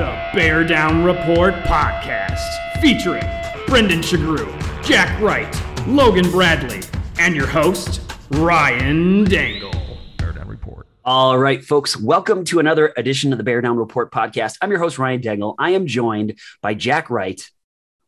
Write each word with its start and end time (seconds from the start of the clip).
The 0.00 0.30
Bear 0.32 0.64
Down 0.64 1.04
Report 1.04 1.52
podcast, 1.64 2.80
featuring 2.80 3.22
Brendan 3.66 4.00
Shagru, 4.00 4.48
Jack 4.82 5.20
Wright, 5.20 5.62
Logan 5.86 6.30
Bradley, 6.30 6.80
and 7.18 7.36
your 7.36 7.46
host, 7.46 8.00
Ryan 8.30 9.24
Dangle. 9.24 9.98
Bear 10.16 10.32
Down 10.32 10.48
Report. 10.48 10.86
All 11.04 11.38
right, 11.38 11.62
folks, 11.62 11.98
welcome 11.98 12.46
to 12.46 12.60
another 12.60 12.94
edition 12.96 13.30
of 13.32 13.36
the 13.36 13.44
Bear 13.44 13.60
Down 13.60 13.76
Report 13.76 14.10
podcast. 14.10 14.56
I'm 14.62 14.70
your 14.70 14.80
host, 14.80 14.98
Ryan 14.98 15.20
Dangle. 15.20 15.54
I 15.58 15.72
am 15.72 15.86
joined 15.86 16.38
by 16.62 16.72
Jack 16.72 17.10
Wright. 17.10 17.50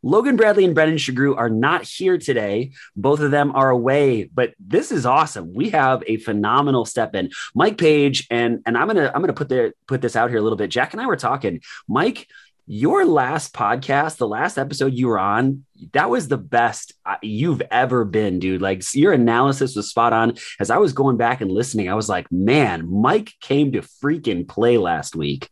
Logan 0.02 0.36
Bradley 0.36 0.64
and 0.64 0.74
Brendan 0.74 0.98
Shagru 0.98 1.36
are 1.36 1.50
not 1.50 1.84
here 1.84 2.18
today. 2.18 2.72
Both 2.96 3.20
of 3.20 3.30
them 3.30 3.52
are 3.54 3.70
away, 3.70 4.24
but 4.24 4.54
this 4.58 4.90
is 4.90 5.06
awesome. 5.06 5.54
We 5.54 5.70
have 5.70 6.02
a 6.06 6.16
phenomenal 6.18 6.84
step 6.84 7.14
in. 7.14 7.30
Mike 7.54 7.78
Page 7.78 8.26
and 8.30 8.60
and 8.66 8.76
I'm 8.76 8.88
gonna 8.88 9.12
I'm 9.14 9.20
gonna 9.20 9.32
put 9.32 9.48
the 9.48 9.72
put 9.86 10.02
this 10.02 10.16
out 10.16 10.30
here 10.30 10.38
a 10.38 10.42
little 10.42 10.58
bit. 10.58 10.70
Jack 10.70 10.92
and 10.92 11.00
I 11.00 11.06
were 11.06 11.16
talking. 11.16 11.60
Mike, 11.88 12.26
your 12.66 13.04
last 13.04 13.52
podcast, 13.52 14.16
the 14.16 14.28
last 14.28 14.56
episode 14.58 14.94
you 14.94 15.08
were 15.08 15.18
on, 15.18 15.64
that 15.92 16.10
was 16.10 16.28
the 16.28 16.38
best 16.38 16.94
uh, 17.04 17.16
you've 17.22 17.62
ever 17.70 18.04
been, 18.04 18.38
dude. 18.38 18.62
Like 18.62 18.82
your 18.94 19.12
analysis 19.12 19.74
was 19.76 19.90
spot 19.90 20.12
on. 20.12 20.36
As 20.60 20.70
I 20.70 20.78
was 20.78 20.92
going 20.92 21.16
back 21.16 21.40
and 21.40 21.50
listening, 21.50 21.88
I 21.88 21.94
was 21.94 22.08
like, 22.08 22.30
man, 22.30 22.88
Mike 22.90 23.34
came 23.40 23.72
to 23.72 23.82
freaking 23.82 24.46
play 24.46 24.78
last 24.78 25.16
week. 25.16 25.48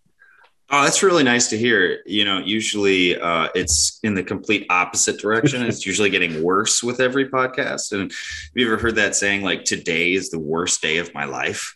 Oh, 0.73 0.84
that's 0.84 1.02
really 1.02 1.24
nice 1.24 1.48
to 1.48 1.59
hear. 1.59 2.01
You 2.06 2.24
know, 2.24 2.38
usually 2.38 3.20
uh, 3.20 3.48
it's 3.56 3.98
in 4.05 4.15
the 4.15 4.23
complete 4.23 4.66
opposite 4.70 5.19
direction. 5.19 5.62
it's 5.62 5.84
usually 5.84 6.10
getting 6.10 6.45
worse 6.45 6.80
with 6.80 7.01
every 7.01 7.29
podcast. 7.29 7.91
And 7.91 8.12
have 8.12 8.52
you 8.55 8.66
ever 8.66 8.77
heard 8.77 8.95
that 8.95 9.16
saying, 9.16 9.43
like, 9.43 9.65
today 9.65 10.12
is 10.12 10.30
the 10.30 10.38
worst 10.38 10.80
day 10.80 10.98
of 10.98 11.12
my 11.12 11.24
life? 11.24 11.74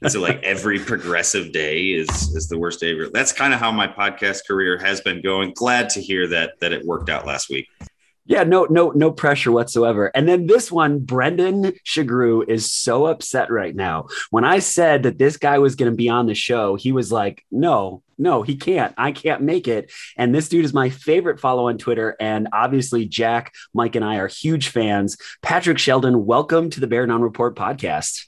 and 0.00 0.12
so, 0.12 0.20
like, 0.20 0.40
every 0.44 0.78
progressive 0.78 1.50
day 1.50 1.86
is 1.86 2.08
is 2.36 2.48
the 2.48 2.56
worst 2.56 2.78
day. 2.78 2.92
Of 2.92 2.98
your, 2.98 3.10
that's 3.10 3.32
kind 3.32 3.52
of 3.52 3.58
how 3.58 3.72
my 3.72 3.88
podcast 3.88 4.46
career 4.46 4.78
has 4.78 5.00
been 5.00 5.22
going. 5.22 5.52
Glad 5.54 5.88
to 5.90 6.00
hear 6.00 6.28
that 6.28 6.60
that 6.60 6.72
it 6.72 6.86
worked 6.86 7.08
out 7.08 7.26
last 7.26 7.50
week. 7.50 7.66
Yeah, 8.28 8.42
no, 8.42 8.64
no, 8.64 8.90
no 8.90 9.12
pressure 9.12 9.52
whatsoever. 9.52 10.10
And 10.14 10.28
then 10.28 10.46
this 10.46 10.70
one, 10.70 10.98
Brendan 10.98 11.74
Shagru 11.84 12.48
is 12.48 12.72
so 12.72 13.06
upset 13.06 13.52
right 13.52 13.74
now. 13.74 14.08
When 14.30 14.44
I 14.44 14.58
said 14.58 15.04
that 15.04 15.18
this 15.18 15.36
guy 15.36 15.58
was 15.58 15.76
going 15.76 15.92
to 15.92 15.96
be 15.96 16.08
on 16.08 16.26
the 16.26 16.34
show, 16.34 16.74
he 16.74 16.90
was 16.90 17.12
like, 17.12 17.44
"No, 17.52 18.02
no, 18.18 18.42
he 18.42 18.56
can't. 18.56 18.92
I 18.98 19.12
can't 19.12 19.42
make 19.42 19.68
it." 19.68 19.92
And 20.16 20.34
this 20.34 20.48
dude 20.48 20.64
is 20.64 20.74
my 20.74 20.90
favorite 20.90 21.38
follow 21.38 21.68
on 21.68 21.78
Twitter, 21.78 22.16
and 22.18 22.48
obviously 22.52 23.06
Jack, 23.06 23.54
Mike, 23.72 23.94
and 23.94 24.04
I 24.04 24.16
are 24.16 24.28
huge 24.28 24.68
fans. 24.68 25.16
Patrick 25.40 25.78
Sheldon, 25.78 26.26
welcome 26.26 26.68
to 26.70 26.80
the 26.80 26.88
Bear 26.88 27.06
Down 27.06 27.22
Report 27.22 27.54
podcast. 27.54 28.26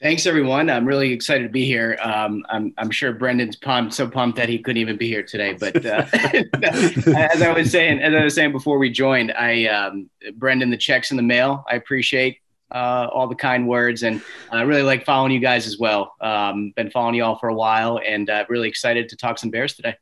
Thanks, 0.00 0.26
everyone. 0.26 0.68
I'm 0.68 0.84
really 0.84 1.10
excited 1.10 1.44
to 1.44 1.48
be 1.48 1.64
here. 1.64 1.98
Um, 2.02 2.44
I'm, 2.50 2.74
I'm, 2.76 2.90
sure 2.90 3.14
Brendan's 3.14 3.56
pumped, 3.56 3.94
so 3.94 4.06
pumped 4.06 4.36
that 4.36 4.46
he 4.46 4.58
couldn't 4.58 4.80
even 4.80 4.98
be 4.98 5.08
here 5.08 5.22
today. 5.22 5.54
But 5.54 5.86
uh, 5.86 6.04
as 6.12 7.40
I 7.40 7.54
was 7.56 7.70
saying, 7.70 8.00
as 8.00 8.12
I 8.12 8.22
was 8.22 8.34
saying 8.34 8.52
before 8.52 8.76
we 8.76 8.90
joined, 8.90 9.32
I 9.32 9.64
um, 9.68 10.10
Brendan, 10.34 10.68
the 10.68 10.76
checks 10.76 11.12
in 11.12 11.16
the 11.16 11.22
mail. 11.22 11.64
I 11.70 11.76
appreciate 11.76 12.40
uh, 12.70 13.08
all 13.10 13.26
the 13.26 13.34
kind 13.34 13.66
words, 13.66 14.02
and 14.02 14.20
I 14.52 14.62
really 14.62 14.82
like 14.82 15.06
following 15.06 15.32
you 15.32 15.40
guys 15.40 15.66
as 15.66 15.78
well. 15.78 16.14
Um, 16.20 16.74
been 16.76 16.90
following 16.90 17.14
you 17.14 17.24
all 17.24 17.38
for 17.38 17.48
a 17.48 17.54
while, 17.54 17.98
and 18.06 18.28
uh, 18.28 18.44
really 18.50 18.68
excited 18.68 19.08
to 19.08 19.16
talk 19.16 19.38
some 19.38 19.48
Bears 19.48 19.76
today. 19.76 19.96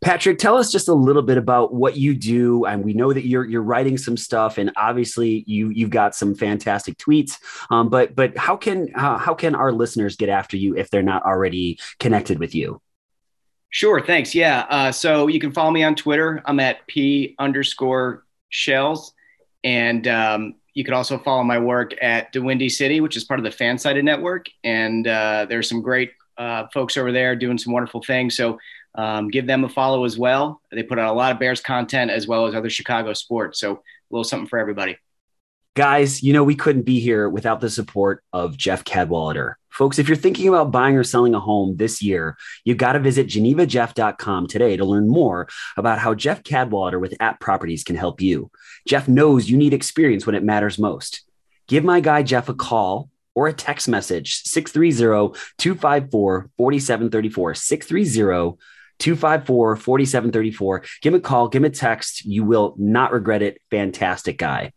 Patrick, 0.00 0.38
tell 0.38 0.56
us 0.56 0.72
just 0.72 0.88
a 0.88 0.94
little 0.94 1.22
bit 1.22 1.38
about 1.38 1.72
what 1.74 1.96
you 1.96 2.14
do. 2.14 2.64
And 2.64 2.84
we 2.84 2.92
know 2.92 3.12
that 3.12 3.26
you're 3.26 3.44
you're 3.44 3.62
writing 3.62 3.98
some 3.98 4.16
stuff, 4.16 4.58
and 4.58 4.72
obviously 4.76 5.44
you 5.46 5.68
you've 5.70 5.90
got 5.90 6.14
some 6.14 6.34
fantastic 6.34 6.96
tweets. 6.98 7.38
Um, 7.70 7.88
but 7.88 8.14
but 8.14 8.36
how 8.36 8.56
can 8.56 8.88
how, 8.94 9.18
how 9.18 9.34
can 9.34 9.54
our 9.54 9.72
listeners 9.72 10.16
get 10.16 10.28
after 10.28 10.56
you 10.56 10.76
if 10.76 10.90
they're 10.90 11.02
not 11.02 11.24
already 11.24 11.78
connected 11.98 12.38
with 12.38 12.54
you? 12.54 12.80
Sure, 13.70 14.04
thanks. 14.04 14.34
Yeah, 14.34 14.66
uh, 14.68 14.90
so 14.92 15.28
you 15.28 15.38
can 15.38 15.52
follow 15.52 15.70
me 15.70 15.84
on 15.84 15.94
Twitter. 15.94 16.42
I'm 16.44 16.58
at 16.58 16.86
p 16.88 17.36
underscore 17.38 18.24
shells, 18.48 19.12
and 19.62 20.08
um, 20.08 20.54
you 20.74 20.84
can 20.84 20.94
also 20.94 21.18
follow 21.18 21.42
my 21.42 21.58
work 21.58 21.94
at 22.02 22.32
Da 22.32 22.40
Windy 22.40 22.68
City, 22.68 23.00
which 23.00 23.16
is 23.16 23.24
part 23.24 23.40
of 23.40 23.44
the 23.44 23.50
Fansided 23.50 24.04
Network. 24.04 24.46
And 24.64 25.06
uh, 25.06 25.46
there's 25.48 25.68
some 25.68 25.82
great 25.82 26.12
uh, 26.38 26.66
folks 26.72 26.96
over 26.96 27.12
there 27.12 27.36
doing 27.36 27.58
some 27.58 27.72
wonderful 27.72 28.02
things. 28.02 28.36
So 28.36 28.58
um, 28.94 29.28
give 29.28 29.46
them 29.46 29.64
a 29.64 29.68
follow 29.68 30.04
as 30.04 30.18
well. 30.18 30.60
They 30.70 30.82
put 30.82 30.98
out 30.98 31.12
a 31.12 31.16
lot 31.16 31.32
of 31.32 31.38
Bears 31.38 31.60
content 31.60 32.10
as 32.10 32.26
well 32.26 32.46
as 32.46 32.54
other 32.54 32.70
Chicago 32.70 33.12
sports. 33.12 33.60
So 33.60 33.72
a 33.72 33.78
little 34.10 34.24
something 34.24 34.48
for 34.48 34.58
everybody. 34.58 34.96
Guys, 35.76 36.22
you 36.22 36.32
know, 36.32 36.42
we 36.42 36.56
couldn't 36.56 36.82
be 36.82 36.98
here 36.98 37.28
without 37.28 37.60
the 37.60 37.70
support 37.70 38.24
of 38.32 38.56
Jeff 38.56 38.84
Cadwallader. 38.84 39.56
Folks, 39.70 40.00
if 40.00 40.08
you're 40.08 40.16
thinking 40.16 40.48
about 40.48 40.72
buying 40.72 40.96
or 40.96 41.04
selling 41.04 41.32
a 41.32 41.38
home 41.40 41.76
this 41.76 42.02
year, 42.02 42.36
you've 42.64 42.76
got 42.76 42.94
to 42.94 42.98
visit 42.98 43.28
genevajeff.com 43.28 44.48
today 44.48 44.76
to 44.76 44.84
learn 44.84 45.08
more 45.08 45.48
about 45.76 46.00
how 46.00 46.12
Jeff 46.12 46.42
Cadwallader 46.42 46.98
with 46.98 47.14
App 47.20 47.38
Properties 47.38 47.84
can 47.84 47.94
help 47.94 48.20
you. 48.20 48.50
Jeff 48.88 49.06
knows 49.06 49.48
you 49.48 49.56
need 49.56 49.72
experience 49.72 50.26
when 50.26 50.34
it 50.34 50.42
matters 50.42 50.76
most. 50.76 51.22
Give 51.68 51.84
my 51.84 52.00
guy 52.00 52.24
Jeff 52.24 52.48
a 52.48 52.54
call 52.54 53.08
or 53.36 53.46
a 53.46 53.52
text 53.52 53.88
message 53.88 54.42
630 54.42 55.38
254 55.58 56.50
4734. 56.56 57.54
630 57.54 58.58
254 59.00 59.76
4734. 59.76 60.84
Give 61.00 61.14
him 61.14 61.18
a 61.18 61.22
call, 61.22 61.48
give 61.48 61.62
him 61.62 61.70
a 61.70 61.70
text. 61.70 62.24
You 62.24 62.44
will 62.44 62.74
not 62.78 63.12
regret 63.12 63.42
it. 63.42 63.60
Fantastic 63.70 64.38
guy. 64.38 64.72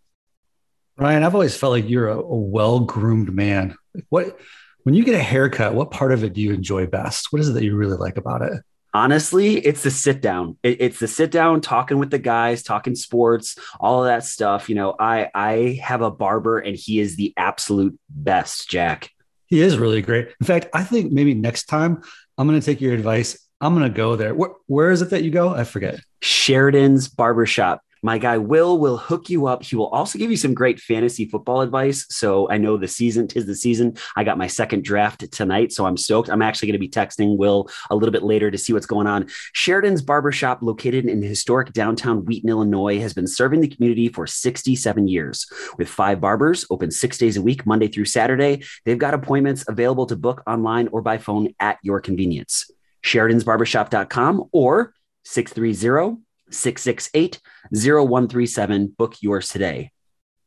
Ryan, 0.98 1.24
I've 1.24 1.34
always 1.34 1.58
felt 1.58 1.72
like 1.72 1.90
you're 1.90 2.10
a, 2.10 2.20
a 2.20 2.36
well 2.36 2.80
groomed 2.82 3.34
man. 3.34 3.76
What, 4.10 4.40
when 4.84 4.96
you 4.96 5.04
get 5.04 5.16
a 5.16 5.24
haircut, 5.24 5.74
what 5.74 5.92
part 5.92 6.12
of 6.12 6.24
it 6.24 6.34
do 6.34 6.42
you 6.42 6.54
enjoy 6.54 6.88
best? 6.88 7.32
What 7.32 7.42
is 7.42 7.50
it 7.50 7.54
that 7.54 7.64
you 7.64 7.76
really 7.76 7.98
like 7.98 8.18
about 8.18 8.42
it? 8.42 8.54
Honestly, 8.96 9.58
it's 9.58 9.82
the 9.82 9.90
sit 9.90 10.22
down. 10.22 10.58
It, 10.62 10.80
it's 10.80 11.00
the 11.00 11.08
sit 11.08 11.32
down, 11.32 11.62
talking 11.62 11.98
with 11.98 12.12
the 12.12 12.20
guys, 12.20 12.62
talking 12.62 12.94
sports, 12.94 13.58
all 13.80 14.04
of 14.04 14.08
that 14.08 14.24
stuff. 14.24 14.70
You 14.70 14.76
know, 14.76 14.96
I 15.00 15.30
I 15.34 15.80
have 15.82 16.04
a 16.04 16.12
barber, 16.12 16.60
and 16.60 16.76
he 16.76 17.00
is 17.00 17.16
the 17.16 17.34
absolute 17.36 18.00
best. 18.08 18.70
Jack, 18.70 19.10
he 19.48 19.62
is 19.62 19.80
really 19.80 20.04
great. 20.04 20.30
In 20.40 20.46
fact, 20.46 20.68
I 20.76 20.84
think 20.84 21.12
maybe 21.12 21.34
next 21.34 21.66
time 21.66 22.04
I'm 22.38 22.48
going 22.48 22.60
to 22.60 22.66
take 22.66 22.82
your 22.82 22.94
advice. 22.94 23.40
I'm 23.64 23.80
to 23.80 23.90
go 23.90 24.18
there. 24.18 24.36
Where, 24.36 24.50
where 24.68 24.92
is 24.92 25.02
it 25.02 25.10
that 25.12 25.24
you 25.24 25.32
go? 25.32 25.56
I 25.56 25.64
forget. 25.64 26.02
Sheridan's 26.22 27.08
Barbershop. 27.08 27.82
My 28.06 28.18
guy 28.18 28.38
Will 28.38 28.78
will 28.78 28.98
hook 28.98 29.30
you 29.30 29.48
up. 29.48 29.64
He 29.64 29.78
will 29.78 29.88
also 29.88 30.20
give 30.20 30.30
you 30.30 30.36
some 30.36 30.54
great 30.54 30.82
fantasy 30.82 31.24
football 31.30 31.62
advice. 31.62 32.06
So 32.10 32.50
I 32.52 32.58
know 32.58 32.76
the 32.76 32.90
season 32.90 33.30
tis 33.30 33.46
the 33.46 33.56
season. 33.56 33.96
I 34.18 34.26
got 34.26 34.38
my 34.38 34.48
second 34.48 34.84
draft 34.84 35.32
tonight, 35.32 35.72
so 35.72 35.86
I'm 35.86 35.96
stoked. 35.96 36.30
I'm 36.30 36.42
actually 36.42 36.68
going 36.68 36.74
to 36.74 36.80
be 36.80 36.90
texting 36.90 37.38
Will 37.38 37.70
a 37.90 37.96
little 37.96 38.12
bit 38.12 38.24
later 38.24 38.52
to 38.52 38.58
see 38.58 38.74
what's 38.74 38.86
going 38.86 39.08
on. 39.08 39.28
Sheridan's 39.54 40.02
Barbershop, 40.02 40.62
located 40.62 41.06
in 41.06 41.22
historic 41.22 41.72
downtown 41.72 42.26
Wheaton, 42.26 42.50
Illinois, 42.50 43.00
has 43.00 43.14
been 43.14 43.28
serving 43.28 43.62
the 43.62 43.70
community 43.70 44.10
for 44.10 44.28
67 44.28 45.08
years. 45.08 45.50
With 45.78 45.88
five 45.88 46.20
barbers, 46.20 46.66
open 46.70 46.92
six 46.92 47.18
days 47.18 47.38
a 47.38 47.42
week, 47.42 47.66
Monday 47.66 47.88
through 47.88 48.06
Saturday. 48.06 48.66
They've 48.84 48.98
got 48.98 49.14
appointments 49.14 49.64
available 49.70 50.08
to 50.08 50.18
book 50.18 50.44
online 50.46 50.90
or 50.90 51.02
by 51.02 51.18
phone 51.18 51.56
at 51.62 51.78
your 51.82 52.02
convenience. 52.02 52.70
Sheridan'sBarbershop.com 53.04 54.50
or 54.52 54.94
630 55.24 56.22
668 56.50 57.40
0137. 57.72 58.88
Book 58.98 59.16
yours 59.22 59.50
today. 59.50 59.92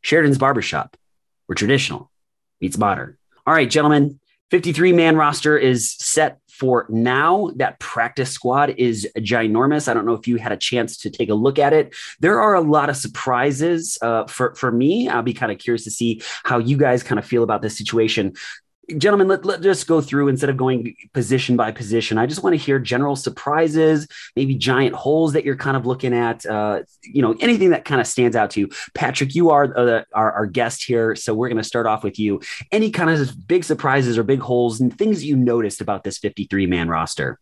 Sheridan's 0.02 0.38
Barbershop, 0.38 0.96
where 1.46 1.54
traditional 1.54 2.10
meets 2.60 2.78
modern. 2.78 3.16
All 3.46 3.54
right, 3.54 3.68
gentlemen, 3.68 4.20
53 4.50 4.92
man 4.92 5.16
roster 5.16 5.58
is 5.58 5.92
set 5.94 6.38
for 6.48 6.86
now. 6.88 7.50
That 7.56 7.80
practice 7.80 8.30
squad 8.30 8.74
is 8.78 9.08
ginormous. 9.18 9.88
I 9.88 9.94
don't 9.94 10.06
know 10.06 10.14
if 10.14 10.28
you 10.28 10.36
had 10.36 10.52
a 10.52 10.56
chance 10.56 10.96
to 10.98 11.10
take 11.10 11.28
a 11.28 11.34
look 11.34 11.58
at 11.58 11.72
it. 11.72 11.94
There 12.20 12.40
are 12.40 12.54
a 12.54 12.60
lot 12.60 12.88
of 12.88 12.96
surprises 12.96 13.98
uh, 14.00 14.26
for, 14.26 14.54
for 14.54 14.70
me. 14.70 15.08
I'll 15.08 15.22
be 15.22 15.34
kind 15.34 15.50
of 15.50 15.58
curious 15.58 15.84
to 15.84 15.90
see 15.90 16.22
how 16.44 16.58
you 16.58 16.76
guys 16.76 17.02
kind 17.02 17.18
of 17.18 17.26
feel 17.26 17.42
about 17.42 17.62
this 17.62 17.76
situation 17.76 18.34
gentlemen, 18.98 19.28
let, 19.28 19.44
let 19.44 19.62
just 19.62 19.86
go 19.86 20.00
through 20.00 20.28
instead 20.28 20.50
of 20.50 20.56
going 20.56 20.94
position 21.12 21.56
by 21.56 21.72
position. 21.72 22.18
I 22.18 22.26
just 22.26 22.42
want 22.42 22.54
to 22.54 22.58
hear 22.58 22.78
general 22.78 23.16
surprises, 23.16 24.06
maybe 24.36 24.54
giant 24.54 24.94
holes 24.94 25.32
that 25.32 25.44
you're 25.44 25.56
kind 25.56 25.76
of 25.76 25.86
looking 25.86 26.14
at, 26.14 26.46
uh, 26.46 26.82
you 27.02 27.22
know, 27.22 27.34
anything 27.40 27.70
that 27.70 27.84
kind 27.84 28.00
of 28.00 28.06
stands 28.06 28.36
out 28.36 28.50
to 28.52 28.60
you. 28.60 28.68
Patrick, 28.94 29.34
you 29.34 29.50
are 29.50 29.76
uh, 29.76 30.04
our, 30.14 30.32
our 30.32 30.46
guest 30.46 30.84
here. 30.84 31.16
So 31.16 31.34
we're 31.34 31.48
going 31.48 31.56
to 31.62 31.64
start 31.64 31.86
off 31.86 32.04
with 32.04 32.18
you. 32.18 32.40
Any 32.70 32.90
kind 32.90 33.10
of 33.10 33.46
big 33.46 33.64
surprises 33.64 34.18
or 34.18 34.22
big 34.22 34.40
holes 34.40 34.80
and 34.80 34.96
things 34.96 35.24
you 35.24 35.36
noticed 35.36 35.80
about 35.80 36.04
this 36.04 36.18
53 36.18 36.66
man 36.66 36.88
roster? 36.88 37.40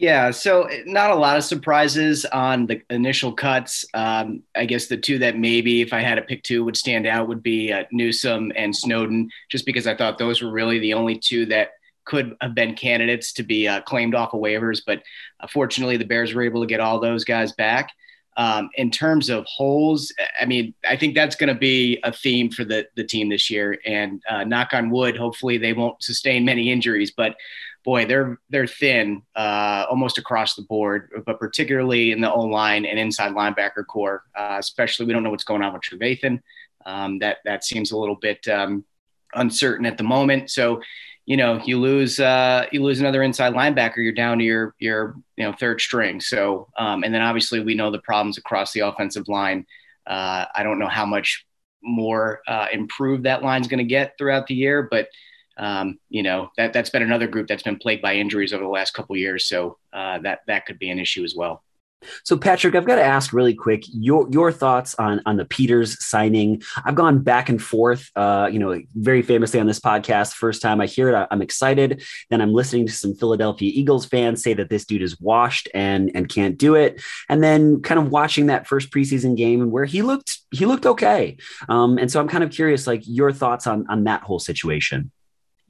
Yeah, 0.00 0.30
so 0.30 0.62
eh, 0.62 0.82
not 0.86 1.10
a 1.10 1.14
lot 1.14 1.36
of 1.36 1.44
surprises 1.44 2.24
on 2.24 2.64
the 2.66 2.80
initial 2.88 3.34
cuts. 3.34 3.84
Um, 3.92 4.42
I 4.56 4.64
guess 4.64 4.86
the 4.86 4.96
two 4.96 5.18
that 5.18 5.36
maybe, 5.36 5.82
if 5.82 5.92
I 5.92 6.00
had 6.00 6.14
to 6.14 6.22
pick 6.22 6.42
two, 6.42 6.64
would 6.64 6.76
stand 6.76 7.06
out 7.06 7.28
would 7.28 7.42
be 7.42 7.70
uh, 7.70 7.84
Newsome 7.92 8.50
and 8.56 8.74
Snowden, 8.74 9.28
just 9.50 9.66
because 9.66 9.86
I 9.86 9.94
thought 9.94 10.16
those 10.16 10.40
were 10.40 10.50
really 10.50 10.78
the 10.78 10.94
only 10.94 11.18
two 11.18 11.44
that 11.46 11.72
could 12.06 12.34
have 12.40 12.54
been 12.54 12.74
candidates 12.74 13.34
to 13.34 13.42
be 13.42 13.68
uh, 13.68 13.82
claimed 13.82 14.14
off 14.14 14.32
of 14.32 14.40
waivers. 14.40 14.80
But 14.84 15.02
uh, 15.38 15.46
fortunately, 15.48 15.98
the 15.98 16.06
Bears 16.06 16.32
were 16.32 16.42
able 16.44 16.62
to 16.62 16.66
get 16.66 16.80
all 16.80 16.98
those 16.98 17.24
guys 17.24 17.52
back. 17.52 17.90
Um, 18.38 18.70
in 18.76 18.90
terms 18.90 19.28
of 19.28 19.44
holes, 19.44 20.14
I 20.40 20.46
mean, 20.46 20.72
I 20.88 20.96
think 20.96 21.14
that's 21.14 21.36
going 21.36 21.52
to 21.52 21.60
be 21.60 22.00
a 22.04 22.12
theme 22.12 22.50
for 22.50 22.64
the 22.64 22.88
the 22.96 23.04
team 23.04 23.28
this 23.28 23.50
year. 23.50 23.78
And 23.84 24.22
uh, 24.30 24.44
knock 24.44 24.72
on 24.72 24.88
wood, 24.88 25.18
hopefully 25.18 25.58
they 25.58 25.74
won't 25.74 26.02
sustain 26.02 26.46
many 26.46 26.70
injuries. 26.72 27.10
But 27.14 27.36
boy, 27.84 28.04
they're 28.06 28.38
they're 28.50 28.66
thin 28.66 29.22
uh, 29.34 29.86
almost 29.88 30.18
across 30.18 30.54
the 30.54 30.62
board, 30.62 31.10
but 31.26 31.38
particularly 31.38 32.12
in 32.12 32.20
the 32.20 32.32
O 32.32 32.40
line 32.40 32.84
and 32.84 32.98
inside 32.98 33.32
linebacker 33.32 33.86
core. 33.86 34.24
Uh, 34.34 34.56
especially, 34.58 35.06
we 35.06 35.12
don't 35.12 35.22
know 35.22 35.30
what's 35.30 35.44
going 35.44 35.62
on 35.62 35.72
with 35.72 35.82
Trevathan. 35.82 36.40
Um, 36.86 37.18
that 37.18 37.38
that 37.44 37.64
seems 37.64 37.92
a 37.92 37.98
little 37.98 38.16
bit 38.16 38.46
um, 38.48 38.84
uncertain 39.34 39.86
at 39.86 39.96
the 39.96 40.04
moment. 40.04 40.50
So, 40.50 40.80
you 41.26 41.36
know, 41.36 41.60
you 41.64 41.78
lose 41.78 42.20
uh, 42.20 42.66
you 42.72 42.82
lose 42.82 43.00
another 43.00 43.22
inside 43.22 43.54
linebacker, 43.54 43.98
you're 43.98 44.12
down 44.12 44.38
to 44.38 44.44
your 44.44 44.74
your 44.78 45.16
you 45.36 45.44
know 45.44 45.52
third 45.52 45.80
string. 45.80 46.20
So, 46.20 46.68
um, 46.78 47.04
and 47.04 47.14
then 47.14 47.22
obviously 47.22 47.60
we 47.60 47.74
know 47.74 47.90
the 47.90 48.00
problems 48.00 48.38
across 48.38 48.72
the 48.72 48.80
offensive 48.80 49.28
line. 49.28 49.66
Uh, 50.06 50.46
I 50.54 50.62
don't 50.62 50.78
know 50.78 50.88
how 50.88 51.06
much 51.06 51.46
more 51.82 52.40
uh, 52.46 52.66
improved 52.72 53.24
that 53.24 53.42
line's 53.42 53.68
going 53.68 53.78
to 53.78 53.84
get 53.84 54.18
throughout 54.18 54.46
the 54.46 54.54
year, 54.54 54.86
but 54.90 55.08
um, 55.60 55.98
you 56.08 56.22
know 56.22 56.50
that 56.56 56.72
that's 56.72 56.90
been 56.90 57.02
another 57.02 57.28
group 57.28 57.46
that's 57.46 57.62
been 57.62 57.78
plagued 57.78 58.02
by 58.02 58.14
injuries 58.14 58.52
over 58.52 58.64
the 58.64 58.70
last 58.70 58.94
couple 58.94 59.16
years. 59.16 59.46
So 59.46 59.76
uh, 59.92 60.18
that 60.20 60.40
that 60.46 60.66
could 60.66 60.78
be 60.78 60.90
an 60.90 60.98
issue 60.98 61.22
as 61.22 61.34
well. 61.36 61.62
So, 62.24 62.38
Patrick, 62.38 62.74
I've 62.74 62.86
got 62.86 62.94
to 62.94 63.04
ask 63.04 63.34
really 63.34 63.52
quick 63.52 63.82
your 63.88 64.26
your 64.30 64.50
thoughts 64.52 64.94
on 64.94 65.20
on 65.26 65.36
the 65.36 65.44
Peters 65.44 66.02
signing. 66.02 66.62
I've 66.82 66.94
gone 66.94 67.18
back 67.18 67.50
and 67.50 67.62
forth. 67.62 68.10
Uh, 68.16 68.48
you 68.50 68.58
know, 68.58 68.80
very 68.94 69.20
famously 69.20 69.60
on 69.60 69.66
this 69.66 69.80
podcast. 69.80 70.32
First 70.32 70.62
time 70.62 70.80
I 70.80 70.86
hear 70.86 71.10
it, 71.10 71.28
I'm 71.30 71.42
excited. 71.42 72.02
Then 72.30 72.40
I'm 72.40 72.54
listening 72.54 72.86
to 72.86 72.92
some 72.92 73.14
Philadelphia 73.14 73.70
Eagles 73.74 74.06
fans 74.06 74.42
say 74.42 74.54
that 74.54 74.70
this 74.70 74.86
dude 74.86 75.02
is 75.02 75.20
washed 75.20 75.68
and 75.74 76.10
and 76.14 76.26
can't 76.26 76.56
do 76.56 76.74
it. 76.74 77.02
And 77.28 77.42
then 77.42 77.82
kind 77.82 78.00
of 78.00 78.10
watching 78.10 78.46
that 78.46 78.66
first 78.66 78.90
preseason 78.90 79.36
game 79.36 79.60
and 79.60 79.70
where 79.70 79.84
he 79.84 80.00
looked 80.00 80.38
he 80.52 80.64
looked 80.64 80.86
okay. 80.86 81.36
Um, 81.68 81.98
and 81.98 82.10
so 82.10 82.18
I'm 82.18 82.28
kind 82.28 82.44
of 82.44 82.50
curious, 82.50 82.86
like 82.86 83.02
your 83.04 83.30
thoughts 83.30 83.66
on 83.66 83.84
on 83.90 84.04
that 84.04 84.22
whole 84.22 84.40
situation. 84.40 85.10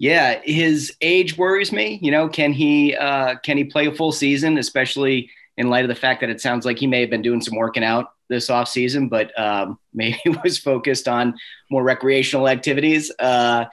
Yeah, 0.01 0.41
his 0.43 0.97
age 1.03 1.37
worries 1.37 1.73
me. 1.73 1.99
You 2.01 2.11
know, 2.11 2.27
can 2.27 2.55
he 2.55 2.97
uh, 2.97 3.35
can 3.45 3.59
he 3.59 3.65
play 3.65 3.87
a 3.87 3.93
full 3.93 4.13
season, 4.13 4.57
especially 4.57 5.31
in 5.59 5.69
light 5.69 5.85
of 5.85 5.91
the 5.91 5.95
fact 5.95 6.23
that 6.23 6.31
it 6.31 6.41
sounds 6.41 6.65
like 6.65 6.79
he 6.79 6.87
may 6.87 7.03
have 7.03 7.11
been 7.11 7.21
doing 7.21 7.43
some 7.43 7.55
working 7.55 7.85
out 7.85 8.13
this 8.31 8.49
off 8.49 8.67
season, 8.67 9.09
but 9.09 9.39
um, 9.39 9.79
maybe 9.93 10.19
was 10.43 10.57
focused 10.57 11.07
on 11.07 11.35
more 11.71 11.83
recreational 11.83 12.49
activities. 12.49 13.13
Uh, 13.19 13.67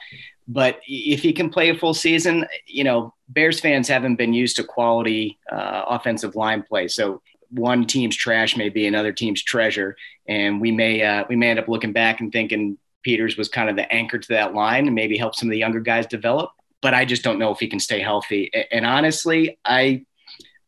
but 0.46 0.80
if 0.86 1.22
he 1.22 1.32
can 1.32 1.48
play 1.48 1.70
a 1.70 1.74
full 1.74 1.94
season, 1.94 2.46
you 2.66 2.84
know, 2.84 3.14
Bears 3.30 3.58
fans 3.58 3.88
haven't 3.88 4.16
been 4.16 4.34
used 4.34 4.56
to 4.56 4.64
quality 4.64 5.38
uh, 5.50 5.84
offensive 5.88 6.36
line 6.36 6.62
play. 6.62 6.88
So 6.88 7.22
one 7.50 7.86
team's 7.86 8.16
trash 8.16 8.54
may 8.54 8.68
be 8.68 8.86
another 8.86 9.12
team's 9.12 9.42
treasure, 9.42 9.96
and 10.26 10.60
we 10.60 10.72
may 10.72 11.02
uh, 11.02 11.24
we 11.26 11.36
may 11.36 11.48
end 11.48 11.58
up 11.58 11.68
looking 11.68 11.94
back 11.94 12.20
and 12.20 12.30
thinking 12.30 12.76
Peters 13.02 13.36
was 13.36 13.48
kind 13.48 13.70
of 13.70 13.76
the 13.76 13.90
anchor 13.92 14.18
to 14.18 14.28
that 14.28 14.54
line 14.54 14.86
and 14.86 14.94
maybe 14.94 15.16
help 15.16 15.34
some 15.34 15.48
of 15.48 15.52
the 15.52 15.58
younger 15.58 15.80
guys 15.80 16.06
develop. 16.06 16.50
But 16.80 16.94
I 16.94 17.04
just 17.04 17.24
don't 17.24 17.38
know 17.38 17.50
if 17.50 17.58
he 17.58 17.68
can 17.68 17.80
stay 17.80 18.00
healthy. 18.00 18.50
And 18.70 18.86
honestly, 18.86 19.58
I 19.64 20.04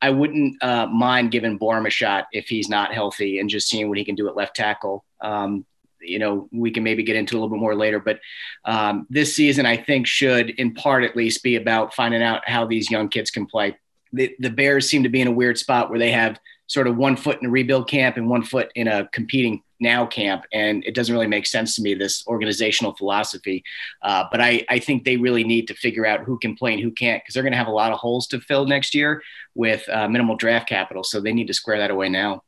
I 0.02 0.10
wouldn't 0.10 0.62
uh, 0.62 0.86
mind 0.86 1.30
giving 1.30 1.58
Borom 1.58 1.86
a 1.86 1.90
shot 1.90 2.26
if 2.32 2.48
he's 2.48 2.68
not 2.68 2.94
healthy 2.94 3.38
and 3.38 3.50
just 3.50 3.68
seeing 3.68 3.88
what 3.88 3.98
he 3.98 4.04
can 4.04 4.14
do 4.14 4.28
at 4.28 4.36
left 4.36 4.56
tackle. 4.56 5.04
Um, 5.20 5.66
you 6.00 6.18
know, 6.18 6.48
we 6.52 6.70
can 6.70 6.82
maybe 6.82 7.02
get 7.02 7.16
into 7.16 7.34
a 7.34 7.36
little 7.36 7.50
bit 7.50 7.60
more 7.60 7.76
later, 7.76 8.00
but 8.00 8.18
um, 8.64 9.06
this 9.10 9.36
season 9.36 9.66
I 9.66 9.76
think 9.76 10.06
should, 10.06 10.50
in 10.50 10.72
part 10.72 11.04
at 11.04 11.16
least, 11.16 11.42
be 11.42 11.56
about 11.56 11.94
finding 11.94 12.22
out 12.22 12.48
how 12.48 12.66
these 12.66 12.90
young 12.90 13.10
kids 13.10 13.30
can 13.30 13.44
play. 13.44 13.76
The, 14.12 14.34
the 14.38 14.48
Bears 14.48 14.88
seem 14.88 15.02
to 15.02 15.10
be 15.10 15.20
in 15.20 15.28
a 15.28 15.32
weird 15.32 15.58
spot 15.58 15.90
where 15.90 15.98
they 15.98 16.10
have 16.12 16.40
sort 16.66 16.86
of 16.86 16.96
one 16.96 17.16
foot 17.16 17.40
in 17.40 17.46
a 17.46 17.50
rebuild 17.50 17.88
camp 17.88 18.16
and 18.16 18.30
one 18.30 18.42
foot 18.42 18.70
in 18.74 18.88
a 18.88 19.06
competing 19.08 19.62
now 19.80 20.06
camp 20.06 20.44
and 20.52 20.84
it 20.84 20.94
doesn't 20.94 21.12
really 21.12 21.26
make 21.26 21.46
sense 21.46 21.74
to 21.76 21.82
me 21.82 21.94
this 21.94 22.26
organizational 22.26 22.94
philosophy. 22.94 23.64
Uh, 24.02 24.24
but 24.30 24.40
I, 24.40 24.64
I 24.68 24.78
think 24.78 25.04
they 25.04 25.16
really 25.16 25.44
need 25.44 25.68
to 25.68 25.74
figure 25.74 26.06
out 26.06 26.20
who 26.20 26.38
can 26.38 26.54
play 26.54 26.74
and 26.74 26.82
who 26.82 26.90
can't 26.90 27.22
because 27.22 27.34
they're 27.34 27.42
going 27.42 27.52
to 27.52 27.58
have 27.58 27.66
a 27.66 27.72
lot 27.72 27.92
of 27.92 27.98
holes 27.98 28.26
to 28.28 28.40
fill 28.40 28.66
next 28.66 28.94
year 28.94 29.22
with 29.54 29.88
uh, 29.88 30.08
minimal 30.08 30.36
draft 30.36 30.68
capital 30.68 31.02
so 31.02 31.20
they 31.20 31.32
need 31.32 31.46
to 31.46 31.54
square 31.54 31.78
that 31.78 31.90
away 31.90 32.08
now. 32.08 32.42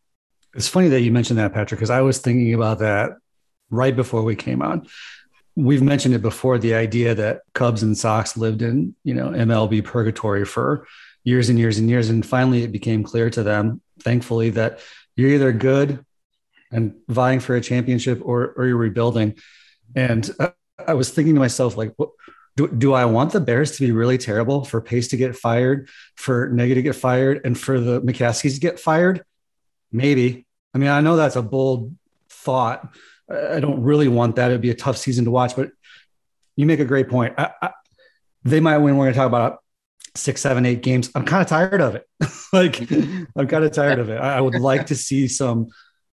It's 0.54 0.68
funny 0.68 0.88
that 0.88 1.00
you 1.00 1.10
mentioned 1.10 1.38
that 1.38 1.54
patrick 1.54 1.78
because 1.78 1.88
i 1.88 2.02
was 2.02 2.18
thinking 2.18 2.52
about 2.52 2.80
that 2.80 3.12
right 3.70 3.96
before 3.96 4.22
we 4.22 4.36
came 4.36 4.62
on. 4.62 4.86
We've 5.56 5.82
mentioned 5.82 6.14
it 6.14 6.22
before 6.22 6.58
the 6.58 6.74
idea 6.74 7.14
that 7.14 7.40
cubs 7.54 7.82
and 7.82 7.96
sox 7.96 8.36
lived 8.36 8.62
in 8.62 8.94
you 9.04 9.14
know 9.14 9.28
mlb 9.28 9.84
purgatory 9.84 10.44
for 10.44 10.86
years 11.24 11.48
and 11.48 11.58
years 11.58 11.78
and 11.78 11.88
years 11.88 12.08
and 12.08 12.24
finally 12.24 12.62
it 12.62 12.72
became 12.72 13.02
clear 13.02 13.30
to 13.30 13.42
them 13.42 13.80
thankfully 14.00 14.50
that 14.50 14.80
you're 15.16 15.30
either 15.30 15.52
good 15.52 16.04
and 16.72 16.94
vying 17.08 17.40
for 17.40 17.54
a 17.54 17.60
championship 17.60 18.20
or, 18.22 18.54
or 18.56 18.66
you're 18.66 18.76
rebuilding. 18.76 19.34
And 19.94 20.28
I, 20.40 20.52
I 20.86 20.94
was 20.94 21.10
thinking 21.10 21.34
to 21.34 21.40
myself, 21.40 21.76
like, 21.76 21.92
what, 21.96 22.10
do, 22.56 22.68
do 22.68 22.92
I 22.92 23.04
want 23.04 23.32
the 23.32 23.40
Bears 23.40 23.72
to 23.72 23.86
be 23.86 23.92
really 23.92 24.18
terrible 24.18 24.64
for 24.64 24.80
Pace 24.80 25.08
to 25.08 25.16
get 25.16 25.36
fired, 25.36 25.88
for 26.16 26.48
Nagy 26.48 26.74
to 26.74 26.82
get 26.82 26.96
fired, 26.96 27.42
and 27.44 27.58
for 27.58 27.80
the 27.80 28.00
McCaskeys 28.00 28.54
to 28.54 28.60
get 28.60 28.80
fired? 28.80 29.24
Maybe. 29.90 30.46
I 30.74 30.78
mean, 30.78 30.88
I 30.88 31.00
know 31.00 31.16
that's 31.16 31.36
a 31.36 31.42
bold 31.42 31.94
thought. 32.28 32.94
I 33.30 33.60
don't 33.60 33.82
really 33.82 34.08
want 34.08 34.36
that. 34.36 34.50
It'd 34.50 34.60
be 34.60 34.70
a 34.70 34.74
tough 34.74 34.96
season 34.96 35.24
to 35.26 35.30
watch, 35.30 35.56
but 35.56 35.70
you 36.56 36.66
make 36.66 36.80
a 36.80 36.84
great 36.84 37.08
point. 37.08 37.34
I, 37.38 37.50
I, 37.60 37.70
they 38.44 38.60
might 38.60 38.78
win. 38.78 38.96
We're 38.96 39.04
going 39.04 39.14
to 39.14 39.18
talk 39.18 39.28
about 39.28 39.58
six, 40.14 40.40
seven, 40.40 40.66
eight 40.66 40.82
games. 40.82 41.10
I'm 41.14 41.24
kind 41.24 41.42
of 41.42 41.48
tired 41.48 41.80
of 41.80 41.94
it. 41.94 42.06
like, 42.52 42.90
I'm 42.90 43.46
kind 43.46 43.64
of 43.64 43.72
tired 43.72 43.98
of 43.98 44.10
it. 44.10 44.16
I, 44.16 44.38
I 44.38 44.40
would 44.40 44.60
like 44.60 44.86
to 44.86 44.96
see 44.96 45.28
some 45.28 45.68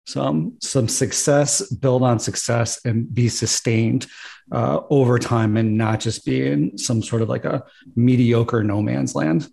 some 0.08 0.54
some 0.60 0.88
success, 0.88 1.70
build 1.70 2.02
on 2.02 2.18
success, 2.18 2.80
and 2.86 3.12
be 3.12 3.28
sustained 3.28 4.06
uh, 4.50 4.80
over 4.88 5.18
time, 5.18 5.58
and 5.58 5.76
not 5.76 6.00
just 6.00 6.24
be 6.24 6.46
in 6.46 6.78
some 6.78 7.02
sort 7.02 7.20
of 7.20 7.28
like 7.28 7.44
a 7.44 7.62
mediocre 7.94 8.64
no 8.64 8.80
man's 8.80 9.14
land. 9.14 9.50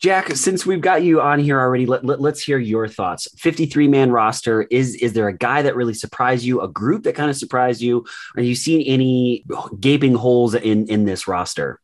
Jack, 0.00 0.30
since 0.36 0.64
we've 0.64 0.80
got 0.80 1.02
you 1.02 1.20
on 1.20 1.40
here 1.40 1.58
already, 1.58 1.84
let, 1.84 2.04
let, 2.04 2.20
us 2.20 2.40
hear 2.40 2.58
your 2.58 2.86
thoughts. 2.86 3.26
53 3.38 3.88
man 3.88 4.12
roster. 4.12 4.62
Is 4.62 4.94
is 4.94 5.12
there 5.14 5.26
a 5.26 5.36
guy 5.36 5.62
that 5.62 5.74
really 5.74 5.94
surprised 5.94 6.44
you? 6.44 6.60
A 6.60 6.68
group 6.68 7.02
that 7.02 7.16
kind 7.16 7.28
of 7.28 7.36
surprised 7.36 7.80
you? 7.80 8.06
Are 8.36 8.42
you 8.42 8.54
seeing 8.54 8.86
any 8.86 9.44
gaping 9.80 10.14
holes 10.14 10.54
in 10.54 10.86
in 10.88 11.04
this 11.04 11.26
roster? 11.26 11.80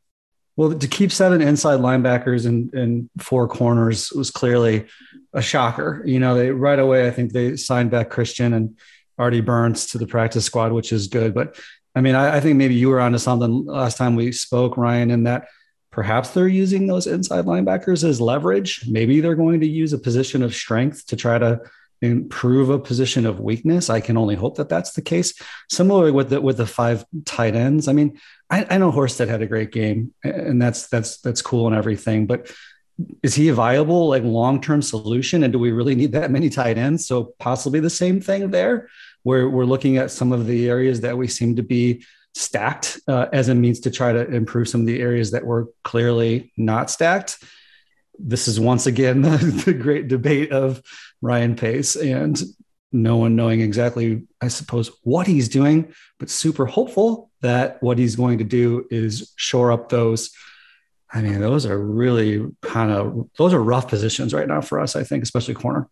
Well, 0.56 0.72
to 0.72 0.88
keep 0.88 1.10
seven 1.10 1.42
inside 1.42 1.80
linebackers 1.80 2.46
and, 2.46 2.72
and 2.74 3.10
four 3.18 3.48
corners 3.48 4.12
was 4.12 4.30
clearly 4.30 4.86
a 5.32 5.42
shocker. 5.42 6.02
You 6.04 6.20
know, 6.20 6.36
they 6.36 6.50
right 6.50 6.78
away, 6.78 7.08
I 7.08 7.10
think 7.10 7.32
they 7.32 7.56
signed 7.56 7.90
back 7.90 8.10
Christian 8.10 8.52
and 8.52 8.78
Artie 9.18 9.40
Burns 9.40 9.86
to 9.88 9.98
the 9.98 10.06
practice 10.06 10.44
squad, 10.44 10.72
which 10.72 10.92
is 10.92 11.08
good. 11.08 11.34
But 11.34 11.58
I 11.94 12.00
mean, 12.00 12.14
I, 12.14 12.36
I 12.36 12.40
think 12.40 12.56
maybe 12.56 12.74
you 12.74 12.88
were 12.88 13.00
onto 13.00 13.18
something 13.18 13.66
last 13.66 13.96
time 13.96 14.14
we 14.14 14.30
spoke, 14.32 14.76
Ryan, 14.76 15.10
in 15.10 15.24
that 15.24 15.48
perhaps 15.90 16.30
they're 16.30 16.48
using 16.48 16.86
those 16.86 17.06
inside 17.06 17.46
linebackers 17.46 18.02
as 18.08 18.20
leverage. 18.20 18.84
Maybe 18.88 19.20
they're 19.20 19.36
going 19.36 19.60
to 19.60 19.66
use 19.66 19.92
a 19.92 19.98
position 19.98 20.42
of 20.42 20.54
strength 20.54 21.06
to 21.06 21.16
try 21.16 21.38
to 21.38 21.60
improve 22.02 22.70
a 22.70 22.78
position 22.78 23.26
of 23.26 23.40
weakness. 23.40 23.88
I 23.88 24.00
can 24.00 24.16
only 24.16 24.34
hope 24.34 24.56
that 24.56 24.68
that's 24.68 24.92
the 24.92 25.02
case. 25.02 25.34
Similarly 25.70 26.12
with 26.12 26.30
the 26.30 26.40
with 26.40 26.56
the 26.56 26.66
five 26.66 27.04
tight 27.24 27.54
ends. 27.54 27.88
I 27.88 27.92
mean, 27.92 28.18
I, 28.50 28.66
I 28.70 28.78
know 28.78 28.92
Horsted 28.92 29.28
had 29.28 29.42
a 29.42 29.46
great 29.46 29.72
game, 29.72 30.12
and 30.22 30.60
that's 30.60 30.88
that's 30.88 31.20
that's 31.20 31.42
cool 31.42 31.66
and 31.66 31.76
everything. 31.76 32.26
But 32.26 32.50
is 33.22 33.34
he 33.34 33.48
a 33.48 33.54
viable 33.54 34.08
like 34.08 34.22
long 34.22 34.60
term 34.60 34.82
solution? 34.82 35.42
And 35.42 35.52
do 35.52 35.58
we 35.58 35.72
really 35.72 35.94
need 35.94 36.12
that 36.12 36.30
many 36.30 36.50
tight 36.50 36.78
ends? 36.78 37.06
So 37.06 37.34
possibly 37.38 37.80
the 37.80 37.90
same 37.90 38.20
thing 38.20 38.50
there, 38.50 38.88
where 39.22 39.48
we're 39.48 39.64
looking 39.64 39.96
at 39.96 40.10
some 40.10 40.32
of 40.32 40.46
the 40.46 40.68
areas 40.68 41.00
that 41.00 41.16
we 41.16 41.26
seem 41.26 41.56
to 41.56 41.62
be 41.62 42.04
stacked 42.34 43.00
uh, 43.06 43.26
as 43.32 43.48
a 43.48 43.54
means 43.54 43.80
to 43.80 43.90
try 43.90 44.12
to 44.12 44.26
improve 44.28 44.68
some 44.68 44.80
of 44.80 44.86
the 44.86 45.00
areas 45.00 45.30
that 45.30 45.44
were 45.44 45.68
clearly 45.84 46.52
not 46.56 46.90
stacked. 46.90 47.42
This 48.18 48.48
is 48.48 48.60
once 48.60 48.86
again 48.86 49.22
the, 49.22 49.36
the 49.66 49.74
great 49.74 50.08
debate 50.08 50.52
of 50.52 50.82
Ryan 51.20 51.56
Pace 51.56 51.96
and 51.96 52.40
no 52.92 53.16
one 53.16 53.34
knowing 53.34 53.60
exactly, 53.60 54.22
I 54.40 54.48
suppose, 54.48 54.90
what 55.02 55.26
he's 55.26 55.48
doing, 55.48 55.92
but 56.20 56.30
super 56.30 56.64
hopeful 56.64 57.30
that 57.40 57.82
what 57.82 57.98
he's 57.98 58.14
going 58.14 58.38
to 58.38 58.44
do 58.44 58.86
is 58.88 59.32
shore 59.36 59.72
up 59.72 59.88
those. 59.88 60.30
I 61.12 61.20
mean, 61.20 61.40
those 61.40 61.66
are 61.66 61.78
really 61.78 62.46
kind 62.62 62.92
of 62.92 63.28
those 63.36 63.52
are 63.52 63.62
rough 63.62 63.88
positions 63.88 64.32
right 64.32 64.46
now 64.46 64.60
for 64.60 64.80
us, 64.80 64.94
I 64.94 65.02
think, 65.02 65.24
especially 65.24 65.54
corner. 65.54 65.88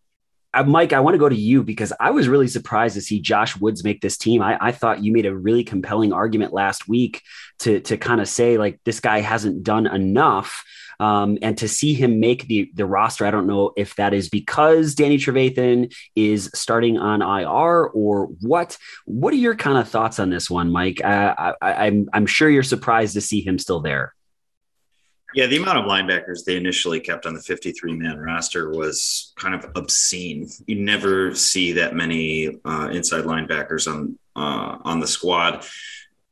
Uh, 0.55 0.65
Mike, 0.65 0.93
I 0.93 1.01
want 1.01 1.15
to 1.15 1.19
go 1.19 1.29
to 1.29 1.35
you 1.35 1.65
because 1.65 1.93
I 1.99 2.11
was 2.11 2.29
really 2.29 2.49
surprised 2.49 2.95
to 2.95 3.01
see 3.01 3.21
Josh 3.21 3.57
Woods 3.57 3.85
make 3.85 4.01
this 4.01 4.19
team. 4.19 4.43
I, 4.43 4.59
I 4.61 4.73
thought 4.73 5.03
you 5.03 5.13
made 5.13 5.27
a 5.27 5.35
really 5.35 5.65
compelling 5.65 6.13
argument 6.13 6.53
last 6.53 6.89
week 6.89 7.23
to 7.61 7.81
to 7.81 7.97
kind 7.97 8.21
of 8.21 8.29
say 8.29 8.59
like 8.59 8.79
this 8.85 9.01
guy 9.01 9.21
hasn't 9.21 9.63
done 9.65 9.87
enough. 9.87 10.65
Um, 11.03 11.37
and 11.43 11.59
to 11.59 11.67
see 11.67 11.95
him 11.95 12.21
make 12.21 12.47
the 12.47 12.71
the 12.75 12.87
roster, 12.87 13.27
I 13.27 13.33
don't 13.33 13.49
know 13.49 13.73
if 13.77 13.97
that 13.97 14.15
is 14.15 14.29
because 14.29 14.95
Danny 14.95 15.19
Trevathan 15.19 15.93
is 16.15 16.49
starting 16.55 16.97
on 16.97 17.23
IR 17.23 17.87
or 17.87 18.27
what. 18.41 18.79
What 19.05 19.35
are 19.35 19.39
your 19.39 19.57
kind 19.57 19.79
of 19.79 19.89
thoughts 19.89 20.21
on 20.21 20.31
this 20.31 20.49
one, 20.49 20.71
Mike? 20.71 21.05
Uh, 21.05 21.55
I, 21.61 21.87
I'm 21.87 22.09
I'm 22.13 22.27
sure 22.27 22.49
you're 22.49 22.63
surprised 22.63 23.15
to 23.15 23.21
see 23.21 23.45
him 23.45 23.59
still 23.59 23.81
there. 23.81 24.15
Yeah, 25.35 25.47
the 25.47 25.57
amount 25.57 25.79
of 25.79 25.87
linebackers 25.87 26.45
they 26.45 26.57
initially 26.57 27.01
kept 27.01 27.27
on 27.27 27.35
the 27.35 27.43
53 27.43 27.95
man 27.95 28.19
roster 28.19 28.71
was 28.71 29.33
kind 29.37 29.57
of 29.57 29.73
obscene. 29.75 30.49
You 30.67 30.85
never 30.85 31.35
see 31.35 31.73
that 31.73 31.97
many 31.97 32.61
uh, 32.65 32.91
inside 32.93 33.25
linebackers 33.25 33.91
on 33.93 34.17
uh, 34.37 34.79
on 34.85 35.01
the 35.01 35.09
squad. 35.09 35.67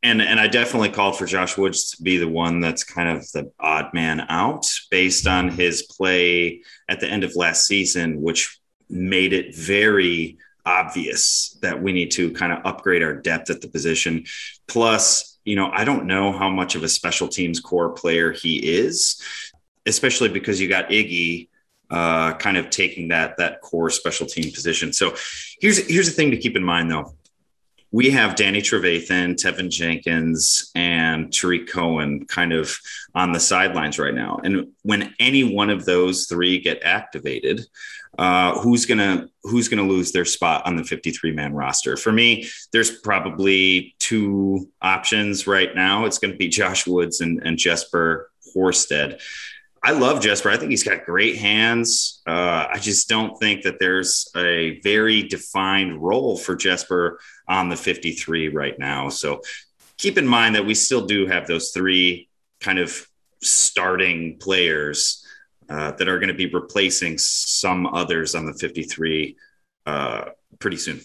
And 0.02 0.23
and 0.23 0.40
I 0.40 0.47
definitely 0.47 0.90
called 0.90 1.19
for 1.19 1.26
Josh 1.26 1.59
Woods 1.59 1.90
to 1.90 2.02
be 2.02 2.16
the 2.16 2.28
one 2.28 2.61
that's 2.61 2.85
kind 2.85 3.09
of 3.09 3.30
the 3.33 3.52
odd 3.61 3.92
man 3.92 4.21
out 4.28 4.66
based 4.90 5.26
on 5.26 5.50
his 5.50 5.83
play 5.83 6.62
at 6.88 7.00
the 7.00 7.09
end 7.09 7.25
of 7.25 7.37
last 7.37 7.66
season, 7.66 8.21
which 8.21 8.59
made 8.88 9.33
it 9.33 9.54
very 9.54 10.38
obvious 10.64 11.59
that 11.62 11.83
we 11.83 11.92
need 11.92 12.11
to 12.12 12.33
kind 12.33 12.52
of 12.52 12.64
upgrade 12.64 13.02
our 13.02 13.14
depth 13.14 13.50
at 13.50 13.61
the 13.61 13.69
position. 13.69 14.25
Plus, 14.69 15.38
you 15.45 15.57
know, 15.57 15.71
I 15.73 15.85
don't 15.85 16.07
know 16.07 16.33
how 16.33 16.49
much 16.49 16.75
of 16.75 16.83
a 16.83 16.88
special 16.88 17.28
teams 17.28 17.61
core 17.61 17.90
player 17.90 18.33
he 18.33 18.59
is, 18.59 19.23
especially 19.87 20.28
because 20.28 20.61
you 20.61 20.69
got 20.69 20.88
Iggy 20.88 21.49
uh, 21.90 22.35
kind 22.35 22.57
of 22.57 22.71
taking 22.71 23.09
that 23.09 23.37
that 23.37 23.61
core 23.61 23.90
special 23.90 24.26
team 24.26 24.50
position. 24.50 24.92
So 24.95 25.14
here's 25.61 25.87
here's 25.88 26.07
the 26.07 26.14
thing 26.14 26.30
to 26.30 26.38
keep 26.38 26.57
in 26.57 26.64
mind 26.64 26.90
though 26.90 27.14
we 27.92 28.11
have 28.11 28.37
Danny 28.37 28.61
Trevathan, 28.61 29.35
Teven 29.35 29.68
Jenkins, 29.68 30.70
and 30.75 31.32
Tarik 31.32 31.68
Cohen 31.68 32.25
kind 32.26 32.52
of 32.52 32.76
on 33.14 33.32
the 33.32 33.40
sidelines 33.40 33.99
right 33.99 34.14
now. 34.14 34.40
And 34.44 34.68
when 34.82 35.14
any 35.18 35.42
one 35.42 35.70
of 35.70 35.85
those 35.85 36.26
three 36.26 36.61
get 36.61 36.82
activated, 36.85 37.66
uh, 38.18 38.59
who's 38.61 38.87
gonna 38.87 39.28
who's 39.44 39.68
gonna 39.68 39.87
lose 39.87 40.12
their 40.12 40.25
spot 40.25 40.66
on 40.66 40.76
the 40.76 40.85
53 40.85 41.32
man 41.32 41.52
roster? 41.52 41.97
For 41.97 42.12
me, 42.12 42.49
there's 42.73 42.90
probably 42.90 43.94
two 43.99 44.68
options 44.82 45.47
right 45.47 45.75
now. 45.75 46.04
It's 46.04 46.18
going 46.18 46.32
to 46.32 46.38
be 46.38 46.49
Josh 46.61 46.87
Woods 46.87 47.20
and, 47.20 47.40
and 47.44 47.59
Jesper 47.59 48.30
Horsted. 48.54 49.20
I 49.83 49.93
love 49.93 50.21
Jesper. 50.21 50.51
I 50.51 50.59
think 50.59 50.71
he's 50.71 50.83
got 50.83 51.07
great 51.07 51.37
hands. 51.37 52.21
Uh, 52.27 52.67
I 52.71 52.79
just 52.79 53.09
don't 53.09 53.39
think 53.39 53.63
that 53.63 53.79
there's 53.79 54.31
a 54.37 54.79
very 54.81 55.23
defined 55.23 56.03
role 56.03 56.37
for 56.37 56.55
Jesper 56.55 57.19
on 57.49 57.71
the 57.71 57.77
53 57.77 58.49
right 58.49 58.79
now. 58.79 59.09
So 59.09 59.41
keep 59.97 60.19
in 60.19 60.27
mind 60.27 60.55
that 60.55 60.67
we 60.67 60.75
still 60.75 61.07
do 61.07 61.27
have 61.27 61.47
those 61.47 61.71
three 61.71 62.29
kind 62.61 62.79
of 62.79 63.07
starting 63.43 64.37
players 64.39 65.25
uh, 65.71 65.93
that 65.93 66.09
are 66.09 66.19
going 66.19 66.29
to 66.29 66.35
be 66.35 66.47
replacing 66.47 67.17
some 67.17 67.87
others 67.87 68.35
on 68.35 68.45
the 68.45 68.53
53 68.53 69.37
uh, 69.87 70.25
pretty 70.59 70.77
soon. 70.77 71.01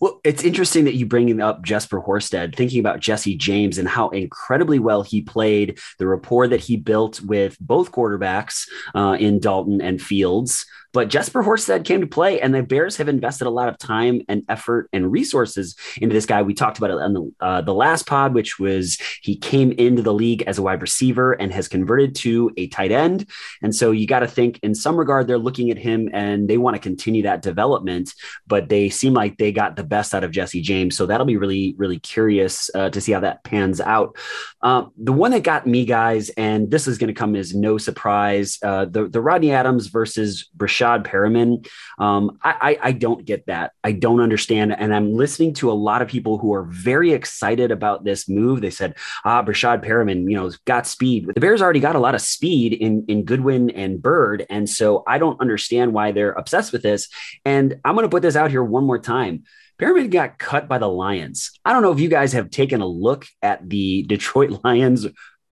Well, 0.00 0.20
it's 0.24 0.42
interesting 0.42 0.84
that 0.84 0.96
you 0.96 1.06
bring 1.06 1.40
up 1.40 1.62
Jesper 1.62 2.00
Horsted, 2.00 2.56
thinking 2.56 2.80
about 2.80 3.00
Jesse 3.00 3.36
James 3.36 3.78
and 3.78 3.88
how 3.88 4.08
incredibly 4.08 4.78
well 4.78 5.02
he 5.02 5.22
played, 5.22 5.78
the 5.98 6.06
rapport 6.06 6.48
that 6.48 6.60
he 6.60 6.76
built 6.76 7.20
with 7.20 7.56
both 7.60 7.92
quarterbacks 7.92 8.68
uh, 8.94 9.16
in 9.18 9.38
Dalton 9.38 9.80
and 9.80 10.02
Fields. 10.02 10.66
But 10.92 11.08
Jesper 11.08 11.42
Horsted 11.42 11.84
came 11.84 12.00
to 12.00 12.06
play, 12.06 12.40
and 12.40 12.52
the 12.52 12.62
Bears 12.62 12.96
have 12.96 13.08
invested 13.08 13.46
a 13.46 13.50
lot 13.50 13.68
of 13.68 13.78
time 13.78 14.22
and 14.28 14.42
effort 14.48 14.88
and 14.92 15.10
resources 15.10 15.76
into 16.00 16.14
this 16.14 16.26
guy. 16.26 16.42
We 16.42 16.54
talked 16.54 16.78
about 16.78 16.90
it 16.90 16.98
on 16.98 17.12
the, 17.12 17.32
uh, 17.40 17.60
the 17.60 17.74
last 17.74 18.06
pod, 18.06 18.34
which 18.34 18.58
was 18.58 18.98
he 19.22 19.36
came 19.36 19.70
into 19.72 20.02
the 20.02 20.12
league 20.12 20.42
as 20.42 20.58
a 20.58 20.62
wide 20.62 20.82
receiver 20.82 21.32
and 21.32 21.52
has 21.52 21.68
converted 21.68 22.16
to 22.16 22.50
a 22.56 22.66
tight 22.68 22.90
end. 22.90 23.28
And 23.62 23.74
so 23.74 23.92
you 23.92 24.06
got 24.06 24.20
to 24.20 24.26
think, 24.26 24.58
in 24.62 24.74
some 24.74 24.96
regard, 24.96 25.28
they're 25.28 25.38
looking 25.38 25.70
at 25.70 25.78
him 25.78 26.10
and 26.12 26.48
they 26.48 26.58
want 26.58 26.74
to 26.74 26.80
continue 26.80 27.22
that 27.22 27.42
development, 27.42 28.12
but 28.46 28.68
they 28.68 28.88
seem 28.88 29.14
like 29.14 29.38
they 29.38 29.52
got 29.52 29.76
the 29.76 29.84
best 29.84 30.12
out 30.12 30.24
of 30.24 30.32
Jesse 30.32 30.60
James. 30.60 30.96
So 30.96 31.06
that'll 31.06 31.26
be 31.26 31.36
really, 31.36 31.74
really 31.78 32.00
curious 32.00 32.68
uh, 32.74 32.90
to 32.90 33.00
see 33.00 33.12
how 33.12 33.20
that 33.20 33.44
pans 33.44 33.80
out. 33.80 34.16
Uh, 34.60 34.86
the 34.96 35.12
one 35.12 35.30
that 35.30 35.44
got 35.44 35.66
me, 35.66 35.84
guys, 35.84 36.30
and 36.30 36.70
this 36.70 36.88
is 36.88 36.98
going 36.98 37.08
to 37.08 37.14
come 37.14 37.36
as 37.36 37.54
no 37.54 37.78
surprise 37.78 38.58
uh, 38.62 38.86
the, 38.86 39.08
the 39.08 39.20
Rodney 39.20 39.52
Adams 39.52 39.86
versus 39.86 40.48
Breshad 40.56 40.79
Rashad 40.80 41.04
Perriman. 41.04 41.68
Um, 41.98 42.38
I, 42.42 42.78
I, 42.82 42.88
I 42.88 42.92
don't 42.92 43.24
get 43.24 43.46
that. 43.46 43.72
I 43.84 43.92
don't 43.92 44.20
understand. 44.20 44.72
And 44.72 44.94
I'm 44.94 45.12
listening 45.12 45.54
to 45.54 45.70
a 45.70 45.72
lot 45.72 46.02
of 46.02 46.08
people 46.08 46.38
who 46.38 46.52
are 46.54 46.64
very 46.64 47.12
excited 47.12 47.70
about 47.70 48.04
this 48.04 48.28
move. 48.28 48.60
They 48.60 48.70
said, 48.70 48.96
ah, 49.24 49.42
Breshad 49.42 49.84
Perriman, 49.84 50.30
you 50.30 50.36
know, 50.36 50.50
got 50.64 50.86
speed. 50.86 51.30
The 51.34 51.40
Bears 51.40 51.62
already 51.62 51.80
got 51.80 51.96
a 51.96 52.00
lot 52.00 52.14
of 52.14 52.20
speed 52.20 52.72
in, 52.72 53.04
in 53.08 53.24
Goodwin 53.24 53.70
and 53.70 54.02
Byrd. 54.02 54.46
And 54.50 54.68
so 54.68 55.02
I 55.06 55.18
don't 55.18 55.40
understand 55.40 55.92
why 55.92 56.12
they're 56.12 56.32
obsessed 56.32 56.72
with 56.72 56.82
this. 56.82 57.08
And 57.44 57.80
I'm 57.84 57.94
going 57.94 58.04
to 58.04 58.10
put 58.10 58.22
this 58.22 58.36
out 58.36 58.50
here 58.50 58.64
one 58.64 58.84
more 58.84 58.98
time. 58.98 59.44
Perriman 59.80 60.10
got 60.10 60.38
cut 60.38 60.68
by 60.68 60.78
the 60.78 60.88
Lions. 60.88 61.58
I 61.64 61.72
don't 61.72 61.82
know 61.82 61.92
if 61.92 62.00
you 62.00 62.08
guys 62.08 62.34
have 62.34 62.50
taken 62.50 62.82
a 62.82 62.86
look 62.86 63.26
at 63.42 63.68
the 63.68 64.02
Detroit 64.08 64.62
Lions 64.64 65.06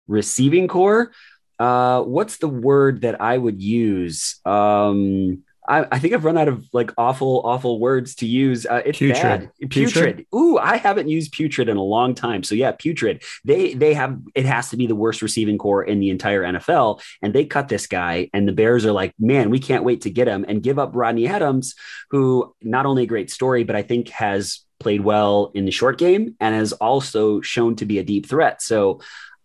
receiving 0.07 0.69
core. 0.69 1.13
Uh, 1.59 2.03
what's 2.03 2.39
the 2.39 2.49
word 2.49 3.03
that 3.03 3.21
I 3.21 3.37
would 3.37 3.61
use? 3.61 4.41
Um, 4.45 5.43
I, 5.69 5.87
I, 5.93 5.99
think 5.99 6.15
I've 6.15 6.25
run 6.25 6.39
out 6.39 6.49
of 6.49 6.67
like 6.73 6.93
awful, 6.97 7.43
awful 7.45 7.79
words 7.79 8.15
to 8.17 8.27
use. 8.27 8.65
Uh, 8.65 8.81
it's 8.87 8.99
putrid. 8.99 9.23
bad. 9.23 9.51
Putrid. 9.69 9.93
putrid. 9.93 10.27
Ooh, 10.35 10.57
I 10.57 10.77
haven't 10.77 11.09
used 11.09 11.33
putrid 11.33 11.69
in 11.69 11.77
a 11.77 11.83
long 11.83 12.15
time. 12.15 12.43
So 12.43 12.55
yeah, 12.55 12.73
putrid. 12.73 13.23
They 13.45 13.75
they 13.75 13.93
have 13.95 14.19
it 14.35 14.47
has 14.47 14.71
to 14.71 14.79
be 14.79 14.87
the 14.87 14.95
worst 14.95 15.21
receiving 15.21 15.59
core 15.59 15.85
in 15.85 16.01
the 16.01 16.09
entire 16.09 16.43
NFL, 16.43 17.03
and 17.21 17.35
they 17.35 17.45
cut 17.45 17.69
this 17.69 17.87
guy, 17.87 18.31
and 18.33 18.49
the 18.49 18.53
Bears 18.53 18.87
are 18.87 18.93
like, 18.93 19.13
man, 19.19 19.51
we 19.51 19.59
can't 19.59 19.85
wait 19.85 20.03
to 20.03 20.11
get 20.11 20.27
him 20.27 20.47
and 20.49 20.63
give 20.63 20.79
up 20.79 20.93
Rodney 20.95 21.29
Adams, 21.29 21.75
who 22.11 22.55
not 22.63 22.87
only 22.87 23.03
a 23.03 23.07
great 23.07 23.31
story, 23.31 23.65
but 23.65 23.77
I 23.77 23.83
think 23.83 24.09
has 24.09 24.61
played 24.81 25.03
well 25.03 25.51
in 25.55 25.65
the 25.65 25.71
short 25.71 25.99
game 25.99 26.37
and 26.41 26.55
has 26.55 26.73
also 26.73 27.41
shown 27.41 27.77
to 27.77 27.85
be 27.85 27.99
a 27.99 28.05
deep 28.05 28.27
threat. 28.27 28.63
So 28.63 29.01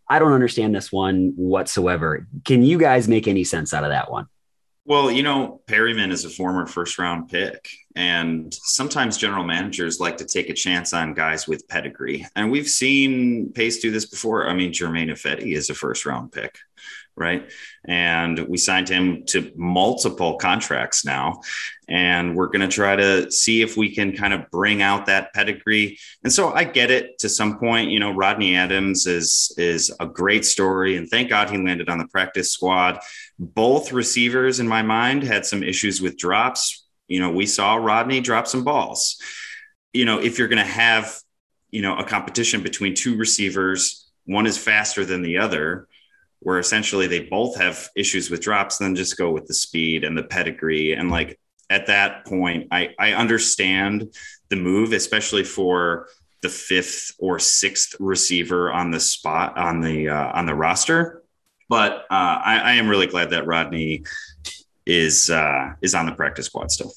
I 0.10 0.19
don't 0.19 0.33
understand 0.33 0.75
this 0.75 0.91
one 0.91 1.33
whatsoever. 1.36 2.27
Can 2.45 2.63
you 2.63 2.77
guys 2.77 3.07
make 3.07 3.27
any 3.27 3.43
sense 3.43 3.74
out 3.74 3.83
of 3.83 3.89
that 3.89 4.12
one? 4.12 4.27
Well, 4.86 5.10
you 5.10 5.24
know, 5.24 5.62
Perriman 5.65 6.12
is 6.12 6.25
a 6.25 6.29
former 6.29 6.67
first 6.67 7.00
round 7.00 7.29
pick, 7.29 7.69
and 7.95 8.53
sometimes 8.53 9.17
general 9.17 9.45
managers 9.45 10.01
like 10.01 10.17
to 10.17 10.25
take 10.25 10.50
a 10.50 10.53
chance 10.53 10.91
on 10.91 11.13
guys 11.13 11.48
with 11.48 11.67
pedigree. 11.69 12.25
And 12.36 12.51
we've 12.51 12.67
seen 12.67 13.53
Pace 13.53 13.79
do 13.79 13.91
this 13.91 14.05
before. 14.05 14.50
I 14.50 14.53
mean, 14.53 14.74
Germain 14.74 15.07
Ifedi 15.07 15.55
is 15.55 15.69
a 15.69 15.74
first 15.74 16.05
round 16.05 16.33
pick 16.33 16.57
right? 17.15 17.51
And 17.86 18.39
we 18.48 18.58
signed 18.58 18.89
him 18.89 19.24
to 19.27 19.51
multiple 19.55 20.38
contracts 20.38 21.05
now. 21.05 21.41
And 21.88 22.36
we're 22.36 22.48
going 22.48 22.62
to 22.62 22.67
try 22.67 22.96
to 22.96 23.29
see 23.29 23.62
if 23.62 23.77
we 23.77 23.93
can 23.93 24.15
kind 24.15 24.34
of 24.34 24.50
bring 24.50 24.82
out 24.82 25.05
that 25.05 25.34
pedigree. 25.34 26.00
And 26.24 26.32
so 26.32 26.53
I 26.53 26.63
get 26.63 26.91
it 26.91 27.20
to 27.20 27.29
some 27.29 27.60
point. 27.60 27.91
You 27.91 28.00
know, 28.00 28.12
Rodney 28.12 28.55
Adams 28.55 29.05
is 29.05 29.53
is 29.58 29.93
a 30.00 30.05
great 30.05 30.46
story, 30.46 30.98
and 30.98 31.10
thank 31.10 31.29
God 31.29 31.50
he 31.50 31.58
landed 31.58 31.89
on 31.89 31.98
the 31.98 32.08
practice 32.08 32.51
squad. 32.51 33.00
Both 33.38 33.91
receivers, 33.91 34.60
in 34.60 34.67
my 34.67 34.82
mind, 34.82 35.24
had 35.24 35.46
some 35.46 35.62
issues 35.62 36.01
with 36.01 36.17
drops. 36.17 36.86
You 37.08 37.20
know, 37.20 37.32
we 37.32 37.46
saw 37.46 37.75
Rodney 37.75 38.22
drop 38.22 38.48
some 38.48 38.63
balls. 38.63 39.22
You 39.91 40.05
know, 40.05 40.20
if 40.20 40.39
you're 40.39 40.48
going 40.48 40.65
to 40.65 40.72
have, 40.72 41.15
you 41.70 41.82
know, 41.82 41.98
a 41.98 42.03
competition 42.05 42.63
between 42.63 42.96
two 42.96 43.17
receivers, 43.17 44.10
one 44.25 44.48
is 44.48 44.58
faster 44.58 45.05
than 45.05 45.22
the 45.22 45.38
other 45.38 45.88
where 46.43 46.59
essentially 46.59 47.07
they 47.07 47.21
both 47.21 47.57
have 47.57 47.89
issues 47.95 48.29
with 48.29 48.41
drops, 48.41 48.77
then 48.77 48.95
just 48.95 49.17
go 49.17 49.31
with 49.31 49.47
the 49.47 49.53
speed 49.53 50.03
and 50.03 50.17
the 50.17 50.23
pedigree. 50.23 50.93
And 50.93 51.09
like 51.09 51.39
at 51.69 51.88
that 51.88 52.25
point, 52.25 52.67
I, 52.71 52.93
I 53.00 53.13
understand 53.13 54.13
the 54.50 54.55
move, 54.55 54.93
especially 54.93 55.43
for 55.43 56.07
the 56.41 56.50
fifth 56.50 57.13
or 57.17 57.39
sixth 57.39 57.95
receiver 58.00 58.71
on 58.71 58.91
the 58.91 59.00
spot 59.00 59.57
on 59.57 59.81
the 59.81 60.09
uh, 60.09 60.31
on 60.33 60.45
the 60.45 60.53
roster. 60.53 61.23
But 61.69 62.05
uh, 62.12 62.41
I, 62.45 62.62
I, 62.63 62.71
am 62.73 62.88
really 62.88 63.07
glad 63.07 63.31
that 63.31 63.47
Rodney 63.47 64.03
is 64.85 65.29
uh, 65.29 65.73
is 65.81 65.95
on 65.95 66.05
the 66.05 66.12
practice 66.12 66.47
squad 66.47 66.71
still. 66.71 66.91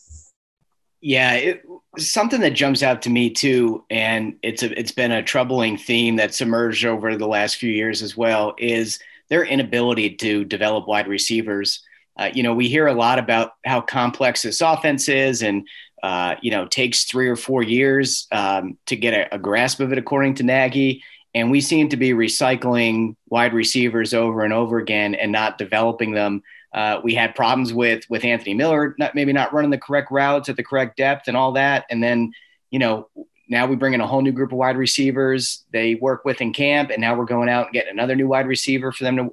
Yeah, 1.00 1.34
it, 1.34 1.62
something 1.98 2.40
that 2.40 2.50
jumps 2.50 2.82
out 2.82 3.02
to 3.02 3.10
me 3.10 3.30
too, 3.30 3.84
and 3.88 4.36
it's 4.42 4.62
a, 4.62 4.78
it's 4.78 4.92
been 4.92 5.12
a 5.12 5.22
troubling 5.22 5.78
theme 5.78 6.16
that's 6.16 6.40
emerged 6.40 6.84
over 6.84 7.16
the 7.16 7.28
last 7.28 7.56
few 7.56 7.70
years 7.70 8.02
as 8.02 8.16
well. 8.16 8.54
Is 8.58 8.98
their 9.28 9.44
inability 9.44 10.16
to 10.16 10.44
develop 10.44 10.86
wide 10.86 11.08
receivers. 11.08 11.82
Uh, 12.18 12.30
you 12.32 12.42
know, 12.42 12.54
we 12.54 12.68
hear 12.68 12.86
a 12.86 12.94
lot 12.94 13.18
about 13.18 13.52
how 13.64 13.80
complex 13.80 14.42
this 14.42 14.60
offense 14.60 15.08
is 15.08 15.42
and, 15.42 15.66
uh, 16.02 16.34
you 16.40 16.50
know, 16.50 16.66
takes 16.66 17.04
three 17.04 17.28
or 17.28 17.36
four 17.36 17.62
years 17.62 18.26
um, 18.32 18.78
to 18.86 18.96
get 18.96 19.12
a, 19.12 19.34
a, 19.34 19.38
grasp 19.38 19.80
of 19.80 19.92
it, 19.92 19.98
according 19.98 20.34
to 20.34 20.42
Nagy. 20.42 21.02
And 21.34 21.50
we 21.50 21.60
seem 21.60 21.90
to 21.90 21.96
be 21.96 22.12
recycling 22.12 23.16
wide 23.28 23.52
receivers 23.52 24.14
over 24.14 24.42
and 24.42 24.52
over 24.52 24.78
again 24.78 25.14
and 25.14 25.30
not 25.30 25.58
developing 25.58 26.12
them. 26.12 26.42
Uh, 26.72 27.00
we 27.02 27.14
had 27.14 27.34
problems 27.34 27.72
with 27.72 28.04
with 28.08 28.24
Anthony 28.24 28.54
Miller, 28.54 28.94
not, 28.98 29.14
maybe 29.14 29.32
not 29.32 29.52
running 29.52 29.70
the 29.70 29.78
correct 29.78 30.10
routes 30.10 30.48
at 30.48 30.56
the 30.56 30.64
correct 30.64 30.96
depth 30.96 31.28
and 31.28 31.36
all 31.36 31.52
that. 31.52 31.84
And 31.90 32.02
then, 32.02 32.32
you 32.70 32.78
know, 32.78 33.08
now 33.48 33.66
we 33.66 33.76
bring 33.76 33.94
in 33.94 34.00
a 34.00 34.06
whole 34.06 34.22
new 34.22 34.32
group 34.32 34.52
of 34.52 34.58
wide 34.58 34.76
receivers. 34.76 35.64
They 35.72 35.94
work 35.94 36.24
with 36.24 36.40
in 36.40 36.52
camp 36.52 36.90
and 36.90 37.00
now 37.00 37.14
we're 37.14 37.24
going 37.24 37.48
out 37.48 37.66
and 37.66 37.72
getting 37.72 37.92
another 37.92 38.16
new 38.16 38.28
wide 38.28 38.46
receiver 38.46 38.92
for 38.92 39.04
them 39.04 39.16
to 39.16 39.30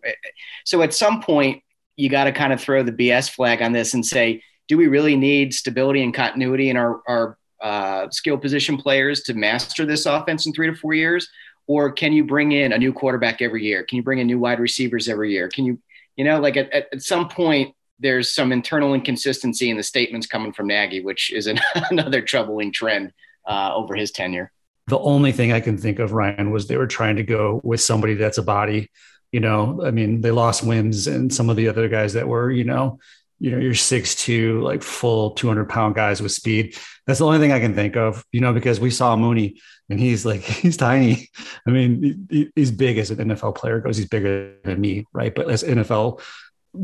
so 0.65 0.81
at 0.81 0.93
some 0.93 1.21
point 1.21 1.63
you 1.95 2.09
got 2.09 2.25
to 2.25 2.31
kind 2.31 2.51
of 2.51 2.59
throw 2.59 2.81
the 2.81 2.91
bs 2.91 3.29
flag 3.29 3.61
on 3.61 3.71
this 3.71 3.93
and 3.93 4.05
say 4.05 4.41
do 4.67 4.77
we 4.77 4.87
really 4.87 5.15
need 5.15 5.53
stability 5.53 6.03
and 6.03 6.13
continuity 6.13 6.69
in 6.69 6.77
our, 6.77 7.01
our 7.07 7.37
uh, 7.61 8.09
skill 8.09 8.37
position 8.37 8.77
players 8.77 9.21
to 9.23 9.33
master 9.33 9.85
this 9.85 10.05
offense 10.05 10.45
in 10.45 10.53
three 10.53 10.67
to 10.67 10.75
four 10.75 10.93
years? 10.93 11.29
Or 11.67 11.91
can 11.91 12.11
you 12.11 12.25
bring 12.25 12.51
in 12.51 12.73
a 12.73 12.77
new 12.77 12.91
quarterback 12.91 13.41
every 13.41 13.63
year? 13.63 13.83
Can 13.83 13.97
you 13.97 14.03
bring 14.03 14.19
in 14.19 14.27
new 14.27 14.39
wide 14.39 14.59
receivers 14.59 15.07
every 15.07 15.31
year? 15.31 15.47
Can 15.47 15.65
you 15.65 15.79
you 16.15 16.25
know 16.25 16.39
like 16.39 16.57
at, 16.57 16.71
at, 16.73 17.01
some 17.01 17.27
point 17.27 17.73
there's 17.99 18.33
some 18.33 18.51
internal 18.51 18.93
inconsistency 18.93 19.69
in 19.69 19.77
the 19.77 19.83
statements 19.83 20.27
coming 20.27 20.51
from 20.51 20.67
Nagy, 20.67 21.01
which 21.01 21.31
is 21.31 21.47
an, 21.47 21.59
another 21.89 22.21
troubling 22.21 22.71
trend 22.71 23.13
uh, 23.45 23.71
over 23.73 23.95
his 23.95 24.11
tenure. 24.11 24.51
the 24.87 24.99
only 24.99 25.31
thing 25.31 25.51
I 25.51 25.59
can 25.59 25.77
think 25.77 25.99
of, 25.99 26.11
Ryan, 26.13 26.51
was 26.51 26.67
they 26.67 26.77
were 26.77 26.87
trying 26.87 27.15
to 27.17 27.23
go 27.23 27.61
with 27.63 27.81
somebody 27.81 28.15
that's 28.15 28.37
a 28.37 28.43
body. 28.43 28.89
You 29.31 29.39
know, 29.39 29.81
I 29.83 29.91
mean, 29.91 30.21
they 30.21 30.31
lost 30.31 30.63
Wims 30.63 31.07
and 31.07 31.33
some 31.33 31.49
of 31.49 31.55
the 31.55 31.67
other 31.67 31.87
guys 31.87 32.13
that 32.13 32.27
were, 32.27 32.51
you 32.51 32.63
know, 32.63 32.99
you 33.39 33.51
know, 33.51 33.57
you're 33.57 33.73
six 33.73 34.15
two, 34.15 34.61
like 34.61 34.83
full 34.83 35.31
200 35.31 35.67
pound 35.67 35.95
guys 35.95 36.21
with 36.21 36.31
speed. 36.31 36.77
That's 37.05 37.19
the 37.19 37.25
only 37.25 37.39
thing 37.39 37.51
I 37.51 37.59
can 37.59 37.75
think 37.75 37.97
of, 37.97 38.23
you 38.31 38.39
know, 38.39 38.53
because 38.53 38.79
we 38.79 38.91
saw 38.91 39.15
Mooney 39.15 39.59
and 39.89 39.99
he's 39.99 40.25
like, 40.25 40.41
he's 40.61 40.77
tiny. 40.77 41.29
I 41.67 41.71
mean, 41.71 42.27
he, 42.29 42.51
he's 42.55 42.71
big 42.71 42.97
as 42.97 43.11
an 43.11 43.17
NFL 43.17 43.55
player 43.55 43.79
goes. 43.79 43.97
He's 43.97 44.07
bigger 44.07 44.55
than 44.63 44.79
me, 44.79 45.05
right? 45.13 45.33
But 45.33 45.49
as 45.49 45.63
NFL 45.63 46.21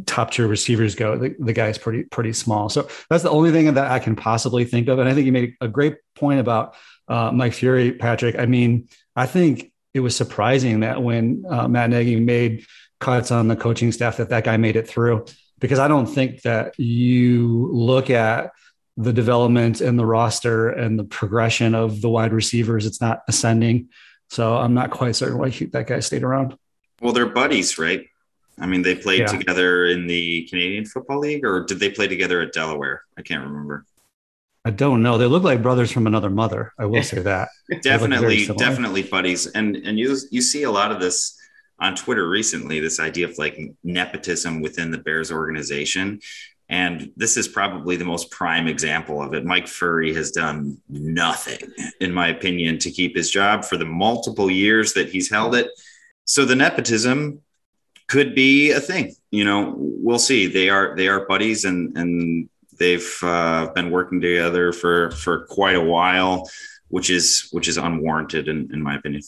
top 0.06 0.32
tier 0.32 0.48
receivers 0.48 0.96
go, 0.96 1.18
the, 1.18 1.36
the 1.40 1.54
guy 1.54 1.68
is 1.68 1.78
pretty, 1.78 2.04
pretty 2.04 2.34
small. 2.34 2.70
So 2.70 2.88
that's 3.10 3.24
the 3.24 3.30
only 3.30 3.52
thing 3.52 3.74
that 3.74 3.92
I 3.92 4.00
can 4.00 4.16
possibly 4.16 4.66
think 4.66 4.88
of. 4.88 5.00
And 5.00 5.10
I 5.10 5.14
think 5.14 5.26
you 5.26 5.32
made 5.32 5.56
a 5.62 5.68
great 5.68 5.98
point 6.16 6.40
about 6.40 6.76
uh, 7.08 7.32
Mike 7.32 7.54
Furrey, 7.54 7.98
Patrick. 7.98 8.38
I 8.38 8.46
mean, 8.46 8.88
I 9.16 9.26
think 9.26 9.72
it 9.94 10.02
was 10.02 10.16
surprising 10.16 10.82
that 10.82 11.02
when 11.02 11.44
uh, 11.50 11.68
Matt 11.68 11.90
Nagy 11.90 12.20
made 12.20 12.66
cuts 13.00 13.32
on 13.32 13.48
the 13.48 13.56
coaching 13.56 13.92
staff, 13.92 14.18
that 14.18 14.30
that 14.30 14.44
guy 14.44 14.58
made 14.58 14.76
it 14.76 14.88
through. 14.88 15.26
Because 15.60 15.80
I 15.80 15.88
don't 15.88 16.06
think 16.06 16.44
that 16.44 16.80
you 16.80 17.70
look 17.72 18.10
at 18.10 18.52
the 18.96 19.12
development 19.12 19.82
and 19.82 19.98
the 19.98 20.06
roster 20.06 20.70
and 20.70 21.00
the 21.00 21.04
progression 21.04 21.74
of 21.74 22.02
the 22.02 22.10
wide 22.10 22.34
receivers, 22.34 22.86
it's 22.86 23.02
not 23.02 23.24
ascending. 23.28 23.90
So 24.30 24.56
I'm 24.56 24.74
not 24.74 24.92
quite 24.92 25.16
certain 25.16 25.38
why 25.38 25.50
that 25.72 25.88
guy 25.88 26.00
stayed 26.02 26.24
around. 26.24 26.58
Well, 27.02 27.14
they're 27.14 27.26
buddies, 27.26 27.78
right? 27.78 28.06
I 28.60 28.66
mean, 28.66 28.82
they 28.82 28.96
played 28.96 29.22
yeah. 29.22 29.28
together 29.28 29.86
in 29.88 30.08
the 30.08 30.48
Canadian 30.50 30.86
Football 30.86 31.20
League, 31.20 31.46
or 31.46 31.64
did 31.64 31.80
they 31.80 31.90
play 31.90 32.08
together 32.08 32.42
at 32.42 32.54
Delaware? 32.54 33.04
I 33.18 33.22
can't 33.22 33.44
remember. 33.44 33.86
I 34.66 34.72
don't 34.72 35.02
know. 35.02 35.18
They 35.18 35.26
look 35.26 35.44
like 35.44 35.62
brothers 35.62 35.92
from 35.92 36.08
another 36.08 36.30
mother. 36.30 36.74
I 36.78 36.86
will 36.86 37.04
say 37.12 37.20
that. 37.20 37.50
definitely, 37.82 38.46
definitely 38.58 39.04
buddies. 39.04 39.48
And 39.48 39.76
and 39.78 39.98
you 39.98 40.18
you 40.32 40.42
see 40.42 40.64
a 40.64 40.72
lot 40.72 40.92
of 40.92 41.00
this 41.00 41.38
on 41.80 41.96
Twitter 41.96 42.28
recently. 42.28 42.80
This 42.80 43.00
idea 43.00 43.28
of 43.28 43.38
like 43.38 43.58
nepotism 43.84 44.62
within 44.62 44.92
the 44.92 44.98
Bears 44.98 45.32
organization, 45.32 46.20
and 46.68 47.12
this 47.16 47.38
is 47.38 47.48
probably 47.48 47.96
the 47.96 48.06
most 48.06 48.30
prime 48.30 48.68
example 48.68 49.22
of 49.24 49.34
it. 49.34 49.46
Mike 49.46 49.66
Furrey 49.66 50.14
has 50.14 50.32
done 50.32 50.78
nothing, 50.90 51.60
in 52.00 52.12
my 52.12 52.28
opinion, 52.28 52.78
to 52.80 52.92
keep 52.92 53.16
his 53.16 53.32
job 53.32 53.64
for 53.64 53.78
the 53.78 53.86
multiple 53.86 54.52
years 54.52 54.94
that 54.94 55.10
he's 55.10 55.32
held 55.32 55.56
it. 55.56 55.68
So 56.26 56.46
the 56.46 56.56
nepotism 56.56 57.42
could 58.10 58.36
be 58.36 58.72
a 58.72 58.80
thing. 58.80 59.16
You 59.32 59.46
know, 59.46 59.76
we'll 59.78 60.20
see. 60.20 60.48
They 60.48 60.70
are 60.70 60.96
they 60.96 61.08
are 61.08 61.26
buddies, 61.26 61.64
and 61.64 61.96
and 61.98 62.50
they've 62.78 63.18
uh, 63.24 63.68
been 63.74 63.92
working 63.92 64.20
together 64.20 64.74
for 64.74 65.12
for 65.12 65.46
quite 65.46 65.76
a 65.76 65.84
while, 65.84 66.50
which 66.90 67.10
is 67.10 67.48
which 67.52 67.68
is 67.68 67.78
unwarranted 67.78 68.48
in, 68.48 68.70
in 68.74 68.82
my 68.82 68.96
opinion. 68.96 69.22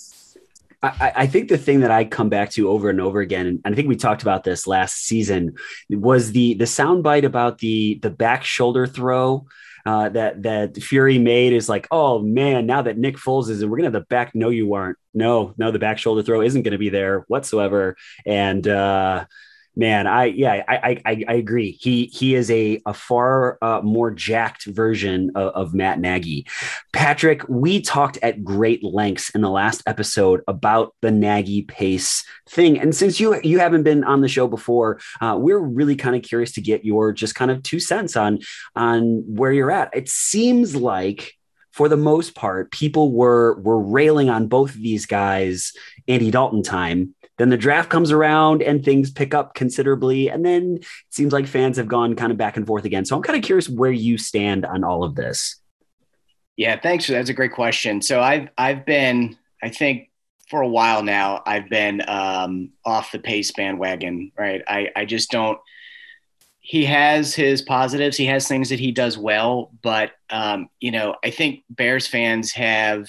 I, 0.83 1.11
I, 1.15 1.27
think 1.27 1.47
the 1.47 1.59
thing 1.59 1.81
that 1.81 1.91
I 1.91 2.05
come 2.05 2.29
back 2.29 2.49
to 2.51 2.67
over 2.67 2.89
and 2.89 2.99
over 2.99 3.19
again, 3.19 3.61
and 3.63 3.73
I 3.73 3.75
think 3.75 3.87
we 3.87 3.95
talked 3.95 4.23
about 4.23 4.43
this 4.43 4.65
last 4.65 5.05
season, 5.05 5.53
was 5.91 6.31
the 6.31 6.55
the 6.55 6.65
soundbite 6.65 7.23
about 7.23 7.59
the 7.59 7.99
the 8.01 8.09
back 8.09 8.43
shoulder 8.43 8.87
throw 8.87 9.45
uh, 9.85 10.09
that 10.09 10.43
that 10.43 10.73
Furrey 10.75 11.21
made 11.21 11.53
is 11.53 11.69
like, 11.69 11.87
oh 11.91 12.19
man, 12.19 12.65
now 12.65 12.81
that 12.81 12.97
Nick 12.97 13.17
Foles 13.17 13.49
is, 13.49 13.61
in, 13.61 13.69
we're 13.69 13.77
gonna 13.77 13.87
have 13.87 13.93
the 13.93 14.01
back. 14.01 14.33
No, 14.33 14.49
you 14.49 14.73
aren't. 14.73 14.97
No, 15.13 15.53
no, 15.57 15.71
the 15.71 15.79
back 15.79 15.97
shoulder 15.97 16.23
throw 16.23 16.41
isn't 16.41 16.63
to 16.71 16.77
be 16.77 16.89
there 16.89 17.25
whatsoever. 17.27 17.97
And 18.25 18.67
uh, 18.67 19.25
man, 19.75 20.07
I 20.07 20.25
yeah, 20.25 20.63
I 20.67 21.01
I, 21.05 21.23
I 21.27 21.33
agree. 21.33 21.71
He 21.71 22.05
he 22.05 22.35
is 22.35 22.51
a 22.51 22.81
a 22.85 22.93
far 22.93 23.57
uh, 23.61 23.81
more 23.81 24.11
jacked 24.11 24.65
version 24.65 25.31
of, 25.35 25.53
of, 25.53 25.73
Matt 25.73 25.99
Nagy. 25.99 26.45
Patrick, 26.93 27.47
we 27.47 27.81
talked 27.81 28.17
at 28.21 28.43
great 28.43 28.83
lengths 28.83 29.29
in 29.31 29.41
the 29.41 29.49
last 29.49 29.81
episode 29.85 30.41
about 30.47 30.93
the 31.01 31.11
Nagy 31.11 31.63
pace 31.63 32.23
thing, 32.49 32.79
and 32.79 32.95
since 32.95 33.19
you 33.19 33.39
you 33.43 33.59
haven't 33.59 33.83
been 33.83 34.03
on 34.03 34.21
the 34.21 34.27
show 34.27 34.47
before, 34.47 34.99
uh, 35.21 35.37
we're 35.39 35.59
really 35.59 35.95
kind 35.95 36.15
of 36.15 36.23
curious 36.23 36.51
to 36.53 36.61
get 36.61 36.85
your 36.85 37.13
just 37.13 37.35
kind 37.35 37.51
of 37.51 37.63
two 37.63 37.79
cents 37.79 38.15
on 38.15 38.39
on 38.75 39.23
where 39.27 39.51
you're 39.51 39.71
at. 39.71 39.95
It 39.95 40.09
seems 40.09 40.75
like 40.75 41.33
for 41.71 41.87
the 41.87 41.97
most 41.97 42.35
part, 42.35 42.71
people 42.71 43.13
were 43.13 43.59
were 43.61 43.79
railing 43.79 44.29
on 44.29 44.47
both 44.47 44.75
of 44.75 44.81
these 44.81 45.05
guys 45.05 45.73
Andy 46.07 46.31
Dalton 46.31 46.63
time 46.63 47.15
then 47.41 47.49
the 47.49 47.57
draft 47.57 47.89
comes 47.89 48.11
around 48.11 48.61
and 48.61 48.85
things 48.85 49.09
pick 49.09 49.33
up 49.33 49.55
considerably. 49.55 50.29
And 50.29 50.45
then 50.45 50.77
it 50.77 50.85
seems 51.09 51.33
like 51.33 51.47
fans 51.47 51.77
have 51.77 51.87
gone 51.87 52.15
kind 52.15 52.31
of 52.31 52.37
back 52.37 52.55
and 52.55 52.67
forth 52.67 52.85
again. 52.85 53.03
So 53.03 53.15
I'm 53.15 53.23
kind 53.23 53.35
of 53.35 53.43
curious 53.43 53.67
where 53.67 53.91
you 53.91 54.19
stand 54.19 54.63
on 54.63 54.83
all 54.83 55.03
of 55.03 55.15
this. 55.15 55.55
Yeah, 56.55 56.79
thanks. 56.79 57.07
That's 57.07 57.29
a 57.29 57.33
great 57.33 57.53
question. 57.53 57.99
So 58.03 58.21
I've 58.21 58.49
I've 58.59 58.85
been, 58.85 59.37
I 59.63 59.69
think, 59.69 60.11
for 60.51 60.61
a 60.61 60.67
while 60.67 61.01
now, 61.01 61.41
I've 61.43 61.67
been 61.67 62.07
um, 62.07 62.73
off 62.85 63.11
the 63.11 63.17
pace 63.17 63.51
bandwagon. 63.51 64.31
Right. 64.37 64.61
I 64.67 64.89
I 64.95 65.05
just 65.05 65.31
don't. 65.31 65.57
He 66.59 66.85
has 66.85 67.33
his 67.33 67.63
positives. 67.63 68.17
He 68.17 68.27
has 68.27 68.47
things 68.47 68.69
that 68.69 68.79
he 68.79 68.91
does 68.91 69.17
well, 69.17 69.71
but 69.81 70.11
um, 70.29 70.69
you 70.79 70.91
know, 70.91 71.15
I 71.23 71.31
think 71.31 71.63
Bears 71.71 72.05
fans 72.05 72.51
have 72.51 73.07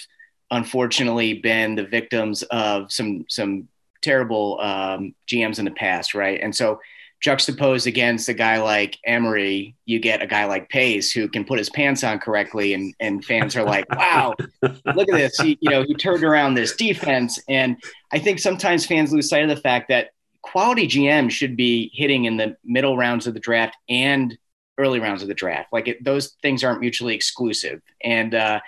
unfortunately 0.51 1.35
been 1.35 1.75
the 1.75 1.85
victims 1.85 2.42
of 2.45 2.90
some 2.90 3.27
some 3.29 3.68
terrible 4.02 4.60
um, 4.60 5.14
GMs 5.26 5.58
in 5.58 5.64
the 5.64 5.70
past, 5.70 6.14
right? 6.14 6.40
And 6.40 6.54
so 6.54 6.80
juxtaposed 7.22 7.86
against 7.86 8.28
a 8.28 8.34
guy 8.34 8.60
like 8.60 8.98
Emery, 9.04 9.76
you 9.86 10.00
get 10.00 10.22
a 10.22 10.26
guy 10.26 10.44
like 10.44 10.68
Pace 10.68 11.12
who 11.12 11.28
can 11.28 11.44
put 11.44 11.56
his 11.56 11.70
pants 11.70 12.02
on 12.04 12.18
correctly, 12.18 12.74
and 12.74 12.94
and 13.00 13.24
fans 13.24 13.56
are 13.56 13.64
like, 13.64 13.88
"Wow, 13.94 14.34
look 14.62 15.08
at 15.08 15.16
this!" 15.16 15.38
He, 15.40 15.56
you 15.60 15.70
know, 15.70 15.84
he 15.84 15.94
turned 15.94 16.24
around 16.24 16.54
this 16.54 16.74
defense, 16.76 17.40
and 17.48 17.76
I 18.12 18.18
think 18.18 18.40
sometimes 18.40 18.84
fans 18.84 19.12
lose 19.12 19.28
sight 19.28 19.44
of 19.44 19.48
the 19.48 19.56
fact 19.56 19.88
that 19.88 20.10
quality 20.42 20.88
GM 20.88 21.30
should 21.30 21.56
be 21.56 21.90
hitting 21.94 22.24
in 22.24 22.36
the 22.36 22.56
middle 22.64 22.96
rounds 22.96 23.26
of 23.28 23.34
the 23.34 23.40
draft 23.40 23.76
and 23.88 24.36
early 24.76 24.98
rounds 24.98 25.22
of 25.22 25.28
the 25.28 25.34
draft. 25.34 25.72
Like 25.72 25.86
it, 25.86 26.04
those 26.04 26.36
things 26.42 26.64
aren't 26.64 26.80
mutually 26.80 27.14
exclusive, 27.14 27.80
and 28.02 28.34
uh, 28.34 28.60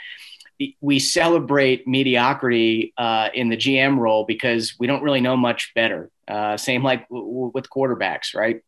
we 0.80 0.98
celebrate 0.98 1.86
mediocrity 1.86 2.92
uh, 2.96 3.28
in 3.34 3.48
the 3.48 3.56
GM 3.56 3.98
role 3.98 4.24
because 4.24 4.74
we 4.78 4.86
don't 4.86 5.02
really 5.02 5.20
know 5.20 5.36
much 5.36 5.72
better. 5.74 6.10
Uh, 6.28 6.56
same 6.56 6.82
like 6.82 7.08
w- 7.08 7.50
with 7.54 7.70
quarterbacks, 7.70 8.34
right? 8.34 8.62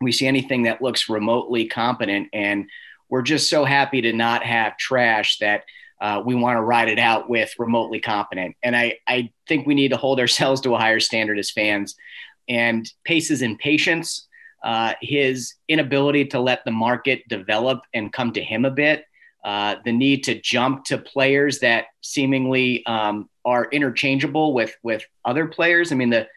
We 0.00 0.12
see 0.12 0.26
anything 0.26 0.64
that 0.64 0.82
looks 0.82 1.08
remotely 1.08 1.66
competent, 1.66 2.28
and 2.32 2.68
we're 3.08 3.22
just 3.22 3.50
so 3.50 3.64
happy 3.64 4.02
to 4.02 4.12
not 4.12 4.44
have 4.44 4.76
trash 4.76 5.38
that 5.38 5.64
uh, 6.00 6.22
we 6.24 6.34
want 6.34 6.56
to 6.56 6.62
ride 6.62 6.88
it 6.88 6.98
out 6.98 7.28
with 7.28 7.52
remotely 7.58 8.00
competent. 8.00 8.56
And 8.62 8.76
I, 8.76 8.98
I 9.06 9.32
think 9.48 9.66
we 9.66 9.74
need 9.74 9.88
to 9.88 9.96
hold 9.96 10.20
ourselves 10.20 10.60
to 10.62 10.74
a 10.74 10.78
higher 10.78 11.00
standard 11.00 11.38
as 11.38 11.50
fans. 11.50 11.96
And 12.48 12.90
Pace's 13.04 13.42
impatience, 13.42 14.28
uh, 14.62 14.94
his 15.00 15.54
inability 15.68 16.26
to 16.26 16.40
let 16.40 16.64
the 16.64 16.70
market 16.70 17.26
develop 17.28 17.82
and 17.92 18.12
come 18.12 18.32
to 18.32 18.42
him 18.42 18.64
a 18.64 18.70
bit 18.70 19.04
uh, 19.48 19.76
the 19.82 19.92
need 19.92 20.24
to 20.24 20.38
jump 20.38 20.84
to 20.84 20.98
players 20.98 21.60
that 21.60 21.86
seemingly 22.02 22.84
um, 22.84 23.30
are 23.46 23.66
interchangeable 23.72 24.52
with 24.52 24.76
with 24.82 25.02
other 25.24 25.46
players. 25.46 25.90
I 25.90 25.94
mean, 25.94 26.10
the 26.10 26.28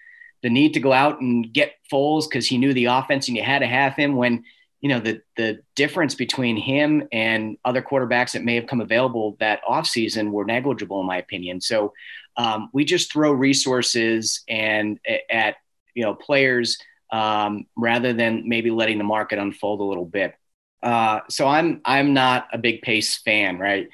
the 0.43 0.49
need 0.49 0.75
to 0.75 0.79
go 0.79 0.93
out 0.93 1.19
and 1.19 1.51
get 1.51 1.73
Foles 1.91 2.23
because 2.23 2.47
he 2.47 2.57
knew 2.57 2.73
the 2.73 2.85
offense 2.85 3.27
and 3.27 3.35
you 3.35 3.43
had 3.43 3.59
to 3.59 3.67
have 3.67 3.97
him 3.97 4.15
when 4.15 4.45
you 4.79 4.87
know 4.87 5.01
the 5.01 5.21
the 5.35 5.59
difference 5.75 6.15
between 6.15 6.55
him 6.55 7.05
and 7.11 7.57
other 7.65 7.81
quarterbacks 7.81 8.31
that 8.31 8.45
may 8.45 8.55
have 8.55 8.67
come 8.67 8.79
available 8.79 9.35
that 9.41 9.59
offseason 9.69 10.31
were 10.31 10.45
negligible 10.45 11.01
in 11.01 11.05
my 11.05 11.17
opinion. 11.17 11.59
So 11.59 11.91
um, 12.37 12.69
we 12.71 12.85
just 12.85 13.11
throw 13.11 13.33
resources 13.33 14.41
and 14.47 15.01
at 15.29 15.57
you 15.95 16.03
know 16.03 16.15
players 16.15 16.77
um, 17.11 17.65
rather 17.75 18.13
than 18.13 18.47
maybe 18.47 18.71
letting 18.71 18.99
the 18.99 19.03
market 19.03 19.37
unfold 19.37 19.81
a 19.81 19.83
little 19.83 20.05
bit. 20.05 20.33
Uh, 20.81 21.19
so 21.29 21.47
I'm 21.47 21.81
I'm 21.85 22.13
not 22.13 22.47
a 22.51 22.57
big 22.57 22.81
Pace 22.81 23.17
fan, 23.17 23.59
right? 23.59 23.87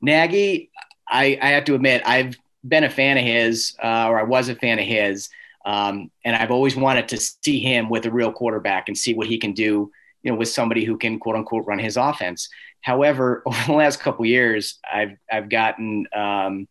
Nagy, 0.00 0.70
I, 1.08 1.38
I 1.40 1.48
have 1.50 1.64
to 1.66 1.74
admit 1.74 2.02
I've 2.04 2.36
been 2.66 2.84
a 2.84 2.90
fan 2.90 3.18
of 3.18 3.24
his, 3.24 3.76
uh, 3.82 4.06
or 4.08 4.18
I 4.18 4.24
was 4.24 4.48
a 4.48 4.54
fan 4.54 4.78
of 4.78 4.84
his, 4.84 5.28
um, 5.64 6.10
and 6.24 6.34
I've 6.34 6.50
always 6.50 6.76
wanted 6.76 7.08
to 7.08 7.18
see 7.18 7.60
him 7.60 7.88
with 7.88 8.06
a 8.06 8.10
real 8.10 8.32
quarterback 8.32 8.88
and 8.88 8.96
see 8.96 9.14
what 9.14 9.26
he 9.26 9.38
can 9.38 9.52
do, 9.52 9.90
you 10.22 10.32
know, 10.32 10.36
with 10.36 10.48
somebody 10.48 10.84
who 10.84 10.96
can 10.96 11.18
quote 11.18 11.36
unquote 11.36 11.66
run 11.66 11.78
his 11.78 11.96
offense. 11.96 12.48
However, 12.80 13.42
over 13.46 13.62
the 13.66 13.72
last 13.72 14.00
couple 14.00 14.24
years, 14.26 14.78
I've 14.92 15.16
I've 15.30 15.48
gotten 15.48 16.06
um, 16.14 16.68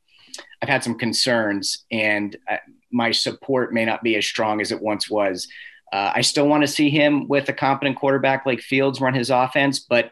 I've 0.61 0.69
had 0.69 0.83
some 0.83 0.97
concerns, 0.97 1.85
and 1.91 2.35
uh, 2.49 2.57
my 2.91 3.11
support 3.11 3.73
may 3.73 3.85
not 3.85 4.03
be 4.03 4.15
as 4.15 4.25
strong 4.25 4.59
as 4.61 4.71
it 4.71 4.81
once 4.81 5.09
was. 5.09 5.47
Uh, 5.91 6.11
I 6.15 6.21
still 6.21 6.47
want 6.47 6.63
to 6.63 6.67
see 6.67 6.89
him 6.89 7.27
with 7.27 7.49
a 7.49 7.53
competent 7.53 7.97
quarterback 7.97 8.45
like 8.45 8.61
Fields 8.61 9.01
run 9.01 9.13
his 9.13 9.29
offense, 9.29 9.79
but 9.79 10.11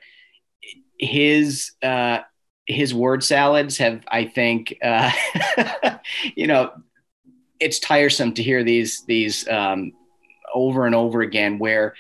his 0.97 1.71
uh, 1.81 2.19
his 2.65 2.93
word 2.93 3.23
salads 3.23 3.77
have, 3.77 4.03
I 4.07 4.25
think, 4.25 4.77
uh, 4.83 5.11
you 6.35 6.47
know, 6.47 6.71
it's 7.59 7.79
tiresome 7.79 8.33
to 8.33 8.43
hear 8.43 8.63
these 8.63 9.03
these 9.05 9.47
um, 9.47 9.93
over 10.53 10.85
and 10.85 10.95
over 10.95 11.21
again. 11.21 11.59
Where 11.59 11.95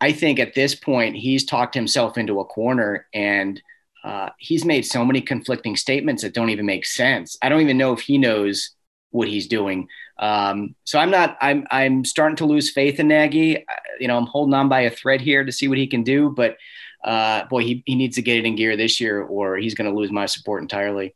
I 0.00 0.12
think 0.12 0.38
at 0.38 0.54
this 0.54 0.74
point 0.74 1.16
he's 1.16 1.44
talked 1.44 1.74
himself 1.74 2.18
into 2.18 2.40
a 2.40 2.44
corner, 2.44 3.06
and 3.14 3.60
uh, 4.04 4.30
he's 4.38 4.64
made 4.64 4.82
so 4.82 5.04
many 5.04 5.22
conflicting 5.22 5.76
statements 5.76 6.22
that 6.22 6.34
don't 6.34 6.50
even 6.50 6.66
make 6.66 6.84
sense. 6.84 7.38
I 7.40 7.48
don't 7.48 7.62
even 7.62 7.78
know 7.78 7.92
if 7.94 8.00
he 8.00 8.18
knows 8.18 8.70
what 9.14 9.28
he's 9.28 9.46
doing. 9.46 9.88
Um, 10.18 10.74
so 10.82 10.98
I'm 10.98 11.10
not. 11.10 11.38
I'm 11.40 11.66
I'm 11.70 12.04
starting 12.04 12.36
to 12.36 12.46
lose 12.46 12.70
faith 12.70 12.98
in 12.98 13.08
Nagy. 13.08 13.64
You 14.00 14.08
know, 14.08 14.18
I'm 14.18 14.26
holding 14.26 14.54
on 14.54 14.68
by 14.68 14.80
a 14.80 14.90
thread 14.90 15.20
here 15.20 15.44
to 15.44 15.52
see 15.52 15.68
what 15.68 15.78
he 15.78 15.86
can 15.86 16.02
do. 16.02 16.30
But 16.30 16.56
uh, 17.04 17.44
boy, 17.44 17.62
he 17.62 17.82
he 17.86 17.94
needs 17.94 18.16
to 18.16 18.22
get 18.22 18.38
it 18.38 18.44
in 18.44 18.56
gear 18.56 18.76
this 18.76 19.00
year, 19.00 19.22
or 19.22 19.56
he's 19.56 19.74
going 19.74 19.88
to 19.88 19.96
lose 19.96 20.10
my 20.10 20.26
support 20.26 20.62
entirely. 20.62 21.14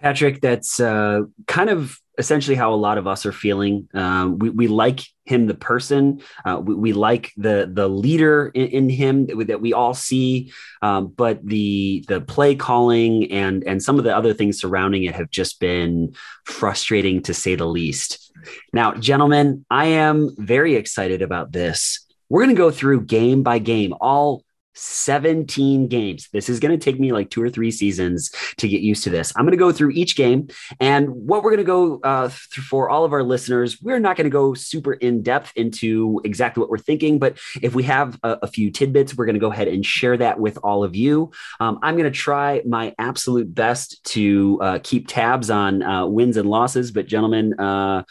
Patrick, 0.00 0.40
that's 0.40 0.78
uh, 0.80 1.22
kind 1.46 1.70
of 1.70 1.98
essentially 2.18 2.56
how 2.56 2.74
a 2.74 2.76
lot 2.76 2.98
of 2.98 3.06
us 3.06 3.24
are 3.26 3.32
feeling. 3.32 3.88
Uh, 3.94 4.30
we, 4.36 4.50
we 4.50 4.68
like 4.68 5.00
him, 5.24 5.46
the 5.46 5.54
person. 5.54 6.20
Uh, 6.44 6.60
we, 6.62 6.74
we, 6.74 6.92
like 6.92 7.32
the 7.36 7.70
the 7.72 7.88
leader 7.88 8.48
in, 8.54 8.68
in 8.68 8.88
him 8.88 9.26
that 9.26 9.36
we, 9.36 9.44
that 9.44 9.60
we, 9.60 9.72
all 9.72 9.94
see. 9.94 10.52
Um, 10.82 11.08
but 11.08 11.44
the 11.46 12.04
the 12.08 12.20
play 12.20 12.54
calling 12.54 13.30
and 13.32 13.64
and 13.64 13.82
some 13.82 13.98
of 13.98 14.04
the 14.04 14.16
other 14.16 14.34
things 14.34 14.60
surrounding 14.60 15.04
it 15.04 15.14
have 15.14 15.30
just 15.30 15.60
been 15.60 16.14
frustrating 16.44 17.22
to 17.22 17.34
say 17.34 17.54
the 17.54 17.66
least. 17.66 18.32
Now, 18.72 18.94
gentlemen, 18.94 19.64
I 19.70 19.86
am 19.86 20.34
very 20.36 20.74
excited 20.74 21.22
about 21.22 21.52
this. 21.52 22.06
We're 22.28 22.44
going 22.44 22.54
to 22.54 22.62
go 22.62 22.70
through 22.70 23.02
game 23.02 23.42
by 23.42 23.58
game, 23.58 23.94
all 24.00 24.44
17 24.78 25.88
games. 25.88 26.28
This 26.32 26.48
is 26.48 26.60
going 26.60 26.78
to 26.78 26.82
take 26.82 27.00
me 27.00 27.12
like 27.12 27.30
two 27.30 27.42
or 27.42 27.50
three 27.50 27.70
seasons 27.70 28.30
to 28.58 28.68
get 28.68 28.80
used 28.80 29.04
to 29.04 29.10
this. 29.10 29.32
I'm 29.36 29.44
going 29.44 29.52
to 29.52 29.58
go 29.58 29.72
through 29.72 29.90
each 29.90 30.16
game. 30.16 30.48
And 30.80 31.10
what 31.10 31.42
we're 31.42 31.50
going 31.50 31.58
to 31.58 31.64
go 31.64 32.00
uh, 32.02 32.28
for 32.28 32.88
all 32.88 33.04
of 33.04 33.12
our 33.12 33.22
listeners, 33.22 33.80
we're 33.82 33.98
not 33.98 34.16
going 34.16 34.26
to 34.26 34.30
go 34.30 34.54
super 34.54 34.94
in 34.94 35.22
depth 35.22 35.52
into 35.56 36.20
exactly 36.24 36.60
what 36.60 36.70
we're 36.70 36.78
thinking. 36.78 37.18
But 37.18 37.38
if 37.60 37.74
we 37.74 37.82
have 37.84 38.18
a, 38.22 38.38
a 38.42 38.46
few 38.46 38.70
tidbits, 38.70 39.16
we're 39.16 39.26
going 39.26 39.34
to 39.34 39.40
go 39.40 39.52
ahead 39.52 39.68
and 39.68 39.84
share 39.84 40.16
that 40.16 40.38
with 40.38 40.58
all 40.62 40.84
of 40.84 40.94
you. 40.94 41.32
Um, 41.60 41.78
I'm 41.82 41.96
going 41.96 42.10
to 42.10 42.16
try 42.16 42.62
my 42.64 42.94
absolute 42.98 43.52
best 43.54 44.02
to 44.12 44.58
uh, 44.62 44.78
keep 44.82 45.08
tabs 45.08 45.50
on 45.50 45.82
uh, 45.82 46.06
wins 46.06 46.36
and 46.36 46.48
losses. 46.48 46.90
But, 46.92 47.06
gentlemen, 47.06 47.58
uh, 47.58 48.04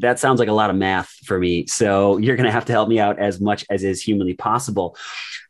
that 0.00 0.18
sounds 0.18 0.40
like 0.40 0.48
a 0.48 0.52
lot 0.52 0.70
of 0.70 0.76
math 0.76 1.08
for 1.24 1.38
me. 1.38 1.66
So 1.66 2.18
you're 2.18 2.36
going 2.36 2.46
to 2.46 2.52
have 2.52 2.64
to 2.66 2.72
help 2.72 2.88
me 2.88 2.98
out 2.98 3.18
as 3.18 3.40
much 3.40 3.64
as 3.70 3.84
is 3.84 4.02
humanly 4.02 4.34
possible. 4.34 4.96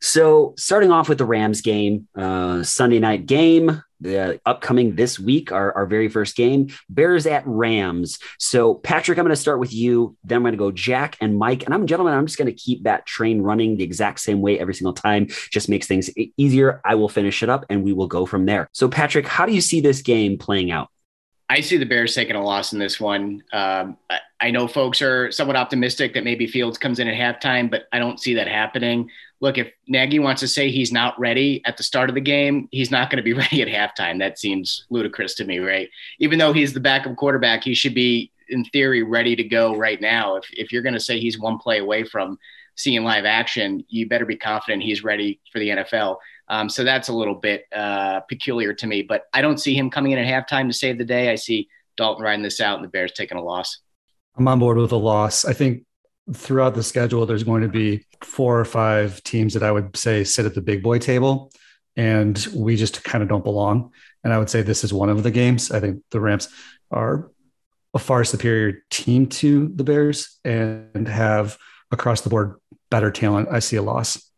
So 0.01 0.55
starting 0.59 0.91
off 0.91 1.09
with 1.09 1.19
the 1.19 1.25
Rams 1.25 1.61
game, 1.61 2.09
uh, 2.17 2.63
Sunday 2.63 2.99
night 2.99 3.27
game, 3.27 3.83
the 4.01 4.41
upcoming 4.45 4.97
this 4.97 5.19
week, 5.19 5.53
our, 5.53 5.73
our 5.75 5.87
very 5.87 6.09
first 6.09 6.37
game, 6.37 6.69
Bears 6.89 7.25
at 7.27 7.45
Rams. 7.47 8.19
So 8.39 8.75
Patrick, 8.75 9.17
I'm 9.17 9.25
going 9.25 9.31
to 9.31 9.41
start 9.41 9.61
with 9.61 9.73
you. 9.73 10.17
Then 10.25 10.37
I'm 10.37 10.43
going 10.43 10.53
to 10.53 10.59
go 10.59 10.73
Jack 10.73 11.17
and 11.21 11.39
Mike. 11.39 11.65
And 11.65 11.73
I'm 11.73 11.87
gentlemen, 11.87 12.15
I'm 12.15 12.27
just 12.27 12.39
going 12.39 12.51
to 12.51 12.53
keep 12.53 12.83
that 12.83 13.07
train 13.07 13.41
running 13.41 13.77
the 13.77 13.85
exact 13.85 14.21
same 14.21 14.41
way 14.41 14.59
every 14.59 14.75
single 14.75 14.93
time. 14.93 15.29
Just 15.51 15.69
makes 15.69 15.87
things 15.87 16.11
easier. 16.37 16.81
I 16.85 16.97
will 16.97 17.09
finish 17.09 17.43
it 17.43 17.49
up 17.49 17.65
and 17.71 17.85
we 17.85 17.93
will 17.93 18.09
go 18.09 18.27
from 18.27 18.45
there. 18.45 18.69
So 18.73 18.89
Patrick, 18.89 19.27
how 19.27 19.47
do 19.47 19.53
you 19.53 19.61
see 19.61 19.81
this 19.81 20.03
game 20.03 20.37
playing 20.37 20.71
out? 20.71 20.89
I 21.53 21.61
see 21.61 21.77
the 21.77 21.85
Bears 21.85 22.15
taking 22.15 22.35
a 22.35 22.43
loss 22.43 22.73
in 22.73 22.79
this 22.79 22.99
one. 22.99 23.45
Um, 23.53 23.99
I, 24.09 24.21
I, 24.41 24.51
know 24.51 24.67
folks 24.67 25.03
are 25.03 25.31
somewhat 25.31 25.55
optimistic 25.55 26.15
that 26.15 26.25
maybe 26.25 26.47
Fields 26.47 26.79
comes 26.79 26.99
in 26.99 27.09
at 27.09 27.15
halftime, 27.15 27.71
but 27.71 27.89
I 27.93 27.99
don't 27.99 28.19
see 28.19 28.33
that 28.37 28.49
happening. 28.49 29.11
Look, 29.41 29.59
if 29.59 29.71
Nagy 29.87 30.19
wants 30.19 30.41
to 30.41 30.49
say 30.49 30.71
he's 30.71 30.93
not 30.93 31.19
ready 31.21 31.61
at 31.67 31.77
the 31.77 31.83
start 31.83 32.09
of 32.09 32.15
the 32.15 32.23
game, 32.23 32.71
he's 32.71 32.91
not 32.91 33.11
going 33.11 33.19
to 33.19 33.23
be 33.23 33.33
ready 33.35 33.61
at 33.61 33.69
halftime. 33.69 34.19
That 34.19 34.39
seems 34.39 34.87
ludicrous 34.89 35.35
to 35.35 35.45
me, 35.45 35.59
right? 35.59 35.91
Even 36.21 36.39
though 36.39 36.55
he's 36.55 36.73
the 36.73 36.81
backup 36.81 37.17
quarterback, 37.17 37.65
he 37.65 37.75
should 37.75 37.95
be, 37.95 38.33
in 38.49 38.65
theory, 38.65 39.03
ready 39.03 39.37
to 39.37 39.45
go 39.45 39.77
right 39.77 40.01
now. 40.01 40.37
If, 40.37 40.47
if 40.55 40.73
you're 40.73 40.81
going 40.81 40.95
to 40.95 41.01
say 41.01 41.21
he's 41.21 41.39
one 41.39 41.59
play 41.59 41.81
away 41.81 42.05
from 42.05 42.39
seeing 42.77 43.05
live 43.05 43.27
action, 43.27 43.85
you 43.91 44.09
better 44.09 44.25
be 44.25 44.37
confident 44.37 44.83
he's 44.83 45.05
ready 45.05 45.39
for 45.53 45.59
the 45.59 45.69
NFL. 45.69 46.17
Um, 46.53 46.69
so 46.69 46.85
that's 46.85 47.09
a 47.09 47.15
little 47.15 47.35
bit 47.35 47.65
uh, 47.75 48.21
peculiar 48.29 48.75
to 48.75 48.87
me, 48.87 49.01
but 49.01 49.25
I 49.33 49.41
don't 49.41 49.57
see 49.57 49.75
him 49.75 49.89
coming 49.89 50.13
in 50.13 50.19
at 50.19 50.27
halftime 50.27 50.67
to 50.67 50.75
save 50.75 50.99
the 50.99 51.05
day. 51.05 51.31
I 51.31 51.35
see 51.35 51.71
Dalton 51.97 52.23
riding 52.23 52.43
this 52.43 52.61
out 52.61 52.77
and 52.77 52.85
the 52.85 52.91
Bears 52.91 53.13
taking 53.13 53.39
a 53.39 53.43
loss. 53.43 53.79
I'm 54.37 54.47
on 54.47 54.59
board 54.59 54.77
with 54.77 54.93
a 54.93 54.97
loss. 54.97 55.47
I 55.47 55.55
think 55.55 55.87
throughout 56.31 56.75
the 56.75 56.83
schedule, 56.83 57.25
there's 57.25 57.43
going 57.43 57.63
to 57.63 57.69
be 57.69 58.05
four 58.23 58.61
or 58.61 58.67
five 58.67 59.23
teams 59.23 59.55
that 59.55 59.63
I 59.63 59.73
would 59.73 59.97
say 59.97 60.25
sit 60.25 60.45
at 60.45 60.55
the 60.55 60.61
big 60.61 60.83
boy 60.83 60.99
table, 60.99 61.51
and 61.97 62.47
we 62.55 62.77
just 62.77 63.03
kind 63.03 63.23
of 63.23 63.31
don't 63.31 63.45
belong. 63.45 63.91
And 64.23 64.31
I 64.31 64.37
would 64.37 64.51
say 64.51 64.61
this 64.61 64.85
is 64.85 64.93
one 64.93 65.09
of 65.09 65.23
the 65.23 65.31
games. 65.31 65.71
I 65.71 65.81
think 65.81 66.03
the 66.11 66.21
Rams 66.21 66.51
are 66.91 67.31
a 67.95 67.99
far 67.99 68.25
superior 68.25 68.85
team 68.91 69.27
to 69.27 69.69
the 69.75 69.85
Bears 69.85 70.39
and 70.45 71.09
have 71.09 71.57
across 71.91 72.21
the 72.21 72.29
board 72.29 72.61
better 72.91 73.11
talent. 73.11 73.49
I 73.51 73.61
see 73.61 73.77
a 73.77 73.83
loss. 73.83 74.31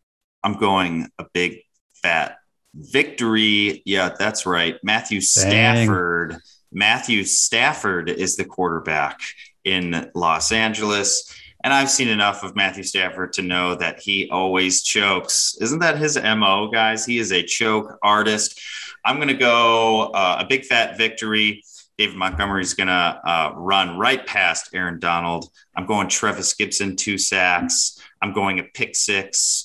I'm 0.44 0.54
going 0.58 1.08
a 1.18 1.26
big 1.32 1.63
fat 2.04 2.36
victory. 2.74 3.82
Yeah, 3.86 4.14
that's 4.18 4.44
right. 4.44 4.76
Matthew 4.82 5.22
Stafford. 5.22 6.36
Matthew 6.70 7.24
Stafford 7.24 8.10
is 8.10 8.36
the 8.36 8.44
quarterback 8.44 9.20
in 9.64 10.10
Los 10.14 10.52
Angeles. 10.52 11.34
And 11.62 11.72
I've 11.72 11.90
seen 11.90 12.08
enough 12.08 12.42
of 12.42 12.54
Matthew 12.54 12.82
Stafford 12.82 13.32
to 13.34 13.42
know 13.42 13.74
that 13.76 14.00
he 14.00 14.28
always 14.28 14.82
chokes. 14.82 15.56
Isn't 15.62 15.78
that 15.78 15.96
his 15.96 16.20
MO, 16.20 16.68
guys? 16.70 17.06
He 17.06 17.18
is 17.18 17.32
a 17.32 17.42
choke 17.42 17.96
artist. 18.02 18.60
I'm 19.02 19.16
going 19.16 19.28
to 19.28 19.34
go 19.34 20.10
uh, 20.12 20.38
a 20.40 20.46
big 20.46 20.66
fat 20.66 20.98
victory. 20.98 21.62
David 21.96 22.16
Montgomery's 22.16 22.74
going 22.74 22.88
to 22.88 22.92
uh, 23.24 23.52
run 23.56 23.96
right 23.96 24.26
past 24.26 24.70
Aaron 24.74 24.98
Donald. 24.98 25.48
I'm 25.74 25.86
going 25.86 26.08
Trevis 26.08 26.54
Gipson, 26.54 26.98
two 26.98 27.16
sacks. 27.16 27.98
I'm 28.20 28.34
going 28.34 28.58
a 28.58 28.64
pick 28.64 28.94
six 28.94 29.63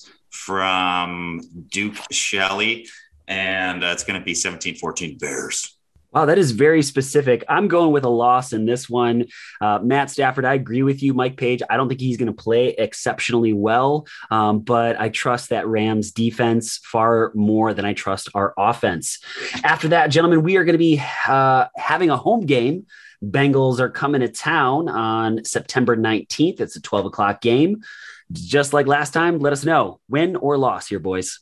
from 0.50 1.42
Duke 1.68 1.94
Shelley, 2.12 2.88
and 3.28 3.84
uh, 3.84 3.90
it's 3.90 4.04
going 4.04 4.20
to 4.20 4.26
be 4.26 4.34
17 4.34 4.78
14 4.78 5.20
Bears. 5.20 5.78
Wow, 6.12 6.26
that 6.26 6.40
is 6.40 6.54
very 6.54 6.82
specific. 6.82 7.44
I'm 7.48 7.68
going 7.68 7.92
with 7.92 8.04
a 8.04 8.10
loss 8.10 8.52
in 8.52 8.66
this 8.66 8.90
one. 8.90 9.28
Uh, 9.62 9.78
Matt 9.84 10.10
Stafford, 10.10 10.46
I 10.46 10.56
agree 10.56 10.82
with 10.82 11.04
you. 11.04 11.14
Mike 11.14 11.38
Page, 11.38 11.62
I 11.70 11.78
don't 11.78 11.88
think 11.88 12.00
he's 12.00 12.18
going 12.18 12.34
to 12.36 12.44
play 12.44 12.70
exceptionally 12.70 13.54
well, 13.54 14.08
um, 14.32 14.62
but 14.62 15.00
I 15.00 15.10
trust 15.10 15.50
that 15.50 15.68
Rams 15.68 16.12
defense 16.14 16.80
far 16.80 17.32
more 17.36 17.76
than 17.76 17.86
I 17.86 17.94
trust 17.94 18.30
our 18.34 18.56
offense. 18.58 19.20
After 19.64 19.90
that, 19.90 20.08
gentlemen, 20.08 20.42
we 20.42 20.58
are 20.58 20.64
going 20.64 20.74
to 20.74 20.80
be 20.80 21.00
uh, 21.28 21.68
having 21.76 22.10
a 22.10 22.18
home 22.18 22.48
game. 22.48 22.88
Bengals 23.24 23.80
are 23.80 23.90
coming 23.90 24.22
to 24.22 24.30
town 24.30 24.90
on 24.90 25.46
September 25.46 25.96
19th. 25.96 26.60
It's 26.60 26.76
a 26.76 26.82
12 26.82 27.06
o'clock 27.06 27.40
game 27.40 27.84
just 28.32 28.74
like 28.74 28.88
last 28.88 29.14
time, 29.14 29.40
let 29.40 29.54
us 29.54 29.66
know 29.66 30.00
win 30.10 30.36
or 30.36 30.58
loss 30.58 30.88
here, 30.88 31.00
boys. 31.00 31.40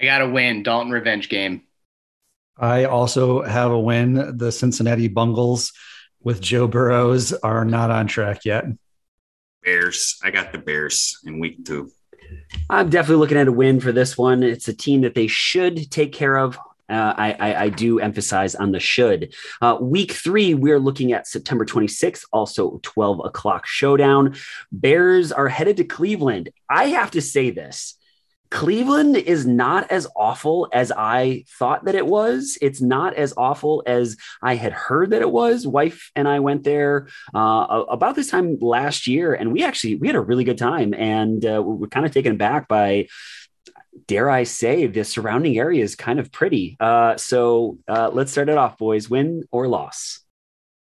I 0.00 0.04
got 0.04 0.22
a 0.22 0.28
win. 0.28 0.62
Dalton 0.62 0.92
revenge 0.92 1.28
game. 1.28 1.62
I 2.56 2.84
also 2.84 3.42
have 3.42 3.70
a 3.70 3.78
win. 3.78 4.36
The 4.36 4.52
Cincinnati 4.52 5.08
Bungles 5.08 5.72
with 6.22 6.40
Joe 6.40 6.66
Burrows 6.66 7.32
are 7.32 7.64
not 7.64 7.90
on 7.90 8.06
track 8.06 8.44
yet. 8.44 8.64
Bears. 9.64 10.18
I 10.22 10.30
got 10.30 10.52
the 10.52 10.58
Bears 10.58 11.18
in 11.24 11.38
week 11.40 11.64
two. 11.64 11.90
I'm 12.70 12.90
definitely 12.90 13.20
looking 13.20 13.38
at 13.38 13.48
a 13.48 13.52
win 13.52 13.80
for 13.80 13.92
this 13.92 14.16
one. 14.16 14.42
It's 14.42 14.68
a 14.68 14.74
team 14.74 15.02
that 15.02 15.14
they 15.14 15.26
should 15.26 15.90
take 15.90 16.12
care 16.12 16.36
of 16.36 16.58
uh, 16.88 17.14
I, 17.16 17.32
I, 17.32 17.62
I, 17.64 17.68
do 17.70 17.98
emphasize 17.98 18.54
on 18.54 18.72
the 18.72 18.80
should. 18.80 19.34
Uh, 19.62 19.78
week 19.80 20.12
three, 20.12 20.54
we're 20.54 20.78
looking 20.78 21.12
at 21.12 21.26
September 21.26 21.64
26th, 21.64 22.24
also 22.32 22.80
12 22.82 23.20
o'clock 23.24 23.66
showdown. 23.66 24.36
Bears 24.70 25.32
are 25.32 25.48
headed 25.48 25.78
to 25.78 25.84
Cleveland. 25.84 26.50
I 26.68 26.88
have 26.88 27.12
to 27.12 27.22
say 27.22 27.50
this. 27.50 27.96
Cleveland 28.54 29.16
is 29.16 29.44
not 29.44 29.90
as 29.90 30.06
awful 30.14 30.68
as 30.72 30.92
I 30.92 31.44
thought 31.58 31.86
that 31.86 31.96
it 31.96 32.06
was. 32.06 32.56
It's 32.62 32.80
not 32.80 33.14
as 33.14 33.34
awful 33.36 33.82
as 33.84 34.16
I 34.42 34.54
had 34.54 34.72
heard 34.72 35.10
that 35.10 35.22
it 35.22 35.30
was. 35.32 35.66
Wife 35.66 36.12
and 36.14 36.28
I 36.28 36.38
went 36.38 36.62
there 36.62 37.08
uh, 37.34 37.84
about 37.88 38.14
this 38.14 38.30
time 38.30 38.58
last 38.60 39.08
year, 39.08 39.34
and 39.34 39.52
we 39.52 39.64
actually 39.64 39.96
we 39.96 40.06
had 40.06 40.14
a 40.14 40.20
really 40.20 40.44
good 40.44 40.58
time, 40.58 40.94
and 40.94 41.44
uh, 41.44 41.60
we 41.64 41.84
are 41.84 41.88
kind 41.88 42.06
of 42.06 42.12
taken 42.12 42.36
back 42.36 42.68
by 42.68 43.08
dare 44.06 44.30
I 44.30 44.44
say, 44.44 44.86
the 44.86 45.04
surrounding 45.04 45.58
area 45.58 45.82
is 45.82 45.96
kind 45.96 46.18
of 46.18 46.32
pretty. 46.32 46.76
Uh, 46.80 47.16
so 47.16 47.78
uh, 47.88 48.10
let's 48.12 48.32
start 48.32 48.48
it 48.48 48.58
off, 48.58 48.78
boys. 48.78 49.08
Win 49.08 49.44
or 49.50 49.68
loss? 49.68 50.20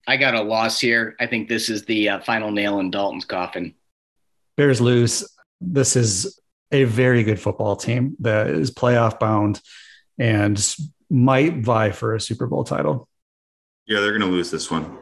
I 0.08 0.18
got 0.18 0.36
a 0.36 0.42
loss 0.42 0.80
here. 0.80 1.16
I 1.20 1.28
think 1.28 1.50
this 1.50 1.70
is 1.70 1.86
the 1.86 2.10
uh, 2.10 2.20
final 2.20 2.52
nail 2.52 2.80
in 2.80 2.92
Dalton's 2.92 3.26
coffin. 3.26 3.76
Bears 4.58 4.82
lose. 4.82 5.24
This 5.62 5.96
is 5.96 6.40
a 6.72 6.84
very 6.86 7.24
good 7.24 7.40
football 7.40 7.76
team 7.76 8.16
that 8.20 8.48
is 8.48 8.72
playoff 8.72 9.20
bound 9.20 9.62
and 10.18 10.76
might 11.10 11.58
vie 11.58 11.92
for 11.92 12.16
a 12.16 12.22
Super 12.22 12.48
Bowl 12.48 12.64
title. 12.64 13.08
Yeah, 13.86 14.00
they're 14.00 14.18
going 14.18 14.22
to 14.22 14.28
lose 14.28 14.52
this 14.52 14.70
one. 14.70 14.98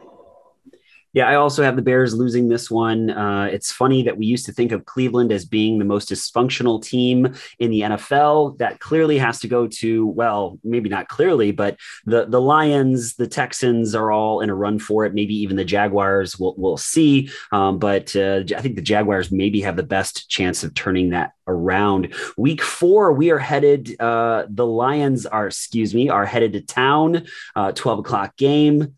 Yeah, 1.18 1.26
I 1.26 1.34
also 1.34 1.64
have 1.64 1.74
the 1.74 1.82
Bears 1.82 2.14
losing 2.14 2.48
this 2.48 2.70
one. 2.70 3.10
Uh, 3.10 3.48
it's 3.50 3.72
funny 3.72 4.04
that 4.04 4.16
we 4.16 4.24
used 4.24 4.46
to 4.46 4.52
think 4.52 4.70
of 4.70 4.84
Cleveland 4.84 5.32
as 5.32 5.44
being 5.44 5.80
the 5.80 5.84
most 5.84 6.10
dysfunctional 6.10 6.80
team 6.80 7.34
in 7.58 7.72
the 7.72 7.80
NFL. 7.80 8.56
That 8.58 8.78
clearly 8.78 9.18
has 9.18 9.40
to 9.40 9.48
go 9.48 9.66
to, 9.66 10.06
well, 10.06 10.60
maybe 10.62 10.88
not 10.88 11.08
clearly, 11.08 11.50
but 11.50 11.76
the, 12.06 12.26
the 12.26 12.40
Lions, 12.40 13.16
the 13.16 13.26
Texans 13.26 13.96
are 13.96 14.12
all 14.12 14.42
in 14.42 14.48
a 14.48 14.54
run 14.54 14.78
for 14.78 15.06
it. 15.06 15.12
Maybe 15.12 15.34
even 15.34 15.56
the 15.56 15.64
Jaguars, 15.64 16.38
we'll, 16.38 16.54
we'll 16.56 16.76
see. 16.76 17.30
Um, 17.50 17.80
but 17.80 18.14
uh, 18.14 18.44
I 18.56 18.60
think 18.60 18.76
the 18.76 18.80
Jaguars 18.80 19.32
maybe 19.32 19.60
have 19.62 19.74
the 19.74 19.82
best 19.82 20.28
chance 20.30 20.62
of 20.62 20.72
turning 20.74 21.10
that 21.10 21.32
around. 21.48 22.14
Week 22.36 22.62
four, 22.62 23.12
we 23.12 23.32
are 23.32 23.40
headed, 23.40 24.00
uh, 24.00 24.44
the 24.48 24.66
Lions 24.66 25.26
are, 25.26 25.48
excuse 25.48 25.96
me, 25.96 26.10
are 26.10 26.26
headed 26.26 26.52
to 26.52 26.60
town, 26.60 27.26
uh, 27.56 27.72
12 27.72 27.98
o'clock 27.98 28.36
game 28.36 28.94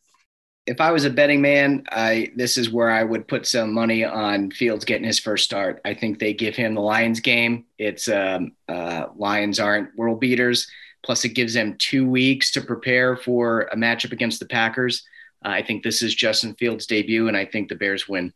if 0.70 0.80
I 0.80 0.92
was 0.92 1.04
a 1.04 1.10
betting 1.10 1.42
man, 1.42 1.82
I 1.90 2.30
this 2.36 2.56
is 2.56 2.70
where 2.70 2.90
I 2.90 3.02
would 3.02 3.26
put 3.26 3.44
some 3.44 3.74
money 3.74 4.04
on 4.04 4.52
Fields 4.52 4.84
getting 4.84 5.04
his 5.04 5.18
first 5.18 5.44
start. 5.44 5.80
I 5.84 5.94
think 5.94 6.20
they 6.20 6.32
give 6.32 6.54
him 6.54 6.76
the 6.76 6.80
Lions 6.80 7.18
game. 7.18 7.64
It's 7.76 8.08
um, 8.08 8.52
uh, 8.68 9.06
Lions 9.16 9.58
aren't 9.58 9.96
world 9.96 10.20
beaters. 10.20 10.68
Plus, 11.02 11.24
it 11.24 11.30
gives 11.30 11.54
them 11.54 11.74
two 11.78 12.08
weeks 12.08 12.52
to 12.52 12.60
prepare 12.60 13.16
for 13.16 13.62
a 13.72 13.76
matchup 13.76 14.12
against 14.12 14.38
the 14.38 14.46
Packers. 14.46 15.02
Uh, 15.44 15.48
I 15.48 15.62
think 15.62 15.82
this 15.82 16.02
is 16.02 16.14
Justin 16.14 16.54
Fields' 16.54 16.86
debut, 16.86 17.26
and 17.26 17.36
I 17.36 17.46
think 17.46 17.68
the 17.68 17.74
Bears 17.74 18.08
win. 18.08 18.32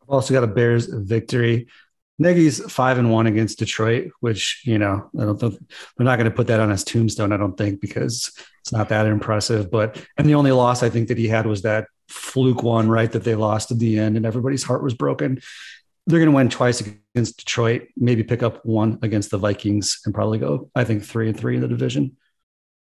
I've 0.00 0.08
also 0.08 0.32
got 0.32 0.44
a 0.44 0.46
Bears 0.46 0.86
victory. 0.86 1.66
Nagy's 2.18 2.60
five 2.70 2.98
and 2.98 3.12
one 3.12 3.26
against 3.26 3.58
Detroit, 3.58 4.10
which 4.20 4.62
you 4.64 4.78
know 4.78 5.08
I 5.18 5.24
don't 5.24 5.38
think 5.38 5.54
they're 5.96 6.04
not 6.04 6.16
going 6.16 6.30
to 6.30 6.34
put 6.34 6.48
that 6.48 6.60
on 6.60 6.70
his 6.70 6.84
tombstone. 6.84 7.32
I 7.32 7.36
don't 7.36 7.56
think 7.56 7.80
because 7.80 8.32
it's 8.60 8.72
not 8.72 8.88
that 8.88 9.06
impressive. 9.06 9.70
But 9.70 10.02
and 10.16 10.28
the 10.28 10.34
only 10.34 10.52
loss 10.52 10.82
I 10.82 10.90
think 10.90 11.08
that 11.08 11.18
he 11.18 11.28
had 11.28 11.46
was 11.46 11.62
that 11.62 11.86
fluke 12.08 12.62
one, 12.62 12.88
right? 12.88 13.10
That 13.10 13.24
they 13.24 13.34
lost 13.34 13.70
at 13.70 13.78
the 13.78 13.98
end, 13.98 14.16
and 14.16 14.26
everybody's 14.26 14.64
heart 14.64 14.82
was 14.82 14.94
broken. 14.94 15.40
They're 16.06 16.18
going 16.18 16.30
to 16.30 16.36
win 16.36 16.48
twice 16.48 16.80
against 16.80 17.38
Detroit, 17.38 17.88
maybe 17.96 18.24
pick 18.24 18.42
up 18.42 18.64
one 18.64 18.98
against 19.02 19.30
the 19.30 19.38
Vikings, 19.38 20.00
and 20.04 20.14
probably 20.14 20.38
go 20.38 20.70
I 20.74 20.84
think 20.84 21.04
three 21.04 21.28
and 21.28 21.38
three 21.38 21.54
in 21.54 21.60
the 21.60 21.68
division. 21.68 22.16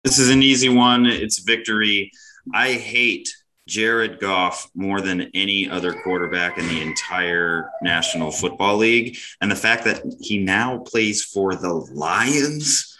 This 0.04 0.18
is 0.18 0.30
an 0.30 0.42
easy 0.42 0.70
one. 0.70 1.06
It's 1.06 1.40
victory. 1.40 2.12
I 2.54 2.72
hate 2.72 3.30
Jared 3.72 4.20
Goff 4.20 4.70
more 4.76 5.00
than 5.00 5.32
any 5.34 5.70
other 5.70 5.94
quarterback 5.94 6.58
in 6.58 6.68
the 6.68 6.82
entire 6.82 7.72
National 7.82 8.30
Football 8.30 8.76
League. 8.76 9.18
And 9.40 9.50
the 9.50 9.56
fact 9.56 9.86
that 9.86 10.04
he 10.20 10.38
now 10.40 10.80
plays 10.80 11.24
for 11.24 11.56
the 11.56 11.74
Lions 11.74 12.98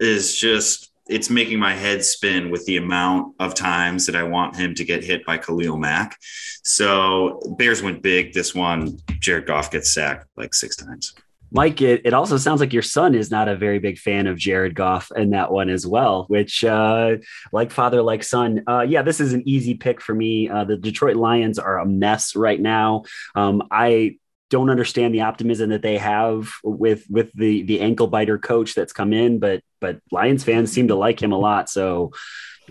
is 0.00 0.34
just, 0.34 0.90
it's 1.08 1.30
making 1.30 1.60
my 1.60 1.72
head 1.72 2.04
spin 2.04 2.50
with 2.50 2.66
the 2.66 2.78
amount 2.78 3.36
of 3.38 3.54
times 3.54 4.06
that 4.06 4.16
I 4.16 4.24
want 4.24 4.56
him 4.56 4.74
to 4.74 4.84
get 4.84 5.04
hit 5.04 5.24
by 5.24 5.38
Khalil 5.38 5.76
Mack. 5.76 6.18
So 6.64 7.40
Bears 7.56 7.80
went 7.80 8.02
big 8.02 8.32
this 8.32 8.56
one. 8.56 8.98
Jared 9.20 9.46
Goff 9.46 9.70
gets 9.70 9.92
sacked 9.92 10.26
like 10.36 10.52
six 10.52 10.74
times. 10.74 11.14
Mike, 11.50 11.80
it, 11.80 12.02
it 12.04 12.14
also 12.14 12.36
sounds 12.36 12.60
like 12.60 12.72
your 12.72 12.82
son 12.82 13.14
is 13.14 13.30
not 13.30 13.48
a 13.48 13.56
very 13.56 13.78
big 13.78 13.98
fan 13.98 14.26
of 14.26 14.36
Jared 14.36 14.74
Goff 14.74 15.10
in 15.16 15.30
that 15.30 15.50
one 15.50 15.70
as 15.70 15.86
well, 15.86 16.24
which, 16.28 16.64
uh, 16.64 17.16
like 17.52 17.70
father, 17.70 18.02
like 18.02 18.22
son. 18.22 18.62
Uh, 18.66 18.84
yeah, 18.88 19.02
this 19.02 19.20
is 19.20 19.32
an 19.32 19.42
easy 19.48 19.74
pick 19.74 20.00
for 20.00 20.14
me. 20.14 20.48
Uh, 20.48 20.64
the 20.64 20.76
Detroit 20.76 21.16
Lions 21.16 21.58
are 21.58 21.78
a 21.78 21.86
mess 21.86 22.36
right 22.36 22.60
now. 22.60 23.04
Um, 23.34 23.62
I 23.70 24.16
don't 24.50 24.70
understand 24.70 25.14
the 25.14 25.22
optimism 25.22 25.70
that 25.70 25.82
they 25.82 25.98
have 25.98 26.50
with 26.64 27.04
with 27.10 27.30
the 27.34 27.62
the 27.64 27.80
ankle 27.80 28.06
biter 28.06 28.38
coach 28.38 28.74
that's 28.74 28.92
come 28.92 29.12
in, 29.12 29.38
but 29.38 29.62
but 29.80 30.00
Lions 30.10 30.44
fans 30.44 30.72
seem 30.72 30.88
to 30.88 30.94
like 30.94 31.20
him 31.22 31.32
a 31.32 31.38
lot. 31.38 31.68
So 31.68 32.12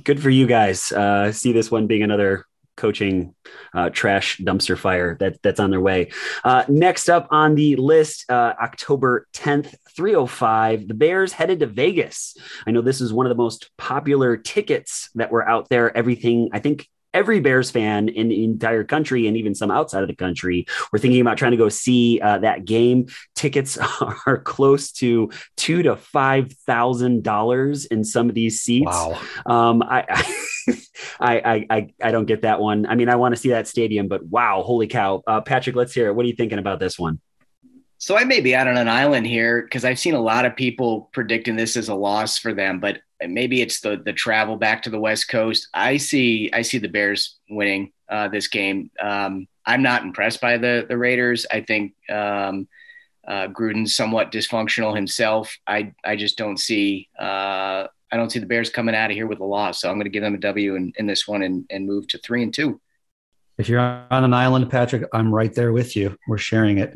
good 0.04 0.22
for 0.22 0.30
you 0.30 0.48
guys. 0.48 0.92
Uh, 0.92 1.32
see 1.32 1.52
this 1.52 1.70
one 1.70 1.88
being 1.88 2.04
another 2.04 2.46
coaching 2.78 3.36
uh, 3.74 3.90
trash 3.90 4.38
dumpster 4.38 4.78
fire 4.78 5.18
that 5.20 5.42
that's 5.42 5.60
on 5.60 5.72
their 5.72 5.82
way. 5.82 6.12
Uh, 6.44 6.64
next 6.70 7.10
up 7.10 7.28
on 7.32 7.56
the 7.56 7.76
list, 7.76 8.30
uh, 8.30 8.54
October 8.62 9.28
10th, 9.34 9.76
305, 9.96 10.88
the 10.88 10.94
Bears 10.94 11.34
headed 11.34 11.60
to 11.60 11.66
Vegas. 11.66 12.38
I 12.66 12.72
know 12.72 12.82
this 12.82 13.02
is 13.02 13.12
one 13.12 13.26
of 13.26 13.30
the 13.30 13.36
most 13.36 13.70
popular 13.78 14.38
tickets 14.38 15.10
that 15.16 15.32
were 15.32 15.48
out 15.48 15.68
there. 15.70 15.96
Everything, 15.98 16.50
I 16.54 16.60
think 16.60 16.88
every 17.14 17.40
Bears 17.40 17.72
fan 17.72 18.10
in 18.10 18.30
the 18.30 18.44
entire 18.44 18.84
country 18.84 19.28
and 19.28 19.36
even 19.36 19.56
some 19.56 19.72
outside 19.72 20.04
of 20.04 20.08
the 20.08 20.16
country 20.16 20.68
were 20.92 21.00
thinking 21.00 21.20
about 21.20 21.38
trying 21.38 21.52
to 21.52 21.58
go 21.58 21.70
see 21.70 22.20
uh, 22.22 22.38
that 22.40 22.66
game. 22.66 23.08
Tickets 23.36 23.78
are 24.28 24.38
close 24.44 24.92
to 24.94 25.32
two 25.56 25.84
to 25.84 25.96
five 25.96 26.54
thousand 26.68 27.24
dollars 27.24 27.86
in 27.86 28.04
some 28.04 28.30
of 28.30 28.36
these 28.36 28.62
seats. 28.62 28.86
Wow. 28.86 29.20
Um, 29.46 29.82
I, 29.82 30.06
I, 30.08 30.78
I, 31.20 31.66
I, 31.70 31.88
I 32.02 32.12
don't 32.12 32.26
get 32.26 32.42
that 32.42 32.60
one. 32.60 32.86
I 32.86 32.96
mean, 32.96 33.10
I 33.10 33.16
want 33.16 33.36
to 33.36 33.42
see 33.42 33.50
that 33.50 33.68
stadium, 33.68 34.08
but 34.08 34.26
wow, 34.26 34.64
holy 34.64 34.88
cow! 34.88 35.24
Uh, 35.28 35.42
Patrick, 35.42 35.76
let's 35.76 35.94
hear 35.94 36.08
it. 36.08 36.16
What 36.16 36.26
are 36.26 36.30
you 36.30 36.36
thinking 36.36 36.60
about 36.60 36.80
this 36.80 36.98
one? 36.98 37.20
So 38.00 38.16
I 38.16 38.26
may 38.26 38.42
be 38.42 38.54
out 38.54 38.68
on 38.68 38.78
an 38.78 38.88
island 38.88 39.26
here 39.26 39.64
because 39.64 39.84
I've 39.84 40.00
seen 40.00 40.14
a 40.14 40.22
lot 40.22 40.46
of 40.46 40.56
people 40.56 41.10
predicting 41.14 41.56
this 41.56 41.76
as 41.76 41.90
a 41.90 41.96
loss 41.96 42.38
for 42.38 42.54
them, 42.54 42.80
but 42.80 43.00
maybe 43.26 43.62
it's 43.62 43.82
the 43.82 44.02
the 44.04 44.14
travel 44.14 44.56
back 44.56 44.84
to 44.84 44.90
the 44.90 45.00
West 45.00 45.30
Coast. 45.30 45.68
I 45.74 45.98
see 45.98 46.50
I 46.54 46.62
see 46.62 46.78
the 46.78 46.90
Bears 46.90 47.38
winning 47.50 47.92
uh, 48.10 48.28
this 48.28 48.48
game. 48.48 48.92
Um, 49.02 49.48
I'm 49.66 49.82
not 49.82 50.04
impressed 50.04 50.42
by 50.42 50.58
the 50.58 50.86
the 50.88 50.98
Raiders. 50.98 51.48
I 51.52 51.62
think 51.62 51.94
um, 52.10 52.68
uh, 53.28 53.48
Gruden's 53.48 53.96
somewhat 53.96 54.32
dysfunctional 54.32 54.96
himself. 54.96 55.58
I 55.66 55.94
I 56.04 56.16
just 56.16 56.38
don't 56.38 56.58
see 56.60 57.10
uh, 57.20 57.88
I 58.12 58.18
don't 58.18 58.32
see 58.32 58.40
the 58.40 58.46
Bears 58.46 58.70
coming 58.70 58.96
out 58.96 59.12
of 59.12 59.16
here 59.16 59.28
with 59.28 59.40
a 59.40 59.46
loss. 59.46 59.82
So 59.82 59.90
I'm 59.90 59.96
going 59.96 60.06
to 60.06 60.10
give 60.10 60.24
them 60.24 60.36
a 60.36 60.40
W 60.40 60.76
in, 60.76 60.94
in 60.98 61.08
this 61.08 61.28
one 61.28 61.44
and, 61.44 61.66
and 61.70 61.86
move 61.86 62.08
to 62.08 62.18
three 62.18 62.44
and 62.44 62.54
two. 62.54 62.80
If 63.58 63.70
you're 63.70 63.80
on 63.80 64.24
an 64.24 64.34
island, 64.34 64.70
Patrick, 64.70 65.04
I'm 65.14 65.34
right 65.34 65.54
there 65.54 65.74
with 65.74 65.96
you. 65.96 66.16
We're 66.28 66.38
sharing 66.38 66.78
it. 66.78 66.94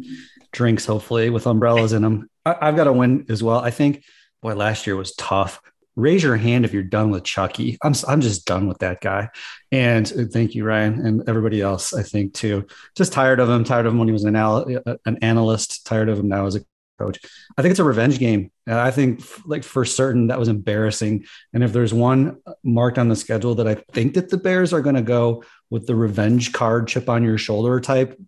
Drinks, 0.51 0.85
hopefully, 0.85 1.29
with 1.29 1.47
umbrellas 1.47 1.93
in 1.93 2.01
them. 2.01 2.29
I, 2.45 2.55
I've 2.61 2.75
got 2.75 2.83
to 2.83 2.93
win 2.93 3.25
as 3.29 3.41
well. 3.41 3.59
I 3.59 3.71
think, 3.71 4.03
boy, 4.41 4.53
last 4.55 4.85
year 4.85 4.95
was 4.95 5.15
tough. 5.15 5.59
Raise 5.95 6.23
your 6.23 6.37
hand 6.37 6.63
if 6.63 6.71
you're 6.71 6.83
done 6.83 7.09
with 7.09 7.23
Chucky. 7.23 7.77
I'm, 7.83 7.93
I'm 8.07 8.21
just 8.21 8.45
done 8.45 8.67
with 8.67 8.77
that 8.79 9.01
guy. 9.01 9.29
And 9.71 10.11
uh, 10.11 10.23
thank 10.31 10.55
you, 10.55 10.63
Ryan, 10.63 11.05
and 11.05 11.27
everybody 11.27 11.61
else, 11.61 11.93
I 11.93 12.03
think, 12.03 12.33
too. 12.33 12.67
Just 12.95 13.11
tired 13.11 13.39
of 13.39 13.49
him, 13.49 13.63
tired 13.63 13.85
of 13.85 13.93
him 13.93 13.99
when 13.99 14.07
he 14.07 14.13
was 14.13 14.23
an, 14.23 14.35
anal- 14.35 14.79
uh, 14.85 14.95
an 15.05 15.17
analyst, 15.21 15.85
tired 15.85 16.09
of 16.09 16.19
him 16.19 16.29
now 16.29 16.45
as 16.45 16.55
a 16.55 16.61
coach. 17.01 17.19
I 17.57 17.61
think 17.61 17.71
it's 17.71 17.79
a 17.79 17.83
revenge 17.83 18.19
game. 18.19 18.51
I 18.67 18.91
think 18.91 19.23
like 19.45 19.63
for 19.63 19.85
certain 19.85 20.27
that 20.27 20.39
was 20.39 20.47
embarrassing. 20.47 21.25
And 21.53 21.63
if 21.63 21.73
there's 21.73 21.93
one 21.93 22.37
marked 22.63 22.97
on 22.97 23.09
the 23.09 23.15
schedule 23.15 23.55
that 23.55 23.67
I 23.67 23.75
think 23.75 24.13
that 24.13 24.29
the 24.29 24.37
Bears 24.37 24.73
are 24.73 24.81
going 24.81 24.95
to 24.95 25.01
go 25.01 25.43
with 25.69 25.87
the 25.87 25.95
revenge 25.95 26.53
card 26.53 26.87
chip 26.87 27.09
on 27.09 27.23
your 27.23 27.37
shoulder 27.37 27.79
type, 27.79 28.19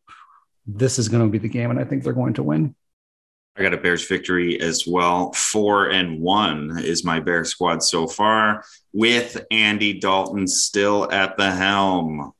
this 0.66 0.98
is 0.98 1.10
going 1.10 1.24
to 1.24 1.30
be 1.30 1.40
the 1.40 1.50
game, 1.50 1.72
and 1.72 1.80
I 1.80 1.84
think 1.84 2.04
they're 2.04 2.14
going 2.14 2.36
to 2.36 2.44
win. 2.44 2.76
I 3.56 3.62
got 3.62 3.74
a 3.74 3.78
Bears 3.78 4.08
victory 4.08 4.60
as 4.62 4.88
well. 4.88 5.32
Four 5.34 5.90
and 5.90 6.20
one 6.20 6.80
is 6.80 7.04
my 7.04 7.20
Bear 7.20 7.46
squad 7.46 7.84
so 7.84 8.08
far, 8.08 8.64
with 8.94 9.46
Andy 9.52 10.00
Dalton 10.00 10.48
still 10.48 11.12
at 11.12 11.38
the 11.38 11.52
helm. 11.52 12.32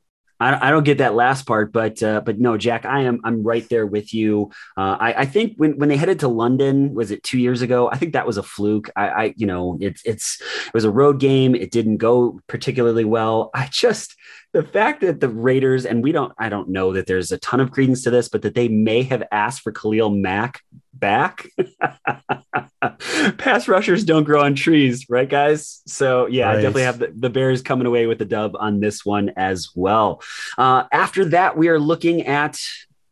I, 0.44 0.68
I 0.68 0.70
don't 0.70 0.84
get 0.84 0.98
that 0.98 1.14
last 1.14 1.46
part, 1.46 1.72
but 1.72 2.02
uh, 2.02 2.20
but 2.20 2.38
no, 2.38 2.58
Jack, 2.58 2.84
I 2.84 3.02
am 3.02 3.20
I'm 3.24 3.42
right 3.42 3.66
there 3.70 3.86
with 3.86 4.12
you. 4.12 4.50
Uh, 4.76 4.96
I, 5.00 5.14
I 5.22 5.24
think 5.24 5.54
when 5.56 5.78
when 5.78 5.88
they 5.88 5.96
headed 5.96 6.20
to 6.20 6.28
London, 6.28 6.92
was 6.92 7.10
it 7.10 7.22
two 7.22 7.38
years 7.38 7.62
ago? 7.62 7.88
I 7.90 7.96
think 7.96 8.12
that 8.12 8.26
was 8.26 8.36
a 8.36 8.42
fluke. 8.42 8.90
I, 8.94 9.08
I 9.08 9.34
you 9.36 9.46
know 9.46 9.78
it's 9.80 10.02
it's 10.04 10.42
it 10.66 10.74
was 10.74 10.84
a 10.84 10.90
road 10.90 11.18
game. 11.18 11.54
It 11.54 11.70
didn't 11.70 11.96
go 11.96 12.40
particularly 12.46 13.04
well. 13.06 13.50
I 13.54 13.68
just 13.72 14.16
the 14.54 14.62
fact 14.62 15.00
that 15.00 15.20
the 15.20 15.28
Raiders 15.28 15.84
and 15.84 16.02
we 16.02 16.12
don't 16.12 16.32
I 16.38 16.48
don't 16.48 16.68
know 16.68 16.92
that 16.92 17.06
there's 17.06 17.32
a 17.32 17.38
ton 17.38 17.60
of 17.60 17.72
credence 17.72 18.04
to 18.04 18.10
this, 18.10 18.28
but 18.28 18.42
that 18.42 18.54
they 18.54 18.68
may 18.68 19.02
have 19.02 19.24
asked 19.30 19.62
for 19.62 19.72
Khalil 19.72 20.10
Mack 20.10 20.62
back. 20.94 21.48
Pass 23.36 23.66
rushers 23.66 24.04
don't 24.04 24.22
grow 24.22 24.42
on 24.42 24.54
trees, 24.54 25.06
right, 25.10 25.28
guys? 25.28 25.82
So 25.86 26.26
yeah, 26.26 26.46
right. 26.46 26.58
I 26.58 26.62
definitely 26.62 26.82
have 26.82 26.98
the, 27.00 27.12
the, 27.16 27.30
Bears 27.30 27.62
coming 27.62 27.86
away 27.86 28.06
with 28.06 28.18
the 28.18 28.24
dub 28.24 28.54
on 28.58 28.78
this 28.78 29.04
one 29.04 29.32
as 29.36 29.70
well. 29.74 30.22
Uh, 30.56 30.84
after 30.92 31.24
that, 31.26 31.56
we 31.56 31.68
are 31.68 31.80
looking 31.80 32.22
at 32.22 32.60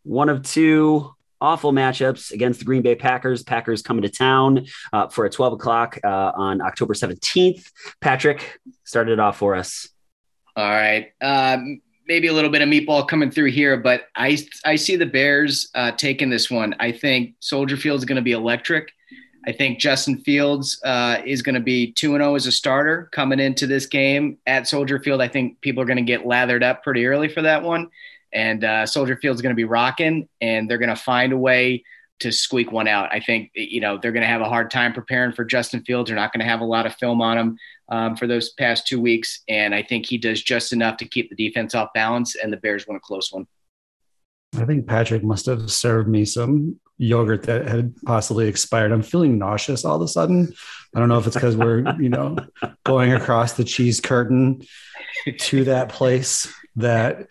one 0.04 0.28
of 0.28 0.44
two 0.44 1.12
awful 1.40 1.72
matchups 1.72 2.30
against 2.30 2.60
the 2.60 2.64
Green 2.64 2.82
Bay 2.82 2.94
Packers. 2.94 3.42
Packers 3.42 3.82
coming 3.82 4.02
to 4.02 4.08
town 4.08 4.66
uh, 4.92 5.08
for 5.08 5.24
a 5.24 5.30
12 5.30 5.54
o'clock 5.54 5.98
uh, 6.04 6.32
on 6.36 6.60
October 6.60 6.94
17th. 6.94 7.68
Patrick 8.00 8.60
started 8.84 9.14
it 9.14 9.18
off 9.18 9.38
for 9.38 9.56
us. 9.56 9.88
All 10.56 10.70
right. 10.70 11.12
Um, 11.20 11.80
maybe 12.06 12.28
a 12.28 12.32
little 12.32 12.50
bit 12.50 12.62
of 12.62 12.68
meatball 12.68 13.06
coming 13.06 13.30
through 13.30 13.50
here, 13.50 13.76
but 13.76 14.08
I 14.16 14.38
I 14.64 14.76
see 14.76 14.96
the 14.96 15.06
Bears 15.06 15.70
uh, 15.74 15.92
taking 15.92 16.30
this 16.30 16.50
one. 16.50 16.74
I 16.80 16.92
think 16.92 17.34
Soldier 17.40 17.76
Field 17.76 17.98
is 17.98 18.04
going 18.04 18.16
to 18.16 18.22
be 18.22 18.32
electric. 18.32 18.92
I 19.46 19.52
think 19.52 19.80
Justin 19.80 20.18
Fields 20.18 20.80
uh, 20.84 21.20
is 21.24 21.42
going 21.42 21.56
to 21.56 21.60
be 21.60 21.92
2 21.92 22.12
0 22.12 22.34
as 22.34 22.46
a 22.46 22.52
starter 22.52 23.08
coming 23.12 23.40
into 23.40 23.66
this 23.66 23.86
game 23.86 24.38
at 24.46 24.68
Soldier 24.68 25.00
Field. 25.00 25.20
I 25.20 25.28
think 25.28 25.60
people 25.60 25.82
are 25.82 25.86
going 25.86 25.96
to 25.96 26.02
get 26.02 26.26
lathered 26.26 26.62
up 26.62 26.82
pretty 26.82 27.06
early 27.06 27.28
for 27.28 27.42
that 27.42 27.62
one. 27.62 27.88
And 28.32 28.62
uh, 28.64 28.86
Soldier 28.86 29.16
Field 29.16 29.34
is 29.34 29.42
going 29.42 29.54
to 29.54 29.56
be 29.56 29.64
rocking, 29.64 30.28
and 30.40 30.70
they're 30.70 30.78
going 30.78 30.88
to 30.88 30.96
find 30.96 31.32
a 31.32 31.36
way 31.36 31.84
to 32.20 32.30
squeak 32.30 32.70
one 32.70 32.86
out. 32.86 33.12
I 33.12 33.20
think 33.20 33.50
you 33.54 33.80
know 33.80 33.98
they're 33.98 34.12
going 34.12 34.22
to 34.22 34.28
have 34.28 34.42
a 34.42 34.48
hard 34.48 34.70
time 34.70 34.92
preparing 34.92 35.32
for 35.32 35.44
Justin 35.44 35.82
Fields. 35.82 36.08
They're 36.08 36.16
not 36.16 36.32
going 36.32 36.44
to 36.44 36.50
have 36.50 36.60
a 36.60 36.64
lot 36.64 36.86
of 36.86 36.94
film 36.94 37.20
on 37.20 37.38
him 37.38 37.58
um, 37.88 38.16
for 38.16 38.26
those 38.26 38.52
past 38.52 38.86
two 38.86 39.00
weeks, 39.00 39.42
and 39.48 39.74
I 39.74 39.82
think 39.82 40.06
he 40.06 40.18
does 40.18 40.42
just 40.42 40.72
enough 40.72 40.96
to 40.98 41.04
keep 41.04 41.30
the 41.30 41.36
defense 41.36 41.74
off 41.74 41.90
balance, 41.94 42.36
and 42.36 42.52
the 42.52 42.56
Bears 42.56 42.86
win 42.86 42.96
a 42.96 43.00
close 43.00 43.32
one. 43.32 43.46
I 44.56 44.64
think 44.64 44.86
Patrick 44.86 45.24
must 45.24 45.46
have 45.46 45.70
served 45.70 46.08
me 46.08 46.24
some 46.24 46.78
yogurt 46.98 47.44
that 47.44 47.66
had 47.66 47.94
possibly 48.04 48.48
expired. 48.48 48.92
I'm 48.92 49.02
feeling 49.02 49.38
nauseous 49.38 49.84
all 49.84 49.96
of 49.96 50.02
a 50.02 50.08
sudden. 50.08 50.52
I 50.94 51.00
don't 51.00 51.08
know 51.08 51.18
if 51.18 51.26
it's 51.26 51.34
because 51.34 51.56
we're, 51.56 51.78
you 52.00 52.10
know, 52.10 52.36
going 52.84 53.12
across 53.12 53.54
the 53.54 53.64
cheese 53.64 54.00
curtain 54.00 54.62
to 55.38 55.64
that 55.64 55.88
place 55.88 56.52
that 56.76 57.28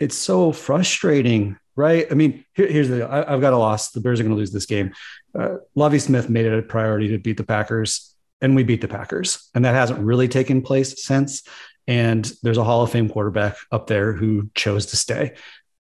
it's 0.00 0.16
so 0.16 0.52
frustrating, 0.52 1.58
right? 1.76 2.06
I 2.10 2.14
mean, 2.14 2.44
here, 2.54 2.66
here's 2.66 2.88
the 2.88 3.06
I, 3.06 3.30
have 3.30 3.40
got 3.40 3.52
a 3.52 3.58
loss. 3.58 3.90
The 3.90 4.00
Bears 4.00 4.20
are 4.20 4.22
going 4.22 4.34
to 4.34 4.38
lose 4.38 4.52
this 4.52 4.66
game. 4.66 4.92
Uh, 5.38 5.56
Lovie 5.74 5.98
Smith 5.98 6.30
made 6.30 6.46
it 6.46 6.58
a 6.58 6.62
priority 6.62 7.08
to 7.08 7.18
beat 7.18 7.36
the 7.36 7.44
Packers, 7.44 8.07
and 8.40 8.54
we 8.54 8.62
beat 8.62 8.80
the 8.80 8.88
Packers, 8.88 9.48
and 9.54 9.64
that 9.64 9.74
hasn't 9.74 10.00
really 10.00 10.28
taken 10.28 10.62
place 10.62 11.04
since. 11.04 11.42
And 11.86 12.30
there's 12.42 12.58
a 12.58 12.64
Hall 12.64 12.82
of 12.82 12.90
Fame 12.90 13.08
quarterback 13.08 13.56
up 13.72 13.86
there 13.86 14.12
who 14.12 14.50
chose 14.54 14.86
to 14.86 14.96
stay. 14.96 15.34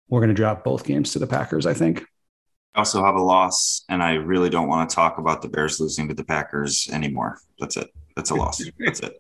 We're 0.10 0.20
going 0.20 0.30
to 0.30 0.36
drop 0.36 0.64
both 0.64 0.84
games 0.84 1.14
to 1.14 1.20
the 1.20 1.28
Packers, 1.28 1.66
I 1.66 1.74
think. 1.74 2.04
I 2.74 2.80
also 2.80 3.04
have 3.04 3.16
a 3.16 3.22
loss, 3.22 3.84
and 3.90 4.02
I 4.02 4.14
really 4.14 4.50
don't 4.50 4.68
want 4.68 4.90
to 4.90 4.96
talk 4.96 5.18
about 5.18 5.42
the 5.42 5.50
Bears 5.50 5.80
losing 5.80 6.08
to 6.08 6.14
the 6.14 6.24
Packers 6.24 6.90
anymore. 6.92 7.40
That's 7.60 7.78
it. 7.78 7.90
That's 8.16 8.32
a 8.32 8.36
loss. 8.36 8.62
That's 8.80 9.02
it 9.02 9.14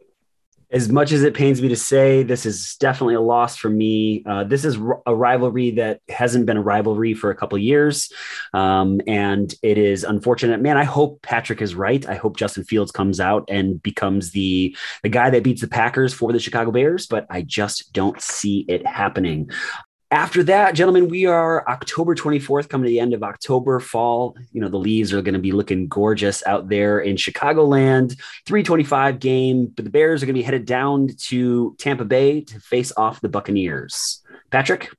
as 0.72 0.90
much 0.90 1.12
as 1.12 1.24
it 1.24 1.34
pains 1.34 1.62
me 1.62 1.68
to 1.68 1.76
say, 1.76 2.24
this 2.24 2.46
is 2.46 2.76
definitely 2.78 3.16
a 3.16 3.22
loss 3.22 3.58
for 3.58 3.70
me. 3.70 4.24
Uh, 4.26 4.44
this 4.46 4.64
is 4.64 4.78
a 5.06 5.14
rivalry 5.14 5.72
that 5.72 6.00
hasn't 6.08 6.46
been 6.46 6.58
a 6.58 6.62
rivalry 6.62 7.14
for 7.14 7.30
a 7.30 7.36
couple 7.36 7.58
years, 7.58 8.12
um, 8.54 9.02
and 9.06 9.54
it 9.62 9.78
is 9.78 10.04
unfortunate. 10.04 10.62
Man, 10.62 10.78
I 10.78 10.86
hope 10.86 11.22
Patrick 11.22 11.62
is 11.62 11.76
right. 11.76 12.08
I 12.08 12.16
hope 12.16 12.38
Justin 12.38 12.64
Fields 12.64 12.92
comes 12.92 13.20
out 13.20 13.44
and 13.50 13.82
becomes 13.84 14.32
the 14.32 14.76
the 15.04 15.10
guy 15.10 15.30
that 15.30 15.44
beats 15.44 15.62
the 15.62 15.68
Packers 15.68 16.14
for 16.14 16.32
the 16.32 16.40
Chicago 16.40 16.72
Bears, 16.72 17.06
but 17.06 17.26
I 17.30 17.42
just 17.42 17.92
don't 17.92 18.22
see 18.22 18.66
it 18.68 18.86
happening. 18.88 19.50
After 20.12 20.44
that, 20.44 20.76
gentlemen, 20.76 21.08
we 21.08 21.26
are 21.26 21.66
October 21.70 22.14
24th, 22.16 22.68
coming 22.68 22.84
to 22.84 22.90
the 22.90 23.00
end 23.00 23.14
of 23.14 23.24
October, 23.24 23.80
fall. 23.80 24.36
You 24.52 24.60
know, 24.60 24.68
the 24.68 24.76
leaves 24.76 25.14
are 25.14 25.22
going 25.22 25.36
to 25.36 25.40
be 25.40 25.54
looking 25.54 25.88
gorgeous 25.88 26.46
out 26.46 26.68
there 26.68 27.00
in 27.00 27.16
Chicagoland. 27.16 28.20
325 28.46 29.20
game, 29.20 29.68
but 29.68 29.86
the 29.86 29.92
Bears 29.92 30.22
are 30.22 30.26
going 30.26 30.36
to 30.36 30.40
be 30.40 30.44
headed 30.44 30.66
down 30.66 31.08
to 31.30 31.78
Tampa 31.80 32.04
Bay 32.04 32.42
to 32.42 32.60
face 32.60 32.92
off 32.98 33.22
the 33.22 33.30
Buccaneers. 33.30 34.22
Patrick? 34.50 34.90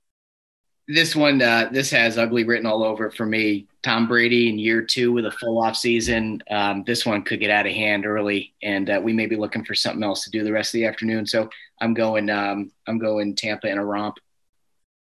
This 0.88 1.14
one, 1.14 1.42
uh, 1.42 1.68
this 1.70 1.90
has 1.90 2.16
ugly 2.16 2.44
written 2.44 2.66
all 2.66 2.82
over 2.82 3.10
for 3.10 3.26
me. 3.26 3.66
Tom 3.82 4.08
Brady 4.08 4.48
in 4.48 4.58
year 4.58 4.80
two 4.80 5.12
with 5.12 5.26
a 5.26 5.30
full 5.30 5.62
off 5.62 5.76
season. 5.76 6.42
Um, 6.50 6.84
this 6.84 7.04
one 7.04 7.22
could 7.22 7.38
get 7.38 7.50
out 7.50 7.66
of 7.66 7.72
hand 7.72 8.06
early, 8.06 8.54
and 8.62 8.88
uh, 8.88 8.98
we 9.02 9.12
may 9.12 9.26
be 9.26 9.36
looking 9.36 9.64
for 9.64 9.74
something 9.74 10.02
else 10.02 10.24
to 10.24 10.30
do 10.30 10.42
the 10.42 10.52
rest 10.52 10.70
of 10.70 10.78
the 10.78 10.86
afternoon. 10.86 11.26
So 11.26 11.50
I'm 11.82 11.92
going, 11.92 12.30
um, 12.30 12.72
I'm 12.88 12.98
going 12.98 13.36
Tampa 13.36 13.68
in 13.68 13.76
a 13.76 13.84
romp. 13.84 14.16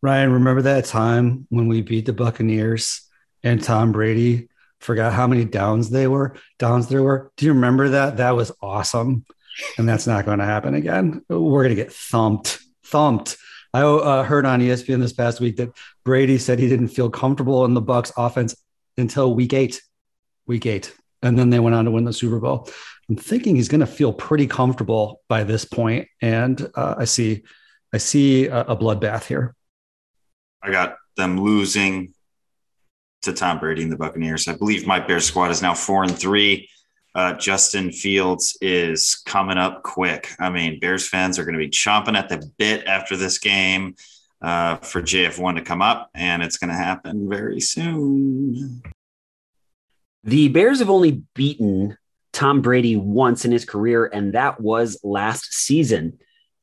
Ryan, 0.01 0.33
remember 0.33 0.63
that 0.63 0.85
time 0.85 1.45
when 1.49 1.67
we 1.67 1.81
beat 1.81 2.05
the 2.05 2.13
Buccaneers 2.13 3.07
and 3.43 3.61
Tom 3.61 3.91
Brady 3.91 4.49
forgot 4.79 5.13
how 5.13 5.27
many 5.27 5.45
downs 5.45 5.89
they 5.89 6.07
were, 6.07 6.35
downs 6.57 6.87
there 6.87 7.03
were? 7.03 7.31
Do 7.37 7.45
you 7.45 7.53
remember 7.53 7.89
that? 7.89 8.17
That 8.17 8.35
was 8.35 8.51
awesome. 8.61 9.25
And 9.77 9.87
that's 9.87 10.07
not 10.07 10.25
going 10.25 10.39
to 10.39 10.45
happen 10.45 10.73
again. 10.73 11.23
We're 11.29 11.63
going 11.63 11.75
to 11.75 11.81
get 11.81 11.93
thumped, 11.93 12.59
thumped. 12.85 13.37
I 13.73 13.81
uh, 13.81 14.23
heard 14.23 14.45
on 14.45 14.59
ESPN 14.59 14.99
this 14.99 15.13
past 15.13 15.39
week 15.39 15.57
that 15.57 15.71
Brady 16.03 16.37
said 16.37 16.59
he 16.59 16.67
didn't 16.67 16.89
feel 16.89 17.09
comfortable 17.09 17.63
in 17.65 17.73
the 17.73 17.81
Bucks 17.81 18.11
offense 18.17 18.55
until 18.97 19.33
week 19.33 19.53
eight, 19.53 19.81
week 20.47 20.65
eight, 20.65 20.93
and 21.21 21.37
then 21.37 21.49
they 21.49 21.59
went 21.59 21.75
on 21.75 21.85
to 21.85 21.91
win 21.91 22.03
the 22.03 22.11
Super 22.11 22.39
Bowl. 22.39 22.69
I'm 23.07 23.15
thinking 23.15 23.55
he's 23.55 23.69
going 23.69 23.81
to 23.81 23.87
feel 23.87 24.11
pretty 24.11 24.47
comfortable 24.47 25.21
by 25.29 25.43
this 25.43 25.63
point, 25.63 26.07
and 26.21 26.69
uh, 26.75 26.95
I 26.97 27.05
see, 27.05 27.43
I 27.93 27.97
see 27.97 28.47
a, 28.47 28.61
a 28.61 28.75
bloodbath 28.75 29.25
here. 29.25 29.55
I 30.63 30.71
got 30.71 30.97
them 31.17 31.41
losing 31.41 32.13
to 33.23 33.33
Tom 33.33 33.59
Brady 33.59 33.83
and 33.83 33.91
the 33.91 33.97
Buccaneers. 33.97 34.47
I 34.47 34.55
believe 34.55 34.87
my 34.87 34.99
Bears 34.99 35.25
squad 35.25 35.51
is 35.51 35.61
now 35.61 35.73
four 35.73 36.03
and 36.03 36.17
three. 36.17 36.69
Uh, 37.13 37.33
Justin 37.33 37.91
Fields 37.91 38.57
is 38.61 39.21
coming 39.25 39.57
up 39.57 39.83
quick. 39.83 40.29
I 40.39 40.49
mean, 40.49 40.79
Bears 40.79 41.07
fans 41.07 41.37
are 41.37 41.43
going 41.43 41.53
to 41.53 41.59
be 41.59 41.69
chomping 41.69 42.17
at 42.17 42.29
the 42.29 42.49
bit 42.57 42.85
after 42.87 43.17
this 43.17 43.37
game 43.37 43.95
uh, 44.41 44.77
for 44.77 45.01
JF1 45.01 45.55
to 45.55 45.61
come 45.61 45.81
up, 45.81 46.09
and 46.15 46.41
it's 46.41 46.57
going 46.57 46.69
to 46.69 46.75
happen 46.75 47.29
very 47.29 47.59
soon. 47.59 48.81
The 50.23 50.47
Bears 50.49 50.79
have 50.79 50.89
only 50.89 51.23
beaten 51.35 51.97
Tom 52.31 52.61
Brady 52.61 52.95
once 52.95 53.43
in 53.43 53.51
his 53.51 53.65
career, 53.65 54.05
and 54.05 54.33
that 54.33 54.61
was 54.61 54.99
last 55.03 55.53
season. 55.53 56.19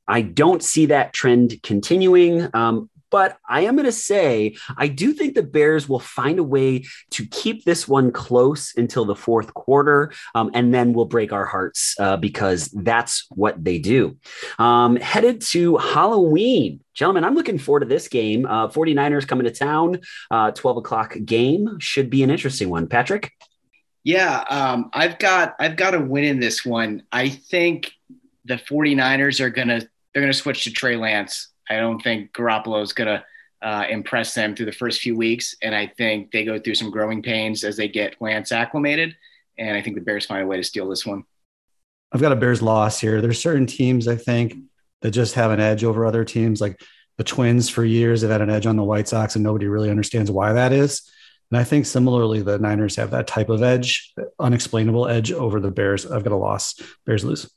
I 0.07 0.23
don't 0.23 0.63
see 0.63 0.87
that 0.87 1.13
trend 1.13 1.63
continuing. 1.63 2.49
Um, 2.55 2.89
but 3.11 3.39
I 3.49 3.63
am 3.63 3.77
going 3.77 3.87
to 3.87 3.93
say, 3.93 4.57
I 4.77 4.89
do 4.89 5.13
think 5.13 5.35
the 5.35 5.43
Bears 5.43 5.89
will 5.89 6.01
find 6.01 6.39
a 6.39 6.45
way 6.45 6.85
to 7.11 7.27
keep 7.27 7.65
this 7.65 7.89
one 7.89 8.13
close 8.13 8.73
until 8.77 9.05
the 9.05 9.15
fourth 9.15 9.55
quarter, 9.55 10.13
um, 10.35 10.51
and 10.55 10.73
then 10.73 10.93
we'll 10.93 11.05
break 11.05 11.33
our 11.33 11.45
hearts 11.45 11.95
uh, 11.99 12.17
because 12.17 12.67
that's 12.67 13.27
what 13.31 13.63
they 13.63 13.79
do. 13.79 14.17
Um, 14.59 14.97
headed 14.97 15.41
to 15.43 15.77
Halloween. 15.77 16.81
Gentlemen, 16.95 17.25
I'm 17.25 17.35
looking 17.35 17.59
forward 17.59 17.81
to 17.81 17.87
this 17.87 18.09
game. 18.09 18.47
Uh, 18.47 18.69
49ers 18.69 19.27
coming 19.27 19.45
to 19.45 19.53
town, 19.53 20.01
uh, 20.31 20.51
12 20.51 20.79
o'clock 20.79 21.17
game. 21.25 21.79
Should 21.79 22.11
be 22.11 22.23
an 22.23 22.31
interesting 22.31 22.69
one. 22.71 22.89
Patrick? 22.89 23.33
Yeah, 24.05 24.45
um, 24.49 24.91
I've 24.93 25.19
got 25.19 25.55
I've 25.59 25.77
got 25.77 25.95
a 25.95 26.01
win 26.01 26.25
in 26.25 26.41
this 26.41 26.65
one. 26.65 27.03
I 27.13 27.29
think 27.29 27.93
the 28.45 28.55
49ers 28.55 29.41
are 29.41 29.51
gonna 29.51 29.83
they're 30.13 30.23
gonna 30.23 30.33
switch 30.33 30.65
to 30.65 30.73
Trey 30.73 30.97
Lance. 30.97 31.49
I 31.69 31.77
don't 31.77 32.01
think 32.01 32.33
Garoppolo 32.33 32.83
is 32.83 32.93
going 32.93 33.09
to 33.09 33.25
uh, 33.61 33.85
impress 33.89 34.35
them 34.35 34.55
through 34.55 34.67
the 34.67 34.73
first 34.73 35.01
few 35.01 35.17
weeks. 35.17 35.55
And 35.63 35.75
I 35.75 35.87
think 35.87 36.31
they 36.31 36.45
go 36.45 36.59
through 36.59 36.77
some 36.77 36.91
growing 36.91 37.23
pains 37.23 37.65
as 37.65 37.77
they 37.77 37.89
get 37.89 38.21
Lance 38.21 38.53
acclimated. 38.53 39.17
And 39.59 39.77
I 39.77 39.83
think 39.83 39.97
the 39.97 40.03
Bears 40.03 40.27
find 40.27 40.43
a 40.43 40.47
way 40.47 40.57
to 40.57 40.65
steal 40.65 40.89
this 40.89 41.05
one. 41.05 41.25
I've 42.13 42.21
got 42.21 42.33
a 42.33 42.37
Bears 42.37 42.63
loss 42.63 43.01
here. 43.01 43.21
There's 43.21 43.43
certain 43.43 43.67
teams 43.67 44.09
I 44.09 44.17
think 44.17 44.55
that 45.03 45.11
just 45.11 45.35
have 45.35 45.51
an 45.51 45.61
edge 45.61 45.85
over 45.85 46.07
other 46.07 46.25
teams. 46.25 46.61
Like 46.61 46.81
the 47.19 47.25
Twins 47.25 47.69
for 47.69 47.85
years 47.85 48.23
have 48.23 48.31
had 48.31 48.41
an 48.41 48.51
edge 48.51 48.67
on 48.67 48.77
the 48.77 48.85
White 48.85 49.09
Sox, 49.09 49.35
and 49.35 49.43
nobody 49.43 49.67
really 49.67 49.91
understands 49.91 50.31
why 50.31 50.53
that 50.53 50.73
is. 50.73 51.03
And 51.51 51.59
I 51.59 51.65
think 51.65 51.87
similarly, 51.87 52.43
the 52.43 52.59
Niners 52.59 52.97
have 52.97 53.11
that 53.11 53.27
type 53.27 53.49
of 53.49 53.63
edge, 53.63 54.15
unexplainable 54.39 55.09
edge 55.09 55.33
over 55.33 55.61
the 55.61 55.71
Bears. 55.71 56.07
I've 56.07 56.25
got 56.25 56.33
a 56.33 56.37
loss. 56.37 56.81
Bears 57.07 57.25
lose. 57.25 57.51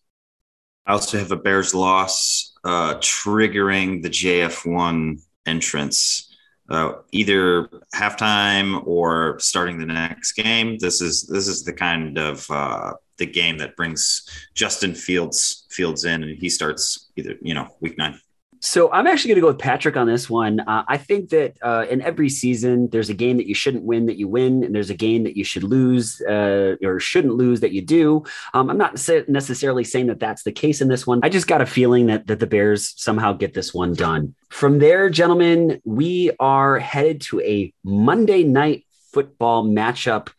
I 0.85 0.93
also 0.93 1.19
have 1.19 1.31
a 1.31 1.37
Bears 1.37 1.73
loss 1.73 2.50
uh, 2.63 2.95
triggering 2.95 4.01
the 4.01 4.09
JF1 4.09 5.21
entrance, 5.45 6.35
uh, 6.69 6.93
either 7.11 7.67
halftime 7.93 8.85
or 8.85 9.39
starting 9.39 9.79
the 9.79 9.85
next 9.85 10.33
game. 10.33 10.77
This 10.77 11.01
is 11.01 11.23
this 11.23 11.47
is 11.47 11.63
the 11.63 11.73
kind 11.73 12.17
of 12.17 12.49
uh, 12.49 12.93
the 13.17 13.25
game 13.25 13.57
that 13.57 13.75
brings 13.75 14.27
Justin 14.53 14.95
Fields 14.95 15.65
Fields 15.69 16.05
in, 16.05 16.23
and 16.23 16.37
he 16.37 16.49
starts 16.49 17.11
either 17.17 17.35
you 17.41 17.53
know 17.53 17.67
week 17.81 17.97
nine. 17.97 18.19
So 18.63 18.91
I'm 18.91 19.07
actually 19.07 19.29
going 19.29 19.37
to 19.37 19.41
go 19.41 19.47
with 19.47 19.57
Patrick 19.57 19.97
on 19.97 20.05
this 20.05 20.29
one. 20.29 20.59
Uh, 20.59 20.83
I 20.87 20.97
think 20.97 21.29
that 21.29 21.57
uh, 21.63 21.87
in 21.89 21.99
every 22.03 22.29
season, 22.29 22.89
there's 22.91 23.09
a 23.09 23.15
game 23.15 23.37
that 23.37 23.47
you 23.47 23.55
shouldn't 23.55 23.83
win 23.83 24.05
that 24.05 24.17
you 24.17 24.27
win, 24.27 24.63
and 24.63 24.73
there's 24.73 24.91
a 24.91 24.95
game 24.95 25.23
that 25.23 25.35
you 25.35 25.43
should 25.43 25.63
lose 25.63 26.21
uh, 26.21 26.75
or 26.83 26.99
shouldn't 26.99 27.33
lose 27.33 27.61
that 27.61 27.71
you 27.71 27.81
do. 27.81 28.23
Um, 28.53 28.69
I'm 28.69 28.77
not 28.77 28.93
necessarily 29.27 29.83
saying 29.83 30.07
that 30.07 30.19
that's 30.19 30.43
the 30.43 30.51
case 30.51 30.79
in 30.79 30.89
this 30.89 31.07
one. 31.07 31.21
I 31.23 31.29
just 31.29 31.47
got 31.47 31.61
a 31.61 31.65
feeling 31.65 32.05
that 32.05 32.27
that 32.27 32.39
the 32.39 32.45
Bears 32.45 32.93
somehow 33.01 33.33
get 33.33 33.55
this 33.55 33.73
one 33.73 33.93
done. 33.93 34.35
From 34.49 34.77
there, 34.77 35.09
gentlemen, 35.09 35.81
we 35.83 36.29
are 36.39 36.77
headed 36.77 37.21
to 37.21 37.41
a 37.41 37.73
Monday 37.83 38.43
night 38.43 38.85
football 39.11 39.65
matchup, 39.65 40.29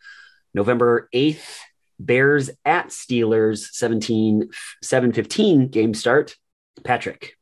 November 0.53 1.09
8th. 1.13 1.57
Bears 1.99 2.49
at 2.65 2.87
Steelers, 2.87 3.69
17 3.71 4.49
715 4.81 5.67
game 5.67 5.93
start. 5.93 6.35
Patrick. 6.83 7.37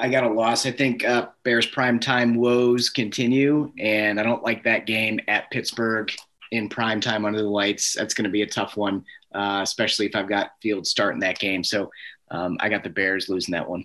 I 0.00 0.08
got 0.08 0.24
a 0.24 0.32
loss. 0.32 0.64
I 0.64 0.72
think 0.72 1.04
uh, 1.04 1.28
Bears 1.44 1.66
prime 1.66 2.00
time 2.00 2.34
woes 2.34 2.88
continue, 2.88 3.72
and 3.78 4.18
I 4.18 4.22
don't 4.22 4.42
like 4.42 4.64
that 4.64 4.86
game 4.86 5.20
at 5.28 5.50
Pittsburgh 5.50 6.10
in 6.50 6.68
prime 6.68 7.00
time 7.00 7.24
under 7.24 7.42
the 7.42 7.48
lights. 7.48 7.94
That's 7.94 8.14
going 8.14 8.24
to 8.24 8.30
be 8.30 8.42
a 8.42 8.46
tough 8.46 8.76
one, 8.76 9.04
uh, 9.34 9.60
especially 9.62 10.06
if 10.06 10.16
I've 10.16 10.28
got 10.28 10.52
Fields 10.62 10.90
starting 10.90 11.20
that 11.20 11.38
game. 11.38 11.62
So 11.62 11.90
um, 12.30 12.56
I 12.60 12.68
got 12.68 12.82
the 12.82 12.90
Bears 12.90 13.28
losing 13.28 13.52
that 13.52 13.68
one. 13.68 13.84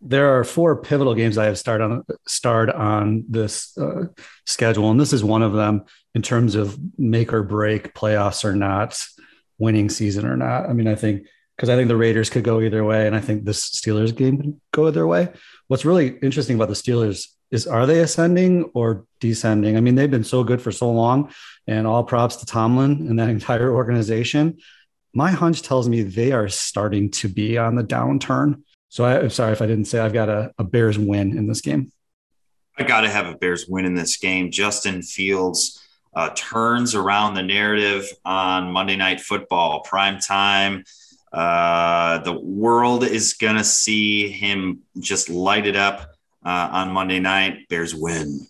There 0.00 0.38
are 0.38 0.44
four 0.44 0.76
pivotal 0.76 1.14
games 1.14 1.38
I 1.38 1.44
have 1.46 1.58
started 1.58 1.84
on 1.84 2.04
starred 2.26 2.70
on 2.70 3.24
this 3.28 3.76
uh, 3.76 4.06
schedule, 4.46 4.90
and 4.90 4.98
this 4.98 5.12
is 5.12 5.22
one 5.22 5.42
of 5.42 5.52
them 5.52 5.84
in 6.14 6.22
terms 6.22 6.54
of 6.54 6.78
make 6.98 7.32
or 7.32 7.42
break 7.42 7.94
playoffs 7.94 8.44
or 8.44 8.54
not, 8.54 8.98
winning 9.58 9.88
season 9.90 10.26
or 10.26 10.36
not. 10.36 10.68
I 10.68 10.72
mean, 10.72 10.88
I 10.88 10.94
think 10.94 11.26
because 11.56 11.68
I 11.68 11.76
think 11.76 11.88
the 11.88 11.96
Raiders 11.96 12.30
could 12.30 12.44
go 12.44 12.60
either 12.60 12.84
way, 12.84 13.06
and 13.06 13.14
I 13.14 13.20
think 13.20 13.44
this 13.44 13.70
Steelers 13.70 14.14
game 14.14 14.38
could 14.38 14.60
go 14.72 14.86
either 14.88 15.06
way. 15.06 15.28
What's 15.68 15.84
really 15.84 16.18
interesting 16.22 16.56
about 16.56 16.68
the 16.68 16.74
Steelers 16.74 17.28
is 17.50 17.66
are 17.66 17.86
they 17.86 18.00
ascending 18.00 18.64
or 18.74 19.06
descending? 19.20 19.76
I 19.76 19.80
mean, 19.80 19.94
they've 19.94 20.10
been 20.10 20.24
so 20.24 20.42
good 20.42 20.60
for 20.60 20.72
so 20.72 20.90
long, 20.90 21.32
and 21.66 21.86
all 21.86 22.04
props 22.04 22.36
to 22.36 22.46
Tomlin 22.46 23.06
and 23.08 23.18
that 23.18 23.28
entire 23.38 23.72
organization. 23.72 24.58
My 25.14 25.30
hunch 25.30 25.62
tells 25.62 25.88
me 25.88 26.02
they 26.02 26.32
are 26.32 26.48
starting 26.48 27.10
to 27.12 27.28
be 27.28 27.56
on 27.56 27.76
the 27.76 27.84
downturn. 27.84 28.62
So 28.88 29.04
I, 29.04 29.20
am 29.20 29.30
sorry 29.30 29.52
if 29.52 29.62
I 29.62 29.66
didn't 29.66 29.86
say 29.86 30.00
I've 30.00 30.12
got 30.12 30.28
a, 30.28 30.52
a 30.58 30.64
Bears 30.64 30.98
win 30.98 31.36
in 31.36 31.46
this 31.46 31.60
game. 31.60 31.92
I 32.76 32.82
got 32.82 33.02
to 33.02 33.10
have 33.10 33.26
a 33.26 33.36
Bears 33.36 33.66
win 33.68 33.84
in 33.84 33.94
this 33.94 34.16
game. 34.16 34.50
Justin 34.50 35.02
Fields 35.02 35.80
uh, 36.16 36.30
turns 36.34 36.94
around 36.94 37.34
the 37.34 37.42
narrative 37.42 38.08
on 38.24 38.72
Monday 38.72 38.96
Night 38.96 39.20
Football, 39.20 39.80
prime 39.82 40.18
time. 40.18 40.84
Uh, 41.34 42.18
the 42.18 42.32
world 42.32 43.02
is 43.02 43.32
going 43.34 43.56
to 43.56 43.64
see 43.64 44.28
him 44.28 44.82
just 45.00 45.28
light 45.28 45.66
it 45.66 45.74
up 45.74 46.14
uh, 46.46 46.68
on 46.70 46.92
Monday 46.92 47.18
night. 47.18 47.68
Bears 47.68 47.92
win. 47.92 48.46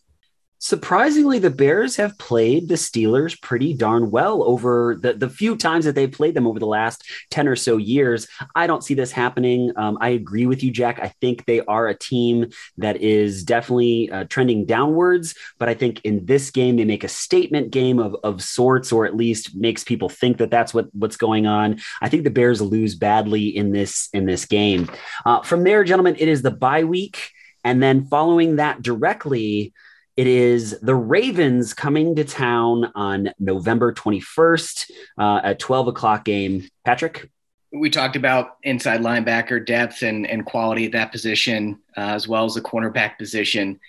Surprisingly, 0.64 1.38
the 1.38 1.50
Bears 1.50 1.94
have 1.96 2.16
played 2.16 2.68
the 2.68 2.74
Steelers 2.76 3.38
pretty 3.42 3.74
darn 3.74 4.10
well 4.10 4.42
over 4.42 4.96
the, 4.98 5.12
the 5.12 5.28
few 5.28 5.58
times 5.58 5.84
that 5.84 5.94
they've 5.94 6.10
played 6.10 6.32
them 6.32 6.46
over 6.46 6.58
the 6.58 6.64
last 6.64 7.04
10 7.32 7.48
or 7.48 7.54
so 7.54 7.76
years. 7.76 8.26
I 8.54 8.66
don't 8.66 8.82
see 8.82 8.94
this 8.94 9.12
happening. 9.12 9.72
Um, 9.76 9.98
I 10.00 10.08
agree 10.08 10.46
with 10.46 10.62
you, 10.64 10.70
Jack. 10.70 11.00
I 11.02 11.08
think 11.20 11.44
they 11.44 11.60
are 11.60 11.88
a 11.88 11.94
team 11.94 12.48
that 12.78 13.02
is 13.02 13.44
definitely 13.44 14.10
uh, 14.10 14.24
trending 14.30 14.64
downwards, 14.64 15.34
but 15.58 15.68
I 15.68 15.74
think 15.74 16.00
in 16.02 16.24
this 16.24 16.50
game, 16.50 16.76
they 16.76 16.86
make 16.86 17.04
a 17.04 17.08
statement 17.08 17.70
game 17.70 17.98
of, 17.98 18.16
of 18.24 18.42
sorts, 18.42 18.90
or 18.90 19.04
at 19.04 19.14
least 19.14 19.54
makes 19.54 19.84
people 19.84 20.08
think 20.08 20.38
that 20.38 20.50
that's 20.50 20.72
what, 20.72 20.86
what's 20.94 21.18
going 21.18 21.46
on. 21.46 21.78
I 22.00 22.08
think 22.08 22.24
the 22.24 22.30
Bears 22.30 22.62
lose 22.62 22.94
badly 22.94 23.54
in 23.54 23.72
this, 23.72 24.08
in 24.14 24.24
this 24.24 24.46
game. 24.46 24.90
Uh, 25.26 25.42
from 25.42 25.62
there, 25.62 25.84
gentlemen, 25.84 26.16
it 26.18 26.28
is 26.28 26.40
the 26.40 26.50
bye 26.50 26.84
week. 26.84 27.32
And 27.64 27.82
then 27.82 28.06
following 28.06 28.56
that 28.56 28.80
directly, 28.80 29.74
it 30.16 30.26
is 30.26 30.78
the 30.80 30.94
Ravens 30.94 31.74
coming 31.74 32.14
to 32.14 32.24
town 32.24 32.92
on 32.94 33.30
November 33.38 33.92
21st 33.92 34.90
uh, 35.18 35.40
at 35.42 35.58
12 35.58 35.88
o'clock 35.88 36.24
game. 36.24 36.68
Patrick? 36.84 37.30
We 37.72 37.90
talked 37.90 38.14
about 38.14 38.58
inside 38.62 39.00
linebacker 39.00 39.64
depth 39.66 40.02
and, 40.02 40.26
and 40.26 40.46
quality 40.46 40.86
at 40.86 40.92
that 40.92 41.10
position, 41.10 41.80
uh, 41.96 42.00
as 42.00 42.28
well 42.28 42.44
as 42.44 42.54
the 42.54 42.60
cornerback 42.60 43.18
position. 43.18 43.80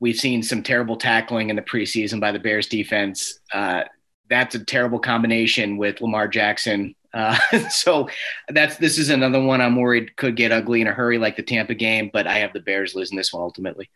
We've 0.00 0.16
seen 0.16 0.42
some 0.42 0.62
terrible 0.62 0.96
tackling 0.96 1.50
in 1.50 1.56
the 1.56 1.62
preseason 1.62 2.18
by 2.18 2.32
the 2.32 2.38
Bears 2.38 2.66
defense. 2.66 3.38
Uh, 3.52 3.82
that's 4.30 4.54
a 4.54 4.64
terrible 4.64 4.98
combination 4.98 5.76
with 5.76 6.00
Lamar 6.00 6.28
Jackson. 6.28 6.94
Uh, 7.12 7.38
so 7.68 8.08
that's 8.48 8.78
this 8.78 8.98
is 8.98 9.10
another 9.10 9.42
one 9.42 9.60
I'm 9.60 9.76
worried 9.76 10.16
could 10.16 10.34
get 10.34 10.50
ugly 10.50 10.80
in 10.80 10.86
a 10.86 10.92
hurry, 10.92 11.18
like 11.18 11.36
the 11.36 11.42
Tampa 11.42 11.74
game. 11.74 12.08
But 12.10 12.26
I 12.26 12.38
have 12.38 12.54
the 12.54 12.60
Bears 12.60 12.94
losing 12.94 13.18
this 13.18 13.34
one 13.34 13.42
ultimately. 13.42 13.90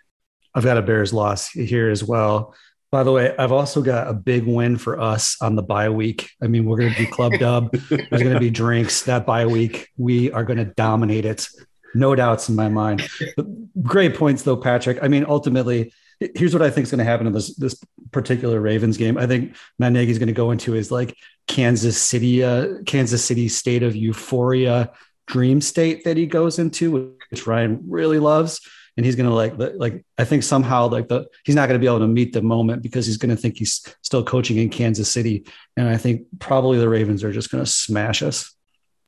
I've 0.56 0.64
got 0.64 0.78
a 0.78 0.82
Bears 0.82 1.12
loss 1.12 1.50
here 1.50 1.90
as 1.90 2.02
well. 2.02 2.54
By 2.90 3.02
the 3.02 3.12
way, 3.12 3.36
I've 3.36 3.52
also 3.52 3.82
got 3.82 4.08
a 4.08 4.14
big 4.14 4.46
win 4.46 4.78
for 4.78 4.98
us 4.98 5.36
on 5.42 5.54
the 5.54 5.62
bye 5.62 5.90
week. 5.90 6.30
I 6.42 6.46
mean, 6.46 6.64
we're 6.64 6.78
going 6.78 6.94
to 6.94 6.98
be 6.98 7.06
club 7.06 7.34
dub. 7.38 7.72
There's 7.90 8.22
going 8.22 8.32
to 8.32 8.40
be 8.40 8.48
drinks 8.48 9.02
that 9.02 9.26
bye 9.26 9.44
week. 9.44 9.90
We 9.98 10.32
are 10.32 10.44
going 10.44 10.58
to 10.58 10.64
dominate 10.64 11.26
it. 11.26 11.46
No 11.94 12.14
doubts 12.14 12.48
in 12.48 12.54
my 12.54 12.68
mind. 12.68 13.06
But 13.36 13.82
great 13.82 14.14
points, 14.14 14.44
though, 14.44 14.56
Patrick. 14.56 14.98
I 15.02 15.08
mean, 15.08 15.26
ultimately, 15.28 15.92
here's 16.20 16.54
what 16.54 16.62
I 16.62 16.70
think 16.70 16.84
is 16.84 16.90
going 16.90 17.00
to 17.00 17.04
happen 17.04 17.26
in 17.26 17.34
this 17.34 17.54
this 17.56 17.78
particular 18.10 18.58
Ravens 18.58 18.96
game. 18.96 19.18
I 19.18 19.26
think 19.26 19.56
Matt 19.78 19.92
Nagy 19.92 20.10
is 20.10 20.18
going 20.18 20.28
to 20.28 20.32
go 20.32 20.52
into 20.52 20.72
his 20.72 20.90
like 20.90 21.14
Kansas 21.48 22.00
City, 22.00 22.42
uh, 22.42 22.82
Kansas 22.86 23.22
City 23.22 23.48
state 23.48 23.82
of 23.82 23.94
euphoria, 23.94 24.90
dream 25.26 25.60
state 25.60 26.04
that 26.04 26.16
he 26.16 26.24
goes 26.24 26.58
into, 26.58 27.14
which 27.30 27.46
Ryan 27.46 27.80
really 27.86 28.20
loves 28.20 28.60
and 28.96 29.04
he's 29.04 29.16
gonna 29.16 29.34
like 29.34 29.54
like 29.56 30.04
I 30.18 30.24
think 30.24 30.42
somehow 30.42 30.88
like 30.88 31.08
the 31.08 31.26
he's 31.44 31.54
not 31.54 31.68
gonna 31.68 31.78
be 31.78 31.86
able 31.86 32.00
to 32.00 32.08
meet 32.08 32.32
the 32.32 32.42
moment 32.42 32.82
because 32.82 33.06
he's 33.06 33.16
gonna 33.16 33.36
think 33.36 33.58
he's 33.58 33.84
still 34.02 34.24
coaching 34.24 34.56
in 34.58 34.70
Kansas 34.70 35.10
City, 35.10 35.46
and 35.76 35.88
I 35.88 35.96
think 35.96 36.22
probably 36.38 36.78
the 36.78 36.88
Ravens 36.88 37.22
are 37.24 37.32
just 37.32 37.50
gonna 37.50 37.66
smash 37.66 38.22
us. 38.22 38.56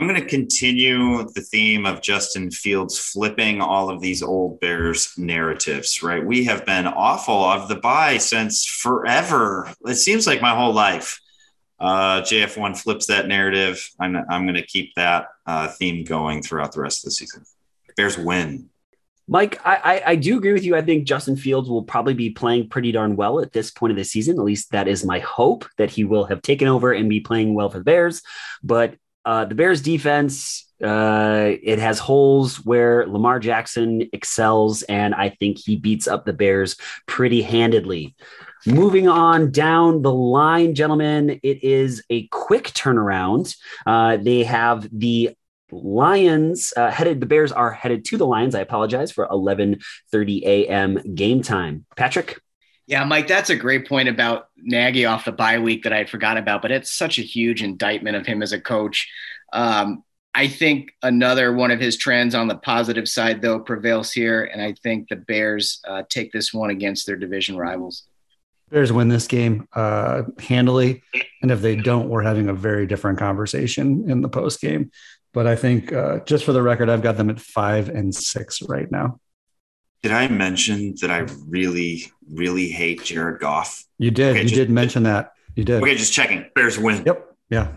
I'm 0.01 0.07
going 0.07 0.21
to 0.21 0.29
continue 0.29 1.25
the 1.35 1.41
theme 1.41 1.85
of 1.85 2.03
Justin 2.03 2.53
Fields 2.53 2.97
flipping 2.97 3.61
all 3.61 3.91
of 3.91 4.01
these 4.01 4.23
old 4.23 4.61
Bears 4.61 5.13
narratives, 5.19 6.05
right? 6.05 6.25
We 6.25 6.45
have 6.45 6.65
been 6.65 6.87
awful 6.87 7.35
of 7.35 7.69
the 7.69 7.75
bye 7.75 8.19
since 8.19 8.65
forever. 8.65 9.73
It 9.87 9.97
seems 9.97 10.25
like 10.25 10.41
my 10.41 10.55
whole 10.55 10.73
life. 10.73 11.21
Uh, 11.81 12.23
JF1 12.23 12.81
flips 12.81 13.07
that 13.07 13.27
narrative. 13.27 13.89
I'm, 13.99 14.17
I'm 14.31 14.45
going 14.45 14.55
to 14.55 14.63
keep 14.67 14.95
that 14.95 15.27
uh, 15.47 15.67
theme 15.67 16.05
going 16.05 16.43
throughout 16.43 16.71
the 16.71 16.81
rest 16.81 17.01
of 17.01 17.07
the 17.07 17.13
season. 17.13 17.45
Bears 17.97 18.17
win. 18.17 18.71
Mike, 19.29 19.61
I, 19.65 19.77
I, 19.77 20.03
I, 20.13 20.17
do 20.17 20.39
agree 20.39 20.55
with 20.55 20.65
you. 20.65 20.75
I 20.75 20.81
think 20.81 21.07
Justin 21.07 21.37
Fields 21.37 21.69
will 21.69 21.83
probably 21.83 22.15
be 22.15 22.31
playing 22.31 22.71
pretty 22.71 22.93
darn 22.93 23.15
well 23.15 23.41
at 23.41 23.53
this 23.53 23.71
point 23.71 23.91
of 23.91 23.99
the 23.99 24.05
season. 24.05 24.39
At 24.39 24.45
least 24.45 24.71
that 24.73 24.89
is 24.89 25.05
my 25.05 25.19
hope 25.19 25.67
that 25.77 25.91
he 25.91 26.05
will 26.05 26.25
have 26.25 26.41
taken 26.41 26.67
over 26.67 26.93
and 26.93 27.11
be 27.11 27.21
playing 27.21 27.55
well 27.55 27.69
for 27.69 27.79
the 27.79 27.85
Bears. 27.85 28.23
But 28.63 28.95
uh, 29.27 29.45
the 29.45 29.55
Bears 29.55 29.83
defense, 29.83 30.67
uh, 30.83 31.53
it 31.63 31.79
has 31.79 31.99
holes 31.99 32.65
where 32.65 33.07
Lamar 33.07 33.39
Jackson 33.39 34.09
excels, 34.15 34.83
and 34.85 35.15
I 35.15 35.29
think 35.29 35.59
he 35.59 35.77
beats 35.77 36.09
up 36.09 36.25
the 36.25 36.33
Bears 36.33 36.77
pretty 37.07 37.43
handedly. 37.43 38.17
Moving 38.67 39.09
on 39.09 39.51
down 39.51 40.03
the 40.03 40.13
line, 40.13 40.75
gentlemen, 40.75 41.39
it 41.43 41.63
is 41.63 42.03
a 42.11 42.27
quick 42.29 42.65
turnaround. 42.69 43.55
Uh, 43.87 44.17
they 44.17 44.45
have 44.45 44.89
the 44.91 45.37
Lions 45.71 46.73
uh, 46.77 46.91
headed. 46.91 47.21
The 47.21 47.27
Bears 47.27 47.53
are 47.53 47.73
headed 47.73 48.05
to 48.07 48.17
the 48.17 48.27
Lions. 48.27 48.55
I 48.55 48.61
apologize 48.61 49.13
for 49.13 49.27
11:30 49.29 50.43
a.m. 50.43 51.15
game 51.15 51.43
time. 51.43 51.85
Patrick. 51.97 52.41
Yeah, 52.87 53.05
Mike, 53.05 53.29
that's 53.29 53.51
a 53.51 53.57
great 53.57 53.87
point 53.87 54.09
about 54.09 54.49
Nagy 54.57 55.05
off 55.05 55.27
the 55.27 55.33
bye 55.33 55.59
week 55.59 55.83
that 55.83 55.93
I 55.93 55.99
had 55.99 56.09
forgotten 56.09 56.43
about. 56.43 56.63
But 56.63 56.71
it's 56.71 56.91
such 56.91 57.19
a 57.19 57.23
huge 57.23 57.63
indictment 57.63 58.17
of 58.17 58.27
him 58.27 58.43
as 58.43 58.53
a 58.53 58.61
coach. 58.61 59.11
Um, 59.53 60.05
I 60.35 60.47
think 60.47 60.93
another 61.03 61.53
one 61.53 61.71
of 61.71 61.81
his 61.81 61.97
trends 61.97 62.35
on 62.35 62.49
the 62.49 62.57
positive 62.57 63.09
side, 63.09 63.43
though, 63.43 63.59
prevails 63.59 64.13
here, 64.13 64.45
and 64.45 64.63
I 64.63 64.75
think 64.83 65.09
the 65.09 65.17
Bears 65.17 65.81
uh, 65.87 66.05
take 66.09 66.33
this 66.33 66.55
one 66.55 66.71
against 66.71 67.07
their 67.07 67.17
division 67.17 67.57
rivals. 67.57 68.05
Bears 68.71 68.93
win 68.93 69.09
this 69.09 69.27
game 69.27 69.67
uh, 69.73 70.23
handily, 70.39 71.03
and 71.43 71.51
if 71.51 71.63
they 71.63 71.75
don't, 71.75 72.09
we're 72.09 72.23
having 72.23 72.49
a 72.49 72.55
very 72.55 72.87
different 72.87 73.19
conversation 73.19 74.09
in 74.11 74.21
the 74.21 74.29
post 74.29 74.61
game. 74.61 74.91
But 75.33 75.47
I 75.47 75.57
think 75.57 75.93
uh, 75.93 76.21
just 76.21 76.45
for 76.45 76.53
the 76.53 76.63
record, 76.63 76.89
I've 76.89 77.03
got 77.03 77.17
them 77.17 77.31
at 77.31 77.41
five 77.41 77.89
and 77.89 78.15
six 78.15 78.63
right 78.63 78.91
now. 78.91 79.21
Did 80.03 80.13
I 80.13 80.29
mention 80.29 80.95
that 81.01 81.11
I 81.11 81.27
really, 81.49 82.11
really 82.31 82.69
hate 82.69 83.05
Jared 83.05 83.41
Goff? 83.41 83.85
You 83.99 84.11
did. 84.11 84.31
Okay, 84.31 84.43
you 84.43 84.49
just, 84.49 84.55
did 84.55 84.71
mention 84.71 85.03
that. 85.05 85.33
You 85.57 85.65
did. 85.65 85.83
Okay, 85.83 85.97
just 85.97 86.13
checking. 86.13 86.47
Bears 86.55 86.79
win. 86.79 87.03
Yep. 87.05 87.37
Yeah. 87.51 87.73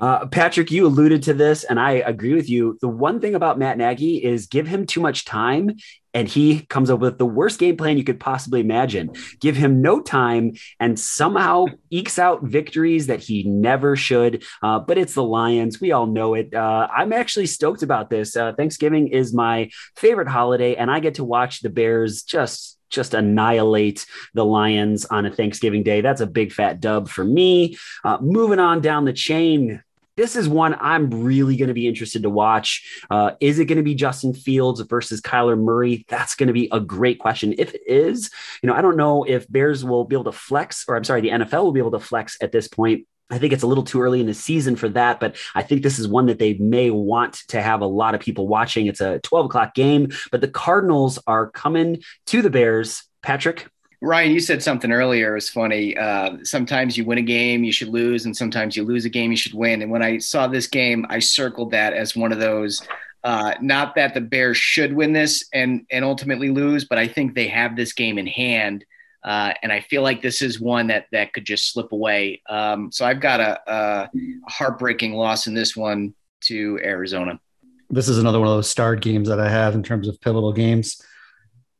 Uh, 0.00 0.26
Patrick, 0.26 0.70
you 0.70 0.86
alluded 0.86 1.22
to 1.22 1.34
this, 1.34 1.62
and 1.64 1.78
I 1.78 1.92
agree 1.92 2.34
with 2.34 2.48
you. 2.48 2.78
The 2.80 2.88
one 2.88 3.20
thing 3.20 3.34
about 3.34 3.58
Matt 3.58 3.78
Nagy 3.78 4.16
is 4.16 4.46
give 4.46 4.66
him 4.66 4.86
too 4.86 5.00
much 5.00 5.24
time, 5.24 5.70
and 6.12 6.28
he 6.28 6.62
comes 6.66 6.90
up 6.90 7.00
with 7.00 7.18
the 7.18 7.26
worst 7.26 7.60
game 7.60 7.76
plan 7.76 7.96
you 7.96 8.04
could 8.04 8.18
possibly 8.18 8.60
imagine. 8.60 9.10
Give 9.40 9.56
him 9.56 9.82
no 9.82 10.00
time, 10.00 10.52
and 10.80 10.98
somehow 10.98 11.66
ekes 11.90 12.18
out 12.18 12.42
victories 12.42 13.06
that 13.06 13.20
he 13.20 13.44
never 13.44 13.94
should. 13.94 14.44
Uh, 14.62 14.80
but 14.80 14.98
it's 14.98 15.14
the 15.14 15.22
Lions. 15.22 15.80
We 15.80 15.92
all 15.92 16.06
know 16.06 16.34
it. 16.34 16.52
Uh, 16.52 16.88
I'm 16.94 17.12
actually 17.12 17.46
stoked 17.46 17.82
about 17.82 18.10
this. 18.10 18.36
Uh, 18.36 18.52
Thanksgiving 18.52 19.08
is 19.08 19.32
my 19.32 19.70
favorite 19.96 20.28
holiday, 20.28 20.74
and 20.74 20.90
I 20.90 20.98
get 20.98 21.14
to 21.14 21.24
watch 21.24 21.60
the 21.60 21.70
Bears 21.70 22.22
just 22.22 22.78
just 22.90 23.12
annihilate 23.12 24.06
the 24.34 24.44
Lions 24.44 25.04
on 25.06 25.26
a 25.26 25.30
Thanksgiving 25.30 25.82
day. 25.82 26.00
That's 26.00 26.20
a 26.20 26.26
big 26.26 26.52
fat 26.52 26.80
dub 26.80 27.08
for 27.08 27.24
me. 27.24 27.76
Uh, 28.04 28.18
moving 28.20 28.60
on 28.60 28.80
down 28.80 29.04
the 29.04 29.12
chain, 29.12 29.82
this 30.16 30.36
is 30.36 30.48
one 30.48 30.76
I'm 30.80 31.10
really 31.10 31.56
going 31.56 31.68
to 31.68 31.74
be 31.74 31.88
interested 31.88 32.22
to 32.22 32.30
watch. 32.30 33.02
Uh, 33.10 33.32
is 33.40 33.58
it 33.58 33.66
going 33.66 33.78
to 33.78 33.84
be 33.84 33.94
Justin 33.94 34.32
Fields 34.32 34.80
versus 34.82 35.20
Kyler 35.20 35.58
Murray? 35.58 36.04
That's 36.08 36.34
going 36.34 36.46
to 36.48 36.52
be 36.52 36.68
a 36.72 36.80
great 36.80 37.18
question. 37.18 37.54
If 37.58 37.74
it 37.74 37.82
is, 37.86 38.30
you 38.62 38.68
know, 38.68 38.74
I 38.74 38.82
don't 38.82 38.96
know 38.96 39.24
if 39.24 39.50
Bears 39.50 39.84
will 39.84 40.04
be 40.04 40.14
able 40.14 40.24
to 40.24 40.32
flex, 40.32 40.84
or 40.88 40.96
I'm 40.96 41.04
sorry, 41.04 41.20
the 41.20 41.30
NFL 41.30 41.64
will 41.64 41.72
be 41.72 41.80
able 41.80 41.92
to 41.92 42.00
flex 42.00 42.36
at 42.40 42.52
this 42.52 42.68
point 42.68 43.06
I 43.30 43.38
think 43.38 43.52
it's 43.52 43.62
a 43.62 43.66
little 43.66 43.84
too 43.84 44.02
early 44.02 44.20
in 44.20 44.26
the 44.26 44.34
season 44.34 44.76
for 44.76 44.88
that, 44.90 45.18
but 45.18 45.36
I 45.54 45.62
think 45.62 45.82
this 45.82 45.98
is 45.98 46.06
one 46.06 46.26
that 46.26 46.38
they 46.38 46.54
may 46.54 46.90
want 46.90 47.34
to 47.48 47.62
have 47.62 47.80
a 47.80 47.86
lot 47.86 48.14
of 48.14 48.20
people 48.20 48.46
watching. 48.46 48.86
It's 48.86 49.00
a 49.00 49.18
12 49.20 49.46
o'clock 49.46 49.74
game, 49.74 50.12
but 50.30 50.40
the 50.40 50.48
Cardinals 50.48 51.18
are 51.26 51.50
coming 51.50 52.02
to 52.26 52.42
the 52.42 52.50
Bears. 52.50 53.04
Patrick? 53.22 53.68
Ryan, 54.04 54.32
you 54.32 54.40
said 54.40 54.62
something 54.62 54.92
earlier. 54.92 55.32
It 55.32 55.34
was 55.34 55.48
funny. 55.50 55.96
Uh, 55.96 56.38
sometimes 56.42 56.96
you 56.96 57.04
win 57.04 57.18
a 57.18 57.22
game, 57.22 57.64
you 57.64 57.72
should 57.72 57.88
lose, 57.88 58.26
and 58.26 58.36
sometimes 58.36 58.76
you 58.76 58.84
lose 58.84 59.04
a 59.04 59.10
game, 59.10 59.30
you 59.30 59.36
should 59.36 59.54
win. 59.54 59.82
And 59.82 59.90
when 59.90 60.02
I 60.02 60.18
saw 60.18 60.46
this 60.46 60.66
game, 60.66 61.06
I 61.08 61.18
circled 61.18 61.70
that 61.72 61.92
as 61.92 62.14
one 62.14 62.32
of 62.32 62.38
those. 62.38 62.82
Uh, 63.22 63.54
not 63.60 63.94
that 63.94 64.12
the 64.14 64.20
Bears 64.20 64.58
should 64.58 64.92
win 64.92 65.14
this 65.14 65.48
and 65.54 65.86
and 65.90 66.04
ultimately 66.04 66.50
lose, 66.50 66.84
but 66.84 66.98
I 66.98 67.08
think 67.08 67.34
they 67.34 67.48
have 67.48 67.74
this 67.74 67.94
game 67.94 68.18
in 68.18 68.26
hand 68.26 68.84
uh, 69.24 69.54
and 69.62 69.72
I 69.72 69.80
feel 69.80 70.02
like 70.02 70.20
this 70.20 70.42
is 70.42 70.60
one 70.60 70.88
that 70.88 71.06
that 71.12 71.32
could 71.32 71.46
just 71.46 71.72
slip 71.72 71.92
away. 71.92 72.42
Um, 72.48 72.92
so 72.92 73.06
I've 73.06 73.20
got 73.20 73.40
a, 73.40 73.60
a, 73.66 74.10
heartbreaking 74.46 75.14
loss 75.14 75.46
in 75.46 75.54
this 75.54 75.74
one 75.74 76.14
to 76.42 76.78
Arizona. 76.84 77.40
This 77.88 78.08
is 78.08 78.18
another 78.18 78.38
one 78.38 78.48
of 78.48 78.54
those 78.54 78.68
starred 78.68 79.00
games 79.00 79.28
that 79.28 79.40
I 79.40 79.48
have 79.48 79.74
in 79.74 79.82
terms 79.82 80.08
of 80.08 80.20
pivotal 80.20 80.52
games. 80.52 81.02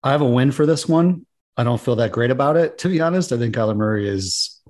I 0.03 0.13
have 0.13 0.23
a 0.23 0.29
win 0.29 0.53
for 0.53 0.65
this 0.65 0.89
one. 0.89 1.27
I 1.57 1.65
don't 1.65 1.81
feel 1.81 1.97
that 1.97 2.13
great 2.13 2.31
about 2.31 2.57
it, 2.57 2.79
to 2.79 2.89
be 2.89 3.01
honest. 3.01 3.33
I 3.33 3.39
think 3.39 3.55
Kyler 3.55 3.77
Murray 3.77 4.09
is 4.09 4.61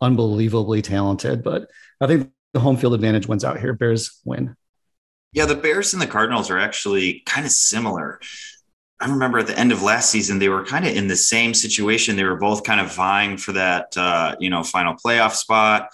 unbelievably 0.00 0.82
talented, 0.82 1.42
but 1.42 1.70
I 2.00 2.06
think 2.06 2.30
the 2.52 2.60
home 2.60 2.76
field 2.76 2.94
advantage 2.94 3.26
wins 3.26 3.44
out 3.44 3.58
here. 3.58 3.72
Bears 3.72 4.20
win. 4.24 4.56
Yeah, 5.32 5.46
the 5.46 5.56
Bears 5.56 5.92
and 5.92 6.02
the 6.02 6.06
Cardinals 6.06 6.50
are 6.50 6.58
actually 6.58 7.22
kind 7.26 7.44
of 7.46 7.52
similar. 7.52 8.20
I 9.00 9.10
remember 9.10 9.38
at 9.38 9.48
the 9.48 9.58
end 9.58 9.72
of 9.72 9.82
last 9.82 10.10
season, 10.10 10.38
they 10.38 10.48
were 10.48 10.64
kind 10.64 10.86
of 10.86 10.94
in 10.96 11.08
the 11.08 11.16
same 11.16 11.54
situation. 11.54 12.16
They 12.16 12.24
were 12.24 12.36
both 12.36 12.62
kind 12.62 12.80
of 12.80 12.94
vying 12.94 13.36
for 13.36 13.52
that, 13.52 13.96
uh, 13.96 14.36
you 14.38 14.50
know, 14.50 14.62
final 14.62 14.94
playoff 14.94 15.32
spot. 15.32 15.88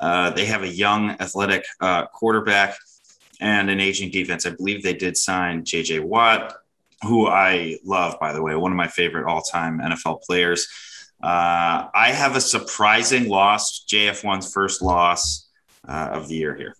Uh, 0.00 0.30
they 0.30 0.46
have 0.46 0.62
a 0.62 0.68
young, 0.68 1.10
athletic 1.10 1.64
uh, 1.80 2.06
quarterback 2.06 2.76
and 3.40 3.68
an 3.68 3.80
aging 3.80 4.10
defense. 4.10 4.46
I 4.46 4.50
believe 4.50 4.82
they 4.82 4.94
did 4.94 5.16
sign 5.16 5.64
J.J. 5.64 6.00
Watt, 6.00 6.54
who 7.02 7.26
I 7.26 7.78
love, 7.84 8.18
by 8.20 8.32
the 8.32 8.42
way, 8.42 8.54
one 8.54 8.72
of 8.72 8.76
my 8.76 8.88
favorite 8.88 9.26
all-time 9.26 9.78
NFL 9.78 10.22
players. 10.22 10.66
Uh, 11.22 11.88
I 11.94 12.12
have 12.12 12.36
a 12.36 12.40
surprising 12.40 13.28
loss, 13.28 13.84
JF1's 13.88 14.52
first 14.52 14.82
loss 14.82 15.48
uh, 15.86 16.10
of 16.12 16.28
the 16.28 16.36
year 16.36 16.54
here. 16.54 16.74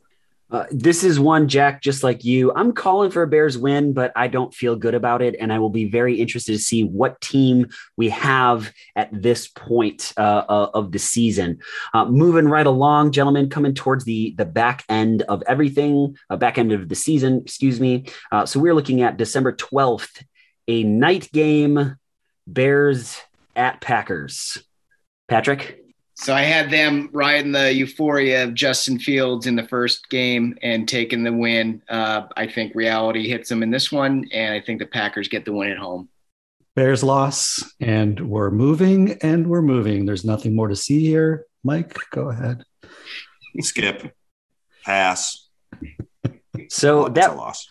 Uh, 0.49 0.65
this 0.71 1.03
is 1.03 1.19
one, 1.19 1.49
Jack, 1.49 1.83
just 1.83 2.05
like 2.05 2.25
you. 2.25 2.53
I'm 2.55 2.73
calling 2.73 3.11
for 3.11 3.23
a 3.23 3.27
Bears 3.27 3.59
win, 3.59 3.93
but 3.93 4.13
I 4.15 4.29
don't 4.29 4.55
feel 4.55 4.77
good 4.77 4.95
about 4.95 5.21
it. 5.21 5.35
And 5.41 5.53
I 5.53 5.59
will 5.59 5.71
be 5.71 5.89
very 5.89 6.21
interested 6.21 6.53
to 6.53 6.59
see 6.59 6.85
what 6.85 7.21
team 7.21 7.69
we 7.97 8.11
have 8.11 8.73
at 8.95 9.11
this 9.13 9.49
point 9.49 10.13
uh, 10.17 10.45
uh 10.49 10.71
of 10.73 10.93
the 10.93 10.99
season. 10.99 11.59
Uh, 11.93 12.05
moving 12.05 12.47
right 12.47 12.67
along, 12.67 13.11
gentlemen, 13.11 13.51
coming 13.51 13.75
towards 13.75 14.05
the, 14.05 14.35
the 14.39 14.45
back 14.45 14.85
end 14.89 15.23
of 15.23 15.43
everything, 15.49 16.17
uh, 16.31 16.37
back 16.37 16.59
end 16.59 16.71
of 16.71 16.89
the 16.89 16.95
season, 16.95 17.41
excuse 17.41 17.81
me. 17.81 18.07
Uh, 18.31 18.47
so 18.47 18.61
we're 18.61 18.75
looking 18.75 19.03
at 19.03 19.17
December 19.17 19.53
12th, 19.53 20.23
a 20.69 20.85
night 20.85 21.31
game, 21.33 21.97
Bears 22.47 23.21
at 23.57 23.81
Packers. 23.81 24.59
Patrick? 25.29 25.86
So 26.19 26.35
I 26.35 26.43
had 26.43 26.71
them 26.71 27.11
riding 27.13 27.53
the 27.53 27.73
euphoria 27.75 28.45
of 28.45 28.55
Justin 28.55 28.99
Fields 28.99 29.47
in 29.47 29.55
the 29.55 29.69
first 29.69 30.09
game 30.09 30.57
and 30.63 30.89
taking 30.89 31.23
the 31.23 31.33
win. 31.33 31.83
Uh, 31.91 32.23
I 32.37 32.47
think 32.47 32.75
reality 32.75 33.29
hits 33.29 33.51
them 33.51 33.63
in 33.63 33.71
this 33.71 33.93
one, 33.93 34.27
and 34.33 34.55
I 34.55 34.63
think 34.63 34.79
the 34.79 34.87
Packers 34.87 35.29
get 35.29 35.45
the 35.45 35.53
win 35.53 35.71
at 35.71 35.77
home. 35.77 36.09
Bears 36.75 37.05
loss, 37.05 37.71
and 37.81 38.19
we're 38.31 38.51
moving, 38.51 39.19
and 39.23 39.47
we're 39.47 39.63
moving. 39.63 40.07
There's 40.07 40.25
nothing 40.25 40.57
more 40.57 40.69
to 40.69 40.77
see 40.77 41.01
here. 41.01 41.45
Mike, 41.63 41.95
go 42.11 42.31
ahead. 42.31 42.65
Skip, 43.61 44.15
pass. 44.85 45.49
So 46.71 47.09
That's 47.09 47.27
that 47.27 47.35
a 47.35 47.37
loss. 47.37 47.69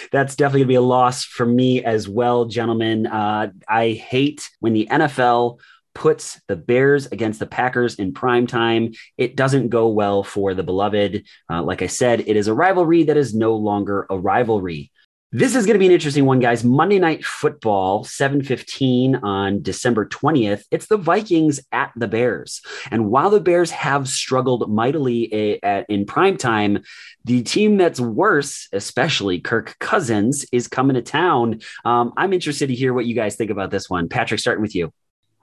that's 0.12 0.36
definitely 0.36 0.60
gonna 0.60 0.68
be 0.68 0.74
a 0.76 0.80
loss 0.80 1.24
for 1.24 1.44
me 1.44 1.82
as 1.84 2.08
well, 2.08 2.44
gentlemen. 2.44 3.06
Uh, 3.06 3.50
I 3.68 3.90
hate 3.90 4.48
when 4.60 4.72
the 4.72 4.86
NFL 4.90 5.58
puts 5.94 6.40
the 6.48 6.56
Bears 6.56 7.06
against 7.06 7.38
the 7.38 7.46
Packers 7.46 7.96
in 7.96 8.12
prime 8.12 8.46
time. 8.46 8.92
It 9.16 9.36
doesn't 9.36 9.68
go 9.68 9.88
well 9.88 10.22
for 10.22 10.54
the 10.54 10.62
beloved. 10.62 11.24
Uh, 11.50 11.62
like 11.62 11.82
I 11.82 11.86
said, 11.86 12.20
it 12.20 12.36
is 12.36 12.48
a 12.48 12.54
rivalry 12.54 13.04
that 13.04 13.16
is 13.16 13.34
no 13.34 13.54
longer 13.54 14.06
a 14.10 14.18
rivalry. 14.18 14.90
This 15.34 15.54
is 15.54 15.64
going 15.64 15.76
to 15.76 15.78
be 15.78 15.86
an 15.86 15.92
interesting 15.92 16.26
one, 16.26 16.40
guys. 16.40 16.62
Monday 16.62 16.98
Night 16.98 17.24
Football, 17.24 18.04
7:15 18.04 19.22
on 19.22 19.62
December 19.62 20.06
20th. 20.06 20.64
It's 20.70 20.88
the 20.88 20.98
Vikings 20.98 21.58
at 21.72 21.90
the 21.96 22.06
Bears. 22.06 22.60
And 22.90 23.08
while 23.10 23.30
the 23.30 23.40
Bears 23.40 23.70
have 23.70 24.08
struggled 24.08 24.70
mightily 24.70 25.62
at, 25.62 25.86
in 25.88 26.04
prime 26.04 26.36
time, 26.36 26.80
the 27.24 27.42
team 27.42 27.78
that's 27.78 27.98
worse, 27.98 28.68
especially 28.74 29.40
Kirk 29.40 29.76
Cousins, 29.78 30.44
is 30.52 30.68
coming 30.68 30.96
to 30.96 31.02
town. 31.02 31.60
Um, 31.82 32.12
I'm 32.18 32.34
interested 32.34 32.66
to 32.66 32.74
hear 32.74 32.92
what 32.92 33.06
you 33.06 33.14
guys 33.14 33.34
think 33.34 33.50
about 33.50 33.70
this 33.70 33.88
one. 33.88 34.10
Patrick, 34.10 34.38
starting 34.38 34.60
with 34.60 34.74
you. 34.74 34.92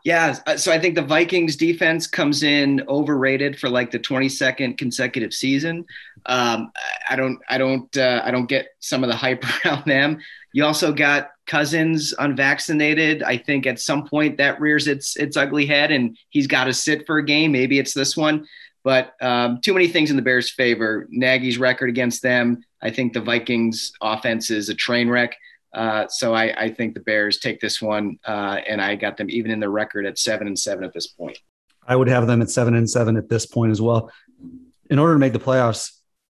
Yeah, 0.06 0.38
uh, 0.48 0.56
so 0.56 0.72
I 0.72 0.80
think 0.80 0.96
the 0.96 1.02
Vikings 1.02 1.58
defense 1.58 2.08
comes 2.08 2.44
in 2.44 2.82
overrated 2.88 3.60
for 3.60 3.70
like 3.70 3.92
the 3.92 4.00
22nd 4.00 4.78
consecutive 4.78 5.34
season. 5.34 5.86
Um, 6.26 6.72
I 7.10 7.16
don't, 7.18 7.40
I 7.50 7.58
don't, 7.58 7.98
uh, 7.98 8.22
I 8.24 8.32
don't 8.32 8.48
get 8.48 8.70
some 8.80 9.04
of 9.04 9.10
the 9.10 9.16
hype 9.16 9.44
around 9.66 9.86
them. 9.86 10.20
You 10.54 10.66
also 10.66 10.94
got 10.94 11.32
Cousins 11.46 12.14
unvaccinated. 12.18 13.24
I 13.24 13.38
think 13.38 13.68
at 13.68 13.80
some 13.80 14.08
point 14.08 14.38
that 14.38 14.62
rears 14.62 14.88
its 14.88 15.16
its 15.16 15.36
ugly 15.36 15.66
head, 15.66 15.92
and 15.92 16.18
he's 16.30 16.48
got 16.48 16.66
to 16.66 16.74
sit 16.74 17.06
for 17.06 17.18
a 17.18 17.26
game. 17.26 17.52
Maybe 17.52 17.78
it's 17.78 17.94
this 17.94 18.16
one, 18.16 18.48
but 18.84 19.14
um, 19.22 19.60
too 19.62 19.74
many 19.74 19.88
things 19.88 20.10
in 20.10 20.16
the 20.16 20.22
Bears' 20.22 20.52
favor. 20.52 21.08
Nagy's 21.10 21.58
record 21.58 21.90
against 21.90 22.22
them. 22.22 22.64
I 22.82 22.90
think 22.92 23.14
the 23.14 23.22
Vikings' 23.22 23.92
offense 24.02 24.50
is 24.50 24.70
a 24.70 24.76
train 24.76 25.10
wreck. 25.10 25.36
Uh, 25.74 26.08
so 26.08 26.34
I, 26.34 26.64
I, 26.64 26.70
think 26.72 26.96
the 26.96 27.00
Bears 27.00 27.38
take 27.38 27.60
this 27.60 27.80
one, 27.80 28.18
uh, 28.26 28.60
and 28.68 28.82
I 28.82 28.96
got 28.96 29.18
them 29.18 29.30
even 29.30 29.52
in 29.52 29.60
the 29.60 29.70
record 29.70 30.06
at 30.06 30.18
seven 30.18 30.48
and 30.48 30.58
seven 30.58 30.84
at 30.84 30.94
this 30.94 31.08
point. 31.08 31.38
I 31.88 31.96
would 31.96 32.08
have 32.08 32.26
them 32.26 32.42
at 32.42 32.50
seven 32.50 32.76
and 32.76 32.90
seven 32.90 33.18
at 33.18 33.30
this 33.30 33.46
point 33.46 33.72
as 33.72 33.80
well. 33.80 34.12
In 34.90 34.98
order 34.98 35.14
to 35.14 35.20
make 35.20 35.34
the 35.34 35.40
playoffs, 35.40 35.92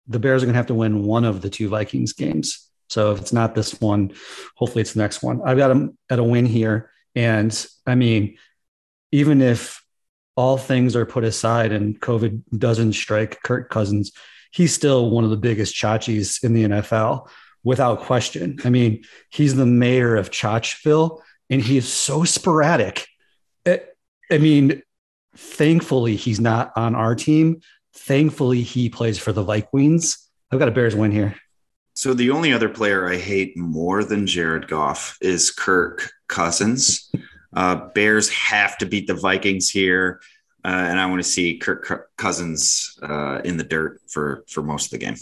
the 0.07 0.19
Bears 0.19 0.43
are 0.43 0.45
going 0.45 0.53
to 0.53 0.57
have 0.57 0.67
to 0.67 0.75
win 0.75 1.03
one 1.03 1.25
of 1.25 1.41
the 1.41 1.49
two 1.49 1.67
Vikings 1.67 2.13
games. 2.13 2.69
So 2.89 3.11
if 3.11 3.21
it's 3.21 3.33
not 3.33 3.55
this 3.55 3.79
one, 3.81 4.11
hopefully 4.55 4.81
it's 4.81 4.93
the 4.93 5.01
next 5.01 5.23
one. 5.23 5.41
I've 5.43 5.57
got 5.57 5.69
them 5.69 5.97
at 6.11 6.19
a 6.19 6.23
win 6.23 6.45
here, 6.45 6.91
and 7.15 7.65
I 7.87 7.95
mean, 7.95 8.37
even 9.11 9.41
if 9.41 9.83
all 10.35 10.57
things 10.57 10.95
are 10.95 11.05
put 11.05 11.23
aside 11.23 11.71
and 11.71 11.99
COVID 11.99 12.43
doesn't 12.57 12.93
strike 12.93 13.41
Kirk 13.43 13.69
Cousins, 13.69 14.11
he's 14.51 14.73
still 14.73 15.09
one 15.09 15.23
of 15.23 15.31
the 15.31 15.37
biggest 15.37 15.75
chachis 15.75 16.43
in 16.43 16.53
the 16.53 16.63
NFL 16.65 17.29
without 17.63 18.01
question. 18.01 18.59
I 18.63 18.69
mean, 18.69 19.03
he's 19.29 19.55
the 19.55 19.65
mayor 19.65 20.15
of 20.15 20.31
Chachville 20.31 21.21
and 21.49 21.61
he 21.61 21.77
is 21.77 21.91
so 21.91 22.23
sporadic. 22.23 23.07
I 24.31 24.37
mean, 24.37 24.81
thankfully, 25.35 26.15
he's 26.15 26.39
not 26.39 26.71
on 26.75 26.95
our 26.95 27.13
team. 27.13 27.61
Thankfully, 27.93 28.63
he 28.63 28.89
plays 28.89 29.19
for 29.19 29.31
the 29.31 29.43
Vikings. 29.43 30.29
I've 30.51 30.59
got 30.59 30.67
a 30.67 30.71
Bears 30.71 30.95
win 30.95 31.11
here. 31.11 31.35
So 31.93 32.13
the 32.13 32.31
only 32.31 32.51
other 32.53 32.69
player 32.69 33.07
I 33.07 33.17
hate 33.17 33.55
more 33.55 34.03
than 34.03 34.25
Jared 34.25 34.67
Goff 34.67 35.17
is 35.21 35.51
Kirk 35.51 36.11
Cousins. 36.27 37.11
Uh, 37.55 37.75
Bears 37.93 38.29
have 38.29 38.77
to 38.79 38.87
beat 38.87 39.05
the 39.05 39.13
Vikings 39.13 39.69
here, 39.69 40.19
uh, 40.65 40.69
and 40.69 40.99
I 40.99 41.05
want 41.05 41.23
to 41.23 41.29
see 41.29 41.59
Kirk 41.59 42.09
Cousins 42.17 42.97
uh, 43.03 43.41
in 43.43 43.57
the 43.57 43.63
dirt 43.63 44.01
for 44.09 44.43
for 44.47 44.63
most 44.63 44.85
of 44.85 44.91
the 44.99 45.05
game. 45.05 45.17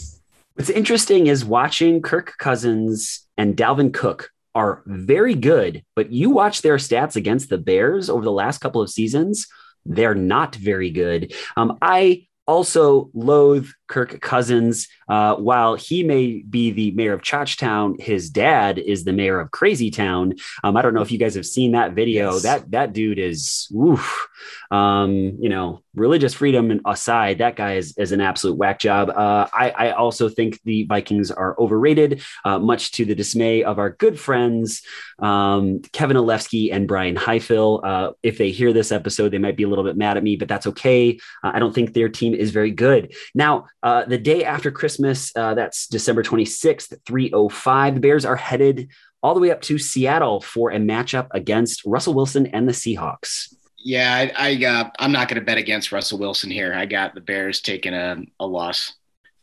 What's 0.54 0.70
interesting 0.70 1.28
is 1.28 1.44
watching 1.44 2.02
Kirk 2.02 2.34
Cousins 2.38 3.26
and 3.38 3.56
Dalvin 3.56 3.92
Cook 3.92 4.30
are 4.54 4.82
very 4.86 5.34
good, 5.34 5.82
but 5.96 6.12
you 6.12 6.28
watch 6.28 6.60
their 6.60 6.76
stats 6.76 7.16
against 7.16 7.48
the 7.48 7.56
Bears 7.56 8.10
over 8.10 8.22
the 8.22 8.32
last 8.32 8.58
couple 8.58 8.82
of 8.82 8.90
seasons, 8.90 9.46
they're 9.86 10.14
not 10.14 10.54
very 10.54 10.90
good. 10.90 11.34
Um, 11.56 11.78
I 11.80 12.26
also 12.46 13.10
loathe 13.14 13.68
Kirk 13.92 14.20
Cousins. 14.22 14.88
Uh, 15.06 15.36
while 15.36 15.74
he 15.74 16.02
may 16.02 16.42
be 16.48 16.70
the 16.70 16.92
mayor 16.92 17.12
of 17.12 17.20
Chachtown, 17.20 18.00
his 18.00 18.30
dad 18.30 18.78
is 18.78 19.04
the 19.04 19.12
mayor 19.12 19.38
of 19.38 19.50
Crazy 19.50 19.90
Town. 19.90 20.32
Um, 20.64 20.78
I 20.78 20.82
don't 20.82 20.94
know 20.94 21.02
if 21.02 21.12
you 21.12 21.18
guys 21.18 21.34
have 21.34 21.44
seen 21.44 21.72
that 21.72 21.92
video. 21.92 22.32
Yes. 22.32 22.42
That 22.42 22.70
that 22.70 22.92
dude 22.94 23.18
is, 23.18 23.68
oof, 23.76 24.28
um, 24.70 25.36
you 25.38 25.50
know, 25.50 25.82
religious 25.94 26.32
freedom 26.32 26.80
aside, 26.86 27.38
that 27.38 27.56
guy 27.56 27.74
is, 27.74 27.96
is 27.98 28.12
an 28.12 28.22
absolute 28.22 28.56
whack 28.56 28.78
job. 28.78 29.10
Uh, 29.10 29.46
I, 29.52 29.70
I 29.70 29.90
also 29.92 30.30
think 30.30 30.58
the 30.64 30.84
Vikings 30.84 31.30
are 31.30 31.54
overrated, 31.58 32.22
uh, 32.46 32.58
much 32.58 32.92
to 32.92 33.04
the 33.04 33.14
dismay 33.14 33.62
of 33.62 33.78
our 33.78 33.90
good 33.90 34.18
friends 34.18 34.82
um, 35.22 35.80
Kevin 35.92 36.16
Olefsky 36.16 36.72
and 36.72 36.88
Brian 36.88 37.16
Heifel. 37.16 37.80
Uh, 37.84 38.12
if 38.22 38.38
they 38.38 38.50
hear 38.50 38.72
this 38.72 38.92
episode, 38.92 39.30
they 39.30 39.38
might 39.38 39.56
be 39.56 39.62
a 39.62 39.68
little 39.68 39.84
bit 39.84 39.96
mad 39.96 40.16
at 40.16 40.22
me, 40.22 40.36
but 40.36 40.48
that's 40.48 40.66
okay. 40.66 41.18
Uh, 41.42 41.52
I 41.54 41.58
don't 41.58 41.74
think 41.74 41.92
their 41.92 42.08
team 42.08 42.34
is 42.34 42.50
very 42.50 42.70
good. 42.70 43.14
Now, 43.34 43.66
uh, 43.82 44.04
the 44.04 44.18
day 44.18 44.44
after 44.44 44.70
Christmas, 44.70 45.32
uh, 45.36 45.54
that's 45.54 45.86
December 45.88 46.22
26th, 46.22 46.94
305, 47.04 47.94
the 47.94 48.00
Bears 48.00 48.24
are 48.24 48.36
headed 48.36 48.88
all 49.22 49.34
the 49.34 49.40
way 49.40 49.50
up 49.50 49.60
to 49.62 49.78
Seattle 49.78 50.40
for 50.40 50.70
a 50.70 50.78
matchup 50.78 51.28
against 51.32 51.84
Russell 51.84 52.14
Wilson 52.14 52.46
and 52.46 52.68
the 52.68 52.72
Seahawks. 52.72 53.54
Yeah, 53.84 54.14
I, 54.36 54.50
I 54.50 54.64
uh, 54.64 54.90
I'm 54.98 55.12
not 55.12 55.28
going 55.28 55.40
to 55.40 55.44
bet 55.44 55.58
against 55.58 55.90
Russell 55.90 56.18
Wilson 56.18 56.50
here. 56.50 56.72
I 56.72 56.86
got 56.86 57.14
the 57.14 57.20
Bears 57.20 57.60
taking 57.60 57.94
a, 57.94 58.16
a 58.38 58.46
loss. 58.46 58.94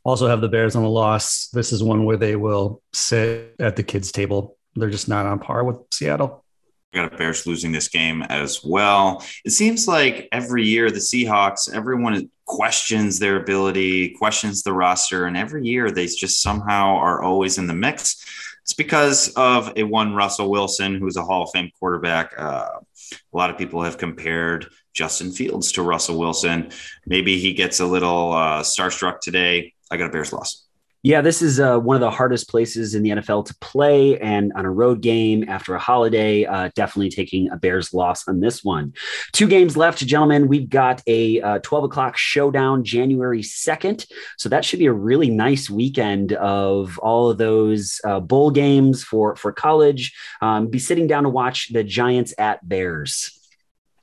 Also 0.04 0.28
have 0.28 0.40
the 0.40 0.48
Bears 0.48 0.76
on 0.76 0.84
a 0.84 0.90
loss. 0.90 1.50
This 1.52 1.74
is 1.74 1.84
one 1.84 2.06
where 2.06 2.18
they 2.18 2.38
will 2.38 2.82
sit 2.94 3.56
at 3.60 3.76
the 3.76 3.84
kids' 3.84 4.12
table. 4.14 4.58
They're 4.76 4.90
just 4.90 5.10
not 5.10 5.26
on 5.26 5.40
par 5.40 5.66
with 5.66 5.78
Seattle. 5.92 6.46
I 6.94 6.98
got 6.98 7.14
a 7.14 7.18
Bears 7.18 7.46
losing 7.46 7.74
this 7.74 7.90
game 7.90 8.24
as 8.24 8.64
well. 8.64 9.24
It 9.44 9.52
seems 9.52 9.88
like 9.88 10.30
every 10.32 10.66
year 10.66 10.90
the 10.90 11.00
Seahawks, 11.00 11.72
everyone 11.72 12.32
questions 12.50 13.20
their 13.20 13.38
ability, 13.38 14.10
questions 14.10 14.64
the 14.64 14.74
roster, 14.74 15.28
and 15.28 15.38
every 15.38 15.64
year 15.64 15.92
they 15.92 16.08
just 16.08 16.42
somehow 16.42 16.96
are 16.96 17.22
always 17.22 17.60
in 17.60 17.68
the 17.68 17.76
mix. 17.76 18.26
It's 18.64 18.74
because 18.74 19.30
of 19.36 19.72
a 19.76 19.84
one 19.84 20.16
Russell 20.16 20.50
Wilson, 20.50 20.96
who's 20.96 21.16
a 21.16 21.24
Hall 21.24 21.44
of 21.44 21.52
Fame 21.52 21.70
quarterback. 21.80 22.34
Uh, 22.38 22.68
a 23.14 23.38
lot 23.38 23.52
of 23.52 23.58
people 23.58 23.84
have 23.84 24.00
compared 24.00 24.68
Justin 24.94 25.32
Fields 25.32 25.72
to 25.74 25.84
Russell 25.84 26.18
Wilson. 26.18 26.72
Maybe 27.06 27.40
he 27.40 27.54
gets 27.54 27.80
a 27.80 27.86
little 27.86 28.34
uh, 28.34 28.64
starstruck 28.64 29.22
today. 29.22 29.74
I 29.92 29.98
got 29.98 30.08
a 30.08 30.12
Bears 30.12 30.34
loss. 30.34 30.69
Yeah, 31.02 31.22
this 31.22 31.42
is 31.42 31.62
uh, 31.62 31.80
one 31.80 31.96
of 31.96 32.02
the 32.02 32.12
hardest 32.12 32.50
places 32.50 32.94
in 32.94 33.04
the 33.04 33.12
NFL 33.12 33.46
to 33.46 33.56
play, 33.62 34.20
and 34.20 34.52
on 34.54 34.66
a 34.66 34.70
road 34.72 35.00
game 35.00 35.46
after 35.48 35.74
a 35.74 35.80
holiday, 35.80 36.44
uh, 36.44 36.72
definitely 36.76 37.10
taking 37.10 37.50
a 37.52 37.56
Bears 37.56 37.94
loss 37.94 38.28
on 38.28 38.42
this 38.42 38.66
one. 38.66 38.94
Two 39.32 39.48
games 39.48 39.78
left, 39.78 40.00
gentlemen. 40.00 40.50
We've 40.50 40.70
got 40.70 41.02
a 41.08 41.42
uh, 41.42 41.60
12 41.60 41.86
o'clock 41.86 42.18
showdown 42.18 42.84
January 42.84 43.42
2nd. 43.42 44.06
So 44.38 44.50
that 44.50 44.66
should 44.66 44.80
be 44.80 44.88
a 44.88 44.94
really 44.94 45.30
nice 45.30 45.70
weekend 45.70 46.34
of 46.34 47.00
all 47.00 47.30
of 47.30 47.38
those 47.38 48.02
uh, 48.04 48.20
bowl 48.20 48.52
games 48.52 49.02
for, 49.02 49.38
for 49.38 49.54
college. 49.54 50.14
Um, 50.42 50.68
be 50.68 50.80
sitting 50.80 51.08
down 51.08 51.24
to 51.24 51.30
watch 51.30 51.72
the 51.72 51.84
Giants 51.86 52.34
at 52.38 52.68
Bears. 52.68 53.40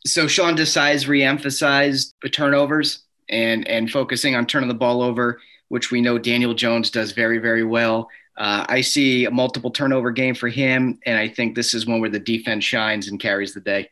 So 0.06 0.26
Sean 0.26 0.56
Desai's 0.56 1.04
reemphasized 1.04 2.14
the 2.22 2.30
turnovers 2.30 3.02
and, 3.28 3.68
and 3.68 3.90
focusing 3.90 4.34
on 4.34 4.46
turning 4.46 4.68
the 4.68 4.74
ball 4.74 5.02
over 5.02 5.40
which 5.68 5.90
we 5.90 6.00
know 6.00 6.18
Daniel 6.18 6.54
Jones 6.54 6.90
does 6.90 7.12
very, 7.12 7.38
very 7.38 7.64
well. 7.64 8.08
Uh, 8.36 8.66
I 8.68 8.82
see 8.82 9.24
a 9.24 9.30
multiple 9.30 9.70
turnover 9.70 10.10
game 10.10 10.34
for 10.34 10.48
him, 10.48 10.98
and 11.06 11.18
I 11.18 11.28
think 11.28 11.54
this 11.54 11.72
is 11.72 11.86
one 11.86 12.00
where 12.00 12.10
the 12.10 12.20
defense 12.20 12.64
shines 12.64 13.08
and 13.08 13.18
carries 13.18 13.54
the 13.54 13.60
day. 13.60 13.90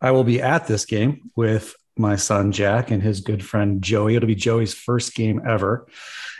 I 0.00 0.10
will 0.10 0.24
be 0.24 0.40
at 0.40 0.66
this 0.66 0.84
game 0.84 1.30
with 1.36 1.74
my 1.96 2.16
son 2.16 2.52
Jack 2.52 2.90
and 2.90 3.02
his 3.02 3.20
good 3.20 3.44
friend 3.44 3.82
Joey. 3.82 4.16
It'll 4.16 4.26
be 4.26 4.34
Joey's 4.34 4.74
first 4.74 5.14
game 5.14 5.42
ever. 5.46 5.86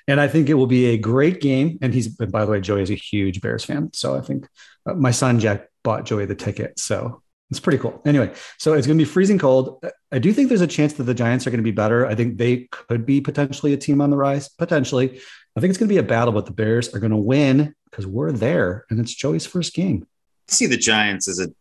And 0.08 0.20
I 0.20 0.26
think 0.26 0.48
it 0.48 0.54
will 0.54 0.66
be 0.66 0.86
a 0.86 0.98
great 0.98 1.40
game. 1.40 1.78
And 1.80 1.94
he's, 1.94 2.08
by 2.08 2.44
the 2.44 2.50
way, 2.50 2.60
Joey 2.60 2.82
is 2.82 2.90
a 2.90 2.94
huge 2.94 3.40
Bears 3.40 3.64
fan. 3.64 3.90
So 3.92 4.16
I 4.16 4.20
think 4.20 4.48
uh, 4.86 4.94
my 4.94 5.12
son 5.12 5.38
Jack 5.38 5.68
bought 5.84 6.04
Joey 6.04 6.26
the 6.26 6.34
ticket. 6.34 6.78
So 6.78 7.21
it's 7.52 7.60
pretty 7.60 7.76
cool. 7.76 8.00
Anyway, 8.06 8.32
so 8.56 8.72
it's 8.72 8.86
going 8.86 8.96
to 8.96 9.04
be 9.04 9.08
freezing 9.08 9.38
cold. 9.38 9.84
I 10.10 10.18
do 10.18 10.32
think 10.32 10.48
there's 10.48 10.62
a 10.62 10.66
chance 10.66 10.94
that 10.94 11.02
the 11.02 11.12
Giants 11.12 11.46
are 11.46 11.50
going 11.50 11.58
to 11.58 11.62
be 11.62 11.70
better. 11.70 12.06
I 12.06 12.14
think 12.14 12.38
they 12.38 12.68
could 12.70 13.04
be 13.04 13.20
potentially 13.20 13.74
a 13.74 13.76
team 13.76 14.00
on 14.00 14.08
the 14.08 14.16
rise, 14.16 14.48
potentially. 14.48 15.20
I 15.54 15.60
think 15.60 15.68
it's 15.68 15.78
going 15.78 15.88
to 15.88 15.94
be 15.94 15.98
a 15.98 16.02
battle, 16.02 16.32
but 16.32 16.46
the 16.46 16.52
Bears 16.52 16.94
are 16.94 16.98
going 16.98 17.10
to 17.10 17.18
win 17.18 17.74
because 17.90 18.06
we're 18.06 18.32
there 18.32 18.86
and 18.88 18.98
it's 18.98 19.14
Joey's 19.14 19.44
first 19.44 19.74
game. 19.74 20.06
I 20.48 20.52
see 20.54 20.64
the 20.64 20.78
Giants 20.78 21.28
as 21.28 21.40
a 21.40 21.52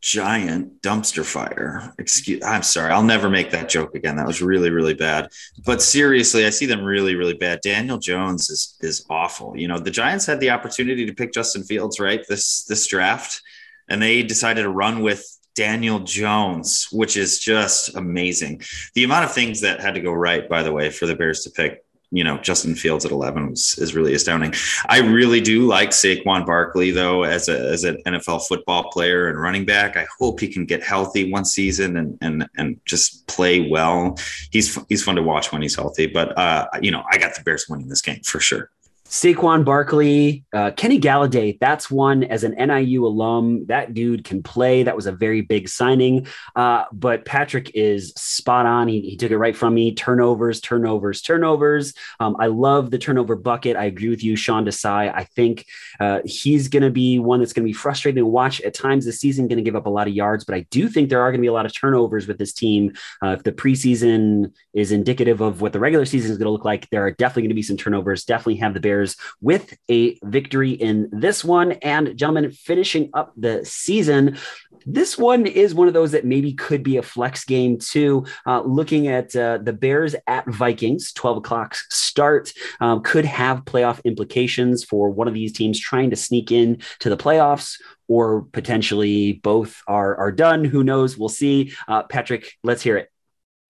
giant 0.00 0.80
dumpster 0.80 1.24
fire. 1.26 1.92
Excuse 1.98 2.42
I'm 2.42 2.62
sorry. 2.62 2.90
I'll 2.90 3.02
never 3.02 3.28
make 3.28 3.50
that 3.50 3.68
joke 3.68 3.94
again. 3.94 4.16
That 4.16 4.26
was 4.26 4.40
really 4.40 4.70
really 4.70 4.94
bad. 4.94 5.30
But 5.64 5.82
seriously, 5.82 6.46
I 6.46 6.50
see 6.50 6.66
them 6.66 6.84
really 6.84 7.16
really 7.16 7.34
bad. 7.34 7.60
Daniel 7.62 7.98
Jones 7.98 8.50
is 8.50 8.76
is 8.80 9.04
awful. 9.10 9.56
You 9.56 9.68
know, 9.68 9.78
the 9.78 9.90
Giants 9.90 10.26
had 10.26 10.40
the 10.40 10.50
opportunity 10.50 11.06
to 11.06 11.14
pick 11.14 11.32
Justin 11.32 11.64
Fields, 11.64 12.00
right? 12.00 12.22
This 12.28 12.64
this 12.64 12.86
draft 12.86 13.40
and 13.88 14.00
they 14.00 14.22
decided 14.22 14.62
to 14.62 14.70
run 14.70 15.00
with 15.00 15.24
Daniel 15.54 16.00
Jones, 16.00 16.88
which 16.90 17.16
is 17.16 17.38
just 17.38 17.94
amazing. 17.94 18.62
The 18.94 19.04
amount 19.04 19.24
of 19.24 19.32
things 19.32 19.60
that 19.60 19.80
had 19.80 19.94
to 19.94 20.00
go 20.00 20.12
right, 20.12 20.48
by 20.48 20.62
the 20.62 20.72
way, 20.72 20.90
for 20.90 21.06
the 21.06 21.14
Bears 21.14 21.40
to 21.44 21.50
pick, 21.50 21.84
you 22.10 22.22
know, 22.22 22.38
Justin 22.38 22.74
Fields 22.74 23.04
at 23.04 23.10
11 23.10 23.50
was, 23.50 23.78
is 23.78 23.94
really 23.94 24.14
astounding. 24.14 24.54
I 24.88 24.98
really 24.98 25.40
do 25.40 25.66
like 25.66 25.90
Saquon 25.90 26.46
Barkley, 26.46 26.90
though, 26.90 27.24
as, 27.24 27.48
a, 27.48 27.58
as 27.72 27.84
an 27.84 27.98
NFL 28.06 28.46
football 28.46 28.90
player 28.90 29.28
and 29.28 29.40
running 29.40 29.64
back. 29.64 29.96
I 29.96 30.06
hope 30.18 30.38
he 30.38 30.48
can 30.48 30.64
get 30.64 30.82
healthy 30.82 31.30
one 31.30 31.44
season 31.44 31.96
and, 31.96 32.18
and, 32.20 32.48
and 32.56 32.80
just 32.84 33.26
play 33.26 33.68
well. 33.68 34.16
He's, 34.50 34.78
he's 34.88 35.02
fun 35.02 35.16
to 35.16 35.22
watch 35.22 35.50
when 35.50 35.62
he's 35.62 35.74
healthy, 35.74 36.06
but, 36.06 36.36
uh, 36.38 36.68
you 36.80 36.90
know, 36.90 37.04
I 37.10 37.18
got 37.18 37.34
the 37.34 37.42
Bears 37.42 37.68
winning 37.68 37.88
this 37.88 38.02
game 38.02 38.20
for 38.22 38.38
sure. 38.38 38.70
Saquon 39.14 39.64
Barkley, 39.64 40.44
uh, 40.52 40.72
Kenny 40.72 40.98
Golladay, 40.98 41.56
that's 41.60 41.88
one 41.88 42.24
as 42.24 42.42
an 42.42 42.50
NIU 42.58 43.06
alum. 43.06 43.64
That 43.66 43.94
dude 43.94 44.24
can 44.24 44.42
play. 44.42 44.82
That 44.82 44.96
was 44.96 45.06
a 45.06 45.12
very 45.12 45.40
big 45.40 45.68
signing. 45.68 46.26
Uh, 46.56 46.86
but 46.90 47.24
Patrick 47.24 47.70
is 47.76 48.12
spot 48.16 48.66
on. 48.66 48.88
He, 48.88 49.02
he, 49.02 49.16
took 49.16 49.30
it 49.30 49.38
right 49.38 49.56
from 49.56 49.72
me. 49.72 49.94
Turnovers, 49.94 50.60
turnovers, 50.60 51.22
turnovers. 51.22 51.94
Um, 52.18 52.34
I 52.40 52.48
love 52.48 52.90
the 52.90 52.98
turnover 52.98 53.36
bucket. 53.36 53.76
I 53.76 53.84
agree 53.84 54.08
with 54.08 54.24
you, 54.24 54.34
Sean 54.34 54.66
Desai. 54.66 55.14
I 55.14 55.22
think 55.22 55.66
uh, 56.00 56.18
he's 56.24 56.66
going 56.66 56.82
to 56.82 56.90
be 56.90 57.20
one 57.20 57.38
that's 57.38 57.52
going 57.52 57.62
to 57.64 57.68
be 57.68 57.72
frustrating 57.72 58.20
to 58.20 58.26
watch 58.26 58.60
at 58.62 58.74
times 58.74 59.04
this 59.04 59.20
season, 59.20 59.46
going 59.46 59.58
to 59.58 59.62
give 59.62 59.76
up 59.76 59.86
a 59.86 59.90
lot 59.90 60.08
of 60.08 60.12
yards. 60.12 60.44
But 60.44 60.56
I 60.56 60.66
do 60.72 60.88
think 60.88 61.08
there 61.08 61.22
are 61.22 61.30
going 61.30 61.38
to 61.38 61.42
be 61.42 61.46
a 61.46 61.52
lot 61.52 61.66
of 61.66 61.72
turnovers 61.72 62.26
with 62.26 62.38
this 62.38 62.52
team. 62.52 62.92
Uh, 63.22 63.28
if 63.28 63.44
the 63.44 63.52
preseason 63.52 64.52
is 64.72 64.90
indicative 64.90 65.40
of 65.40 65.60
what 65.60 65.72
the 65.72 65.78
regular 65.78 66.04
season 66.04 66.32
is 66.32 66.36
going 66.36 66.46
to 66.46 66.50
look 66.50 66.64
like, 66.64 66.90
there 66.90 67.06
are 67.06 67.12
definitely 67.12 67.42
going 67.42 67.50
to 67.50 67.54
be 67.54 67.62
some 67.62 67.76
turnovers. 67.76 68.24
Definitely 68.24 68.56
have 68.56 68.74
the 68.74 68.80
Bears 68.80 69.03
With 69.40 69.76
a 69.90 70.18
victory 70.22 70.72
in 70.72 71.08
this 71.12 71.44
one. 71.44 71.72
And 71.72 72.16
gentlemen, 72.16 72.50
finishing 72.50 73.10
up 73.14 73.32
the 73.36 73.64
season, 73.64 74.38
this 74.86 75.16
one 75.16 75.46
is 75.46 75.74
one 75.74 75.88
of 75.88 75.94
those 75.94 76.12
that 76.12 76.24
maybe 76.24 76.52
could 76.52 76.82
be 76.82 76.96
a 76.96 77.02
flex 77.02 77.44
game 77.44 77.78
too. 77.78 78.26
Uh, 78.46 78.62
looking 78.62 79.08
at 79.08 79.34
uh, 79.34 79.58
the 79.58 79.72
Bears 79.72 80.14
at 80.26 80.46
Vikings, 80.46 81.12
12 81.12 81.38
o'clock 81.38 81.74
start, 81.90 82.52
um, 82.80 83.02
could 83.02 83.24
have 83.24 83.64
playoff 83.64 84.02
implications 84.04 84.84
for 84.84 85.10
one 85.10 85.28
of 85.28 85.34
these 85.34 85.52
teams 85.52 85.78
trying 85.78 86.10
to 86.10 86.16
sneak 86.16 86.52
in 86.52 86.78
to 87.00 87.08
the 87.08 87.16
playoffs 87.16 87.80
or 88.08 88.42
potentially 88.52 89.34
both 89.34 89.82
are, 89.86 90.16
are 90.16 90.32
done. 90.32 90.64
Who 90.64 90.84
knows? 90.84 91.16
We'll 91.16 91.28
see. 91.28 91.72
Uh, 91.88 92.02
Patrick, 92.02 92.52
let's 92.62 92.82
hear 92.82 92.96
it. 92.96 93.10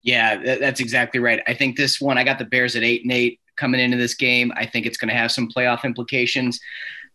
Yeah, 0.01 0.57
that's 0.59 0.81
exactly 0.81 1.19
right. 1.19 1.41
I 1.47 1.55
think 1.55 1.77
this 1.77 1.99
one, 1.99 2.17
I 2.17 2.23
got 2.23 2.37
the 2.37 2.45
Bears 2.45 2.75
at 2.75 2.83
eight 2.83 3.01
and 3.03 3.11
eight 3.11 3.39
coming 3.55 3.79
into 3.79 3.97
this 3.97 4.13
game. 4.13 4.51
I 4.55 4.65
think 4.65 4.85
it's 4.85 4.97
going 4.97 5.09
to 5.09 5.15
have 5.15 5.31
some 5.31 5.49
playoff 5.49 5.83
implications. 5.83 6.59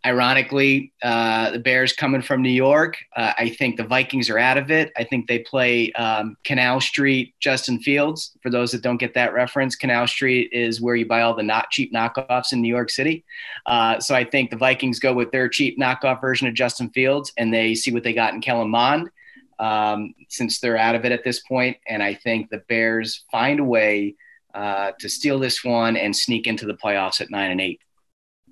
Ironically, 0.06 0.94
uh, 1.02 1.50
the 1.50 1.58
Bears 1.58 1.92
coming 1.92 2.22
from 2.22 2.40
New 2.40 2.48
York, 2.48 2.96
uh, 3.16 3.34
I 3.36 3.50
think 3.50 3.76
the 3.76 3.84
Vikings 3.84 4.30
are 4.30 4.38
out 4.38 4.56
of 4.56 4.70
it. 4.70 4.92
I 4.96 5.04
think 5.04 5.28
they 5.28 5.40
play 5.40 5.92
um, 5.92 6.38
Canal 6.42 6.80
Street 6.80 7.34
Justin 7.38 7.80
Fields. 7.80 8.32
For 8.42 8.48
those 8.48 8.72
that 8.72 8.80
don't 8.80 8.96
get 8.96 9.12
that 9.12 9.34
reference, 9.34 9.76
Canal 9.76 10.06
Street 10.06 10.48
is 10.52 10.80
where 10.80 10.94
you 10.94 11.04
buy 11.04 11.20
all 11.20 11.34
the 11.34 11.42
not 11.42 11.68
cheap 11.70 11.92
knockoffs 11.92 12.54
in 12.54 12.62
New 12.62 12.74
York 12.74 12.88
City. 12.88 13.24
Uh, 13.66 14.00
so 14.00 14.14
I 14.14 14.24
think 14.24 14.48
the 14.48 14.56
Vikings 14.56 15.00
go 15.00 15.12
with 15.12 15.32
their 15.32 15.50
cheap 15.50 15.78
knockoff 15.78 16.22
version 16.22 16.48
of 16.48 16.54
Justin 16.54 16.88
Fields, 16.90 17.30
and 17.36 17.52
they 17.52 17.74
see 17.74 17.92
what 17.92 18.02
they 18.02 18.14
got 18.14 18.32
in 18.32 18.40
Kellen 18.40 18.70
Mond. 18.70 19.10
Um, 19.58 20.14
since 20.30 20.60
they're 20.60 20.78
out 20.78 20.94
of 20.94 21.04
it 21.04 21.12
at 21.12 21.24
this 21.24 21.40
point, 21.40 21.76
and 21.86 22.02
I 22.02 22.14
think 22.14 22.48
the 22.48 22.62
Bears 22.70 23.24
find 23.30 23.60
a 23.60 23.64
way 23.64 24.14
uh, 24.54 24.92
to 24.98 25.08
steal 25.08 25.38
this 25.38 25.64
one 25.64 25.96
and 25.96 26.14
sneak 26.14 26.46
into 26.46 26.66
the 26.66 26.74
playoffs 26.74 27.20
at 27.20 27.30
nine 27.30 27.50
and 27.50 27.60
eight. 27.60 27.80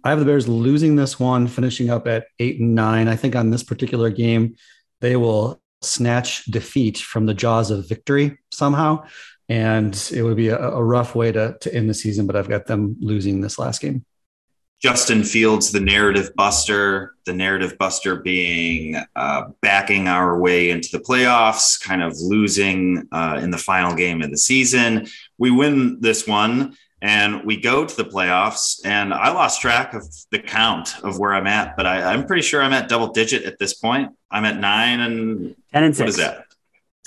I 0.04 0.10
have 0.10 0.20
the 0.20 0.24
Bears 0.24 0.48
losing 0.48 0.96
this 0.96 1.18
one, 1.18 1.46
finishing 1.46 1.90
up 1.90 2.06
at 2.06 2.26
eight 2.38 2.60
and 2.60 2.74
nine. 2.74 3.08
I 3.08 3.16
think 3.16 3.34
on 3.34 3.50
this 3.50 3.62
particular 3.62 4.10
game, 4.10 4.56
they 5.00 5.16
will 5.16 5.60
snatch 5.82 6.44
defeat 6.46 6.98
from 6.98 7.26
the 7.26 7.34
jaws 7.34 7.70
of 7.70 7.88
victory 7.88 8.38
somehow. 8.50 9.04
And 9.48 9.94
it 10.12 10.22
would 10.22 10.36
be 10.36 10.48
a, 10.48 10.58
a 10.58 10.82
rough 10.82 11.14
way 11.14 11.32
to, 11.32 11.56
to 11.60 11.74
end 11.74 11.88
the 11.88 11.94
season, 11.94 12.26
but 12.26 12.36
I've 12.36 12.48
got 12.48 12.66
them 12.66 12.96
losing 13.00 13.40
this 13.40 13.58
last 13.58 13.80
game. 13.80 14.04
Justin 14.80 15.24
Fields, 15.24 15.72
the 15.72 15.80
narrative 15.80 16.30
buster, 16.36 17.14
the 17.26 17.32
narrative 17.32 17.76
buster 17.78 18.16
being 18.16 18.96
uh, 19.16 19.42
backing 19.60 20.06
our 20.06 20.38
way 20.38 20.70
into 20.70 20.88
the 20.92 21.00
playoffs, 21.00 21.80
kind 21.80 22.00
of 22.00 22.14
losing 22.20 23.08
uh, 23.10 23.40
in 23.42 23.50
the 23.50 23.58
final 23.58 23.94
game 23.94 24.22
of 24.22 24.30
the 24.30 24.38
season. 24.38 25.08
We 25.38 25.50
win 25.50 26.00
this 26.00 26.26
one 26.26 26.76
and 27.00 27.44
we 27.44 27.56
go 27.56 27.84
to 27.84 27.96
the 27.96 28.04
playoffs. 28.04 28.80
And 28.84 29.14
I 29.14 29.30
lost 29.32 29.60
track 29.60 29.94
of 29.94 30.04
the 30.30 30.38
count 30.38 31.02
of 31.04 31.18
where 31.18 31.32
I'm 31.32 31.46
at, 31.46 31.76
but 31.76 31.86
I, 31.86 32.12
am 32.12 32.26
pretty 32.26 32.42
sure 32.42 32.62
I'm 32.62 32.72
at 32.72 32.88
double 32.88 33.08
digit 33.08 33.44
at 33.44 33.58
this 33.58 33.74
point. 33.74 34.12
I'm 34.30 34.44
at 34.44 34.58
nine 34.58 35.00
and 35.00 35.56
10 35.72 35.84
and 35.84 35.96
six. 35.96 36.00
What 36.00 36.08
is 36.08 36.16
that? 36.16 36.44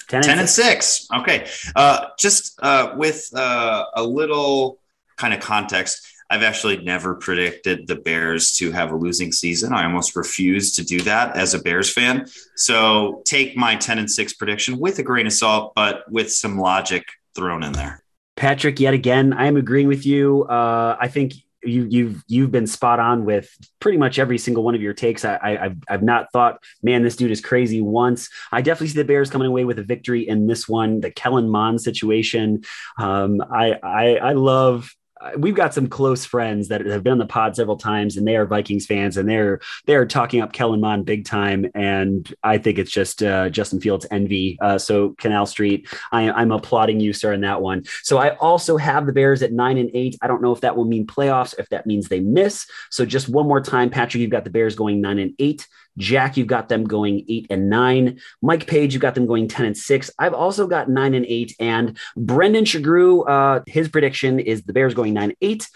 10 0.07 0.17
and, 0.17 0.25
10 0.25 0.39
and 0.39 0.49
six. 0.49 0.85
six. 0.85 1.07
Okay. 1.11 1.47
Uh, 1.75 2.07
just 2.17 2.59
uh, 2.61 2.93
with 2.95 3.29
uh, 3.35 3.85
a 3.95 4.03
little 4.03 4.79
kind 5.17 5.33
of 5.33 5.39
context 5.39 6.07
I've 6.31 6.43
actually 6.43 6.77
never 6.77 7.13
predicted 7.15 7.87
the 7.87 7.97
Bears 7.97 8.53
to 8.53 8.71
have 8.71 8.93
a 8.93 8.95
losing 8.95 9.33
season. 9.33 9.73
I 9.73 9.83
almost 9.83 10.15
refuse 10.15 10.71
to 10.77 10.83
do 10.83 11.01
that 11.01 11.35
as 11.35 11.53
a 11.53 11.59
Bears 11.59 11.91
fan. 11.91 12.25
So 12.55 13.21
take 13.25 13.57
my 13.57 13.75
10 13.75 13.99
and 13.99 14.09
6 14.09 14.33
prediction 14.35 14.79
with 14.79 14.97
a 14.99 15.03
grain 15.03 15.27
of 15.27 15.33
salt, 15.33 15.73
but 15.75 16.09
with 16.09 16.31
some 16.31 16.57
logic 16.57 17.03
thrown 17.35 17.63
in 17.63 17.73
there. 17.73 18.00
Patrick, 18.41 18.79
yet 18.79 18.95
again, 18.95 19.33
I 19.33 19.45
am 19.45 19.55
agreeing 19.55 19.87
with 19.87 20.03
you. 20.03 20.45
Uh, 20.45 20.97
I 20.99 21.09
think 21.09 21.33
you, 21.63 21.85
you've 21.87 22.23
you've 22.27 22.51
been 22.51 22.65
spot 22.65 22.99
on 22.99 23.23
with 23.23 23.47
pretty 23.79 23.99
much 23.99 24.17
every 24.17 24.39
single 24.39 24.63
one 24.63 24.73
of 24.73 24.81
your 24.81 24.95
takes. 24.95 25.23
I, 25.23 25.37
I 25.43 25.57
have 25.57 25.77
I've 25.87 26.01
not 26.01 26.31
thought, 26.31 26.57
man, 26.81 27.03
this 27.03 27.15
dude 27.15 27.29
is 27.29 27.39
crazy. 27.39 27.81
Once 27.81 28.29
I 28.51 28.63
definitely 28.63 28.87
see 28.87 28.97
the 28.97 29.05
Bears 29.05 29.29
coming 29.29 29.47
away 29.47 29.63
with 29.63 29.77
a 29.77 29.83
victory 29.83 30.27
in 30.27 30.47
this 30.47 30.67
one. 30.67 31.01
The 31.01 31.11
Kellen 31.11 31.51
Mond 31.51 31.81
situation. 31.81 32.63
Um, 32.97 33.41
I, 33.41 33.77
I 33.83 34.15
I 34.15 34.33
love 34.33 34.89
we've 35.37 35.55
got 35.55 35.73
some 35.73 35.87
close 35.87 36.25
friends 36.25 36.67
that 36.69 36.85
have 36.85 37.03
been 37.03 37.13
on 37.13 37.17
the 37.17 37.25
pod 37.25 37.55
several 37.55 37.77
times 37.77 38.17
and 38.17 38.27
they 38.27 38.35
are 38.35 38.45
Vikings 38.45 38.85
fans 38.85 39.17
and 39.17 39.27
they're 39.29 39.59
they're 39.85 40.05
talking 40.05 40.41
up 40.41 40.53
Kellen 40.53 40.81
Mond 40.81 41.05
big 41.05 41.25
time 41.25 41.65
and 41.75 42.33
I 42.43 42.57
think 42.57 42.77
it's 42.77 42.91
just 42.91 43.23
uh, 43.23 43.49
Justin 43.49 43.79
Fields 43.79 44.05
envy. 44.11 44.57
Uh, 44.61 44.77
so 44.77 45.15
Canal 45.17 45.45
Street, 45.45 45.87
I, 46.11 46.31
I'm 46.31 46.51
applauding 46.51 46.99
you, 46.99 47.13
sir, 47.13 47.33
in 47.33 47.41
that 47.41 47.61
one. 47.61 47.83
So 48.03 48.17
I 48.17 48.35
also 48.37 48.77
have 48.77 49.05
the 49.05 49.13
Bears 49.13 49.43
at 49.43 49.51
nine 49.51 49.77
and 49.77 49.89
eight. 49.93 50.17
I 50.21 50.27
don't 50.27 50.41
know 50.41 50.51
if 50.51 50.61
that 50.61 50.75
will 50.75 50.85
mean 50.85 51.05
playoffs, 51.05 51.53
if 51.57 51.69
that 51.69 51.85
means 51.85 52.07
they 52.07 52.19
miss. 52.19 52.65
So 52.89 53.05
just 53.05 53.29
one 53.29 53.47
more 53.47 53.61
time, 53.61 53.89
Patrick, 53.89 54.21
you've 54.21 54.31
got 54.31 54.43
the 54.43 54.49
Bears 54.49 54.75
going 54.75 55.01
nine 55.01 55.19
and 55.19 55.33
eight. 55.39 55.67
Jack, 55.97 56.37
you've 56.37 56.47
got 56.47 56.69
them 56.69 56.83
going 56.83 57.25
eight 57.27 57.47
and 57.49 57.69
nine. 57.69 58.19
Mike 58.41 58.67
Page, 58.67 58.93
you've 58.93 59.01
got 59.01 59.15
them 59.15 59.25
going 59.25 59.47
10 59.47 59.65
and 59.65 59.77
six. 59.77 60.09
I've 60.17 60.33
also 60.33 60.67
got 60.67 60.89
nine 60.89 61.13
and 61.13 61.25
eight. 61.25 61.55
And 61.59 61.97
Brendan 62.15 62.65
Shagrew, 62.65 63.29
uh, 63.29 63.63
his 63.67 63.89
prediction 63.89 64.39
is 64.39 64.63
the 64.63 64.73
Bears 64.73 64.93
going 64.93 65.13
nine 65.13 65.33
eight. 65.41 65.67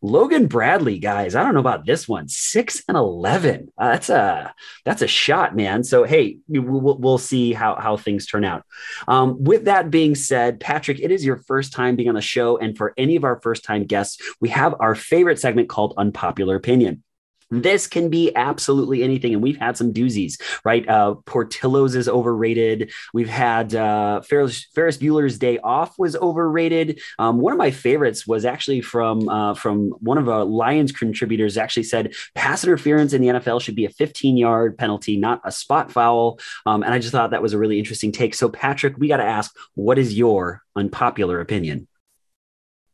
Logan 0.00 0.46
Bradley, 0.46 1.00
guys, 1.00 1.34
I 1.34 1.42
don't 1.42 1.54
know 1.54 1.60
about 1.60 1.84
this 1.84 2.06
one. 2.06 2.28
Six 2.28 2.82
and 2.86 2.96
eleven. 2.96 3.72
Uh, 3.76 3.88
that's 3.88 4.08
a 4.08 4.54
that's 4.84 5.02
a 5.02 5.08
shot, 5.08 5.56
man. 5.56 5.82
So 5.82 6.04
hey, 6.04 6.38
we'll, 6.48 6.98
we'll 6.98 7.18
see 7.18 7.52
how 7.52 7.74
how 7.74 7.96
things 7.96 8.26
turn 8.26 8.44
out. 8.44 8.64
Um, 9.08 9.42
with 9.42 9.64
that 9.64 9.90
being 9.90 10.14
said, 10.14 10.60
Patrick, 10.60 11.00
it 11.00 11.10
is 11.10 11.24
your 11.24 11.38
first 11.38 11.72
time 11.72 11.96
being 11.96 12.08
on 12.08 12.14
the 12.14 12.20
show, 12.20 12.58
and 12.58 12.78
for 12.78 12.94
any 12.96 13.16
of 13.16 13.24
our 13.24 13.40
first 13.40 13.64
time 13.64 13.84
guests, 13.84 14.22
we 14.40 14.50
have 14.50 14.74
our 14.78 14.94
favorite 14.94 15.40
segment 15.40 15.68
called 15.68 15.94
Unpopular 15.96 16.54
Opinion. 16.54 17.02
This 17.50 17.86
can 17.86 18.10
be 18.10 18.34
absolutely 18.36 19.02
anything. 19.02 19.32
And 19.32 19.42
we've 19.42 19.56
had 19.56 19.76
some 19.76 19.92
doozies, 19.92 20.40
right? 20.64 20.86
Uh, 20.88 21.14
Portillo's 21.24 21.94
is 21.94 22.08
overrated. 22.08 22.92
We've 23.14 23.28
had 23.28 23.74
uh, 23.74 24.20
Ferris, 24.20 24.66
Ferris 24.74 24.98
Bueller's 24.98 25.38
Day 25.38 25.58
Off 25.58 25.98
was 25.98 26.14
overrated. 26.16 27.00
Um, 27.18 27.38
one 27.38 27.52
of 27.52 27.58
my 27.58 27.70
favorites 27.70 28.26
was 28.26 28.44
actually 28.44 28.82
from 28.82 29.28
uh, 29.28 29.54
from 29.54 29.90
one 30.00 30.18
of 30.18 30.28
our 30.28 30.44
Lions 30.44 30.92
contributors 30.92 31.56
actually 31.56 31.84
said 31.84 32.14
pass 32.34 32.64
interference 32.64 33.12
in 33.12 33.22
the 33.22 33.28
NFL 33.28 33.60
should 33.62 33.76
be 33.76 33.86
a 33.86 33.90
15 33.90 34.36
yard 34.36 34.76
penalty, 34.76 35.16
not 35.16 35.40
a 35.44 35.52
spot 35.52 35.90
foul. 35.90 36.38
Um, 36.66 36.82
and 36.82 36.92
I 36.92 36.98
just 36.98 37.12
thought 37.12 37.30
that 37.30 37.42
was 37.42 37.54
a 37.54 37.58
really 37.58 37.78
interesting 37.78 38.12
take. 38.12 38.34
So, 38.34 38.48
Patrick, 38.48 38.96
we 38.98 39.08
got 39.08 39.18
to 39.18 39.24
ask, 39.24 39.54
what 39.74 39.98
is 39.98 40.16
your 40.16 40.62
unpopular 40.76 41.40
opinion? 41.40 41.88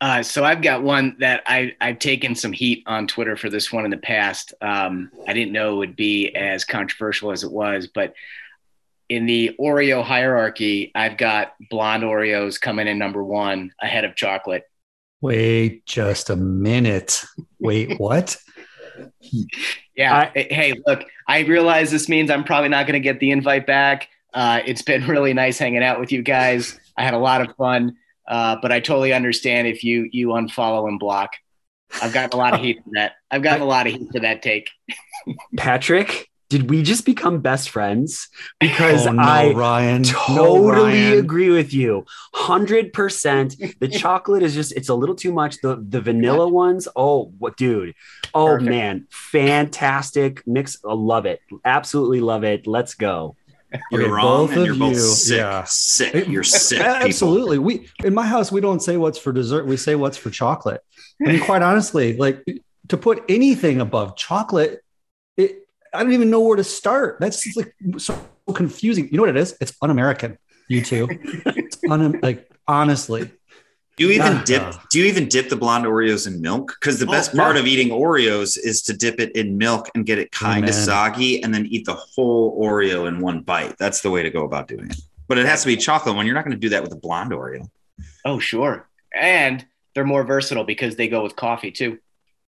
Uh, 0.04 0.22
so 0.22 0.44
I've 0.44 0.60
got 0.60 0.82
one 0.82 1.16
that 1.20 1.42
I, 1.46 1.74
I've 1.80 1.98
taken 1.98 2.34
some 2.34 2.52
heat 2.52 2.82
on 2.86 3.06
Twitter 3.06 3.38
for 3.38 3.48
this 3.48 3.72
one 3.72 3.86
in 3.86 3.90
the 3.90 3.96
past. 3.96 4.52
Um, 4.60 5.10
I 5.26 5.32
didn't 5.32 5.52
know 5.52 5.72
it 5.72 5.76
would 5.76 5.96
be 5.96 6.28
as 6.36 6.62
controversial 6.62 7.30
as 7.30 7.42
it 7.42 7.50
was, 7.50 7.86
but 7.86 8.12
in 9.08 9.24
the 9.24 9.56
Oreo 9.58 10.04
hierarchy, 10.04 10.92
I've 10.94 11.16
got 11.16 11.54
blonde 11.70 12.02
Oreos 12.02 12.60
coming 12.60 12.86
in 12.86 12.98
number 12.98 13.24
one 13.24 13.72
ahead 13.80 14.04
of 14.04 14.14
chocolate. 14.14 14.68
Wait 15.22 15.86
just 15.86 16.28
a 16.28 16.36
minute. 16.36 17.24
Wait, 17.58 17.94
what? 17.98 18.36
yeah. 19.96 20.30
I, 20.34 20.38
hey, 20.38 20.74
look, 20.86 21.02
I 21.26 21.40
realize 21.44 21.90
this 21.90 22.10
means 22.10 22.30
I'm 22.30 22.44
probably 22.44 22.68
not 22.68 22.86
going 22.86 22.92
to 22.92 23.00
get 23.00 23.20
the 23.20 23.30
invite 23.30 23.66
back. 23.66 24.10
Uh, 24.34 24.60
it's 24.66 24.82
been 24.82 25.06
really 25.06 25.32
nice 25.32 25.56
hanging 25.56 25.82
out 25.82 25.98
with 25.98 26.12
you 26.12 26.20
guys. 26.20 26.78
I 26.94 27.04
had 27.04 27.14
a 27.14 27.18
lot 27.18 27.40
of 27.40 27.56
fun. 27.56 27.96
Uh, 28.26 28.56
but 28.60 28.72
I 28.72 28.80
totally 28.80 29.12
understand 29.12 29.68
if 29.68 29.84
you 29.84 30.08
you 30.12 30.28
unfollow 30.28 30.88
and 30.88 30.98
block. 30.98 31.34
I've 32.02 32.12
gotten 32.12 32.38
a 32.38 32.42
lot 32.42 32.54
of 32.54 32.60
heat 32.60 32.82
for 32.82 32.90
that. 32.94 33.12
I've 33.30 33.42
gotten 33.42 33.62
a 33.62 33.66
lot 33.66 33.86
of 33.86 33.92
heat 33.92 34.08
for 34.10 34.20
that 34.20 34.42
take. 34.42 34.70
Patrick, 35.56 36.28
did 36.50 36.68
we 36.70 36.82
just 36.82 37.04
become 37.06 37.40
best 37.40 37.70
friends? 37.70 38.28
Because 38.60 39.06
oh, 39.06 39.12
no, 39.12 39.22
I 39.22 39.52
Ryan. 39.52 40.02
totally 40.02 40.36
no, 40.36 40.68
Ryan. 40.70 41.18
agree 41.18 41.50
with 41.50 41.72
you. 41.72 42.04
100%. 42.34 43.78
The 43.78 43.88
chocolate 43.98 44.42
is 44.42 44.54
just, 44.54 44.72
it's 44.72 44.88
a 44.88 44.94
little 44.94 45.14
too 45.14 45.32
much. 45.32 45.60
The, 45.62 45.84
the 45.88 46.00
vanilla 46.00 46.48
ones, 46.48 46.86
oh, 46.96 47.32
what, 47.38 47.56
dude. 47.56 47.94
Oh, 48.34 48.46
Perfect. 48.46 48.70
man. 48.70 49.06
Fantastic 49.10 50.46
mix. 50.46 50.78
I 50.84 50.94
love 50.94 51.26
it. 51.26 51.40
Absolutely 51.64 52.20
love 52.20 52.44
it. 52.44 52.66
Let's 52.66 52.94
go. 52.94 53.36
You're 53.90 54.02
okay, 54.02 54.10
wrong, 54.10 54.52
and 54.52 54.66
you're 54.66 54.74
both 54.74 54.92
you, 54.92 55.00
sick. 55.00 55.38
Yeah. 55.38 55.64
Sick. 55.64 56.28
You're 56.28 56.42
sick. 56.42 56.80
Absolutely. 56.80 57.58
We 57.58 57.88
in 58.04 58.14
my 58.14 58.26
house 58.26 58.52
we 58.52 58.60
don't 58.60 58.80
say 58.80 58.96
what's 58.96 59.18
for 59.18 59.32
dessert. 59.32 59.66
We 59.66 59.76
say 59.76 59.94
what's 59.94 60.16
for 60.16 60.30
chocolate. 60.30 60.80
I 61.24 61.32
mean, 61.32 61.40
quite 61.40 61.62
honestly, 61.62 62.16
like 62.16 62.44
to 62.88 62.96
put 62.96 63.24
anything 63.28 63.80
above 63.80 64.16
chocolate, 64.16 64.82
it 65.36 65.66
I 65.92 66.02
don't 66.02 66.12
even 66.12 66.30
know 66.30 66.40
where 66.40 66.56
to 66.56 66.64
start. 66.64 67.18
That's 67.20 67.56
like 67.56 67.74
so 67.98 68.18
confusing. 68.52 69.08
You 69.10 69.16
know 69.16 69.22
what 69.22 69.30
it 69.30 69.36
is? 69.36 69.56
It's 69.60 69.74
un-American. 69.80 70.38
You 70.68 70.82
too. 70.82 71.08
it's 71.12 71.78
un- 71.88 72.20
like 72.22 72.50
honestly. 72.66 73.30
Do 73.96 74.04
you 74.04 74.10
even 74.10 74.42
dip? 74.44 74.74
Do 74.90 74.98
you 74.98 75.04
even 75.04 75.28
dip 75.28 75.48
the 75.48 75.56
blonde 75.56 75.84
Oreos 75.84 76.26
in 76.26 76.40
milk? 76.40 76.76
Because 76.80 76.98
the 76.98 77.06
oh, 77.06 77.12
best 77.12 77.34
part 77.34 77.56
of 77.56 77.66
eating 77.66 77.90
Oreos 77.90 78.58
is 78.60 78.82
to 78.82 78.92
dip 78.92 79.20
it 79.20 79.30
in 79.36 79.56
milk 79.56 79.88
and 79.94 80.04
get 80.04 80.18
it 80.18 80.30
oh, 80.34 80.38
kind 80.38 80.68
of 80.68 80.74
soggy, 80.74 81.42
and 81.42 81.54
then 81.54 81.66
eat 81.66 81.84
the 81.86 81.94
whole 81.94 82.60
Oreo 82.60 83.06
in 83.06 83.20
one 83.20 83.42
bite. 83.42 83.78
That's 83.78 84.00
the 84.00 84.10
way 84.10 84.22
to 84.22 84.30
go 84.30 84.44
about 84.44 84.66
doing 84.66 84.90
it. 84.90 84.96
But 85.28 85.38
it 85.38 85.46
has 85.46 85.62
to 85.62 85.68
be 85.68 85.76
chocolate 85.76 86.16
one. 86.16 86.26
You're 86.26 86.34
not 86.34 86.44
going 86.44 86.56
to 86.56 86.60
do 86.60 86.70
that 86.70 86.82
with 86.82 86.92
a 86.92 86.96
blonde 86.96 87.30
Oreo. 87.30 87.68
Oh, 88.24 88.38
sure. 88.40 88.88
And 89.14 89.64
they're 89.94 90.04
more 90.04 90.24
versatile 90.24 90.64
because 90.64 90.96
they 90.96 91.06
go 91.06 91.22
with 91.22 91.36
coffee 91.36 91.70
too 91.70 91.98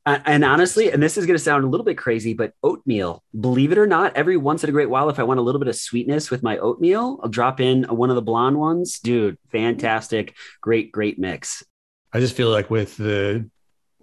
and 0.06 0.44
honestly, 0.44 0.92
and 0.92 1.02
this 1.02 1.18
is 1.18 1.26
going 1.26 1.38
to 1.38 1.44
sound 1.44 1.64
a 1.64 1.68
little 1.68 1.86
bit 1.86 1.98
crazy, 1.98 2.34
but 2.34 2.54
oatmeal, 2.62 3.24
believe 3.40 3.72
it 3.72 3.78
or 3.78 3.88
not, 3.88 4.16
every 4.18 4.36
once 4.38 4.64
in 4.64 4.70
a 4.70 4.74
great 4.74 4.90
while, 4.90 5.10
if 5.10 5.20
I 5.20 5.24
want 5.24 5.40
a 5.40 5.44
little 5.44 5.60
bit 5.60 5.70
of 5.70 5.76
sweetness 5.76 6.30
with 6.30 6.44
my 6.44 6.58
oatmeal, 6.58 7.20
I'll 7.24 7.30
drop 7.30 7.62
in 7.62 7.84
one 7.84 8.10
of 8.10 8.16
the 8.16 8.22
blonde 8.22 8.60
ones. 8.60 9.00
Dude, 9.00 9.38
fantastic. 9.52 10.36
Great, 10.62 10.92
great 10.92 11.20
mix. 11.20 11.64
I 12.12 12.20
just 12.20 12.36
feel 12.36 12.50
like 12.50 12.70
with 12.70 12.98
the 12.98 13.50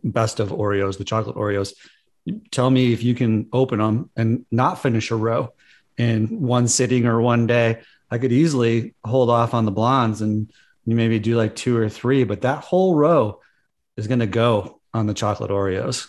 best 0.03 0.41
of 0.41 0.49
Oreos, 0.49 0.97
the 0.97 1.05
chocolate 1.05 1.37
Oreos, 1.37 1.75
tell 2.51 2.71
me 2.71 2.93
if 2.93 3.03
you 3.03 3.15
can 3.15 3.49
open 3.53 3.79
them 3.79 4.11
and 4.17 4.47
not 4.51 4.81
finish 4.81 5.11
a 5.11 5.17
row 5.17 5.53
in 5.99 6.41
one 6.41 6.67
sitting 6.67 7.07
or 7.07 7.21
one 7.21 7.47
day. 7.47 7.81
I 8.11 8.19
could 8.19 8.33
easily 8.33 8.95
hold 9.05 9.31
off 9.31 9.55
on 9.55 9.67
the 9.67 9.71
blondes 9.71 10.23
and 10.23 10.51
maybe 10.87 11.19
do 11.19 11.37
like 11.37 11.55
two 11.55 11.77
or 11.77 11.89
three, 11.89 12.25
but 12.25 12.41
that 12.41 12.65
whole 12.65 12.97
row 12.97 13.41
is 13.97 14.09
going 14.09 14.21
to 14.21 14.27
go 14.27 14.80
on 14.93 15.07
the 15.07 15.15
chocolate 15.15 15.51
Oreos. 15.51 16.09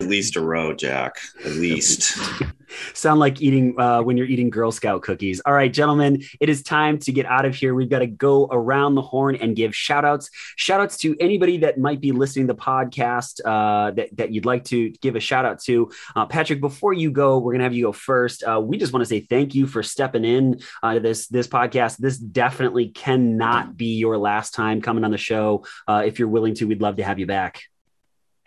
At 0.00 0.08
least 0.08 0.36
a 0.36 0.40
row, 0.40 0.72
Jack. 0.72 1.16
At 1.44 1.52
least. 1.52 2.18
Sound 2.94 3.20
like 3.20 3.42
eating 3.42 3.78
uh, 3.78 4.00
when 4.00 4.16
you're 4.16 4.26
eating 4.26 4.48
Girl 4.48 4.72
Scout 4.72 5.02
cookies. 5.02 5.42
All 5.44 5.52
right, 5.52 5.70
gentlemen, 5.70 6.22
it 6.40 6.48
is 6.48 6.62
time 6.62 6.98
to 7.00 7.12
get 7.12 7.26
out 7.26 7.44
of 7.44 7.54
here. 7.54 7.74
We've 7.74 7.90
got 7.90 7.98
to 7.98 8.06
go 8.06 8.48
around 8.50 8.94
the 8.94 9.02
horn 9.02 9.36
and 9.36 9.54
give 9.54 9.76
shout 9.76 10.06
outs. 10.06 10.30
Shout 10.56 10.80
outs 10.80 10.96
to 10.98 11.14
anybody 11.20 11.58
that 11.58 11.78
might 11.78 12.00
be 12.00 12.12
listening 12.12 12.46
to 12.46 12.54
the 12.54 12.58
podcast 12.58 13.40
uh, 13.44 13.90
that, 13.90 14.16
that 14.16 14.32
you'd 14.32 14.46
like 14.46 14.64
to 14.66 14.88
give 15.02 15.16
a 15.16 15.20
shout 15.20 15.44
out 15.44 15.60
to. 15.64 15.90
Uh, 16.16 16.24
Patrick, 16.24 16.62
before 16.62 16.94
you 16.94 17.10
go, 17.10 17.38
we're 17.38 17.52
going 17.52 17.58
to 17.60 17.64
have 17.64 17.74
you 17.74 17.84
go 17.84 17.92
first. 17.92 18.42
Uh, 18.42 18.58
we 18.58 18.78
just 18.78 18.94
want 18.94 19.02
to 19.02 19.08
say 19.08 19.20
thank 19.20 19.54
you 19.54 19.66
for 19.66 19.82
stepping 19.82 20.24
in 20.24 20.60
uh, 20.82 20.94
to 20.94 21.00
this, 21.00 21.26
this 21.26 21.46
podcast. 21.46 21.98
This 21.98 22.16
definitely 22.16 22.88
cannot 22.88 23.76
be 23.76 23.96
your 23.98 24.16
last 24.16 24.54
time 24.54 24.80
coming 24.80 25.04
on 25.04 25.10
the 25.10 25.18
show. 25.18 25.66
Uh, 25.86 26.04
if 26.06 26.18
you're 26.18 26.28
willing 26.28 26.54
to, 26.54 26.64
we'd 26.64 26.80
love 26.80 26.96
to 26.96 27.04
have 27.04 27.18
you 27.18 27.26
back. 27.26 27.64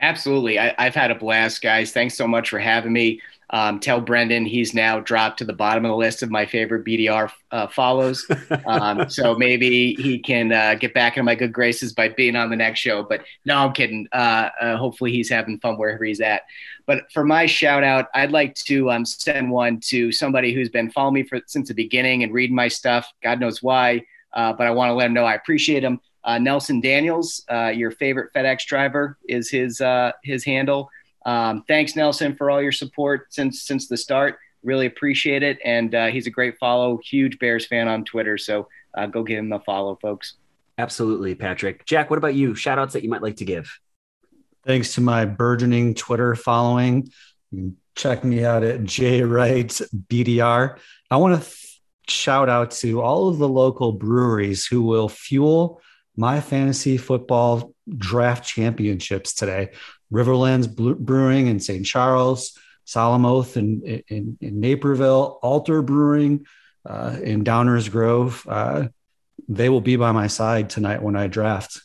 Absolutely. 0.03 0.59
I, 0.59 0.75
have 0.77 0.95
had 0.95 1.11
a 1.11 1.15
blast, 1.15 1.61
guys. 1.61 1.93
Thanks 1.93 2.15
so 2.15 2.27
much 2.27 2.49
for 2.49 2.59
having 2.59 2.91
me. 2.91 3.21
Um, 3.51 3.79
tell 3.79 4.01
Brendan 4.01 4.45
he's 4.45 4.73
now 4.73 4.99
dropped 4.99 5.39
to 5.39 5.45
the 5.45 5.53
bottom 5.53 5.85
of 5.85 5.89
the 5.89 5.95
list 5.95 6.23
of 6.23 6.29
my 6.29 6.45
favorite 6.45 6.83
BDR 6.83 7.31
uh, 7.51 7.67
follows. 7.67 8.25
Um, 8.65 9.09
so 9.09 9.35
maybe 9.35 9.93
he 9.95 10.19
can 10.19 10.51
uh, 10.51 10.75
get 10.75 10.93
back 10.93 11.13
into 11.13 11.23
my 11.23 11.35
good 11.35 11.53
graces 11.53 11.93
by 11.93 12.09
being 12.09 12.35
on 12.35 12.49
the 12.49 12.55
next 12.55 12.79
show. 12.79 13.03
But 13.03 13.23
no, 13.45 13.57
I'm 13.57 13.73
kidding. 13.73 14.07
Uh, 14.11 14.49
uh 14.59 14.77
hopefully 14.77 15.11
he's 15.11 15.29
having 15.29 15.59
fun 15.59 15.77
wherever 15.77 16.03
he's 16.03 16.21
at. 16.21 16.43
But 16.85 17.11
for 17.13 17.23
my 17.23 17.45
shout 17.45 17.83
out, 17.83 18.07
I'd 18.13 18.31
like 18.31 18.55
to 18.55 18.91
um, 18.91 19.05
send 19.05 19.51
one 19.51 19.79
to 19.81 20.11
somebody 20.11 20.53
who's 20.53 20.69
been 20.69 20.91
following 20.91 21.15
me 21.15 21.23
for 21.23 21.39
since 21.45 21.69
the 21.69 21.73
beginning 21.73 22.23
and 22.23 22.33
reading 22.33 22.55
my 22.55 22.67
stuff. 22.67 23.11
God 23.21 23.39
knows 23.39 23.63
why, 23.63 24.03
uh, 24.33 24.53
but 24.53 24.67
I 24.67 24.71
want 24.71 24.89
to 24.89 24.93
let 24.93 25.07
him 25.07 25.13
know 25.13 25.25
I 25.25 25.35
appreciate 25.35 25.83
him. 25.83 25.99
Uh, 26.23 26.37
Nelson 26.37 26.79
Daniels, 26.79 27.43
uh, 27.51 27.67
your 27.67 27.91
favorite 27.91 28.33
FedEx 28.33 28.65
driver, 28.65 29.17
is 29.27 29.49
his 29.49 29.81
uh, 29.81 30.11
his 30.23 30.43
handle. 30.43 30.89
Um, 31.25 31.63
thanks, 31.67 31.95
Nelson, 31.95 32.35
for 32.35 32.51
all 32.51 32.61
your 32.61 32.71
support 32.71 33.33
since 33.33 33.63
since 33.63 33.87
the 33.87 33.97
start. 33.97 34.37
Really 34.63 34.85
appreciate 34.85 35.43
it, 35.43 35.59
and 35.65 35.93
uh, 35.93 36.07
he's 36.07 36.27
a 36.27 36.29
great 36.29 36.57
follow. 36.57 36.99
Huge 37.03 37.39
Bears 37.39 37.65
fan 37.65 37.87
on 37.87 38.05
Twitter, 38.05 38.37
so 38.37 38.67
uh, 38.93 39.05
go 39.07 39.23
give 39.23 39.39
him 39.39 39.51
a 39.51 39.59
follow, 39.59 39.97
folks. 40.01 40.35
Absolutely, 40.77 41.35
Patrick. 41.35 41.85
Jack, 41.85 42.09
what 42.09 42.17
about 42.17 42.35
you? 42.35 42.55
Shout 42.55 42.79
outs 42.79 42.93
that 42.93 43.03
you 43.03 43.09
might 43.09 43.21
like 43.21 43.37
to 43.37 43.45
give. 43.45 43.79
Thanks 44.65 44.95
to 44.95 45.01
my 45.01 45.25
burgeoning 45.25 45.93
Twitter 45.93 46.35
following. 46.35 47.09
check 47.95 48.23
me 48.23 48.45
out 48.45 48.63
at 48.63 48.81
JWrightBDR. 48.81 50.77
I 51.11 51.17
want 51.17 51.35
to 51.41 51.47
th- 51.47 51.81
shout 52.07 52.49
out 52.49 52.71
to 52.71 53.01
all 53.01 53.27
of 53.27 53.37
the 53.37 53.47
local 53.47 53.91
breweries 53.91 54.65
who 54.65 54.81
will 54.83 55.09
fuel 55.09 55.81
my 56.15 56.41
fantasy 56.41 56.97
football 56.97 57.73
draft 57.97 58.45
championships 58.45 59.33
today. 59.33 59.69
Riverlands 60.11 60.73
Brewing 60.73 61.47
in 61.47 61.59
St. 61.59 61.85
Charles, 61.85 62.57
Solemn 62.85 63.25
Oath 63.25 63.57
in, 63.57 64.03
in, 64.07 64.37
in 64.39 64.59
Naperville, 64.59 65.39
Alter 65.41 65.81
Brewing 65.81 66.45
uh, 66.85 67.17
in 67.21 67.43
Downers 67.43 67.89
Grove. 67.89 68.45
Uh, 68.47 68.87
they 69.47 69.69
will 69.69 69.81
be 69.81 69.95
by 69.95 70.11
my 70.11 70.27
side 70.27 70.69
tonight 70.69 71.01
when 71.01 71.15
I 71.15 71.27
draft. 71.27 71.81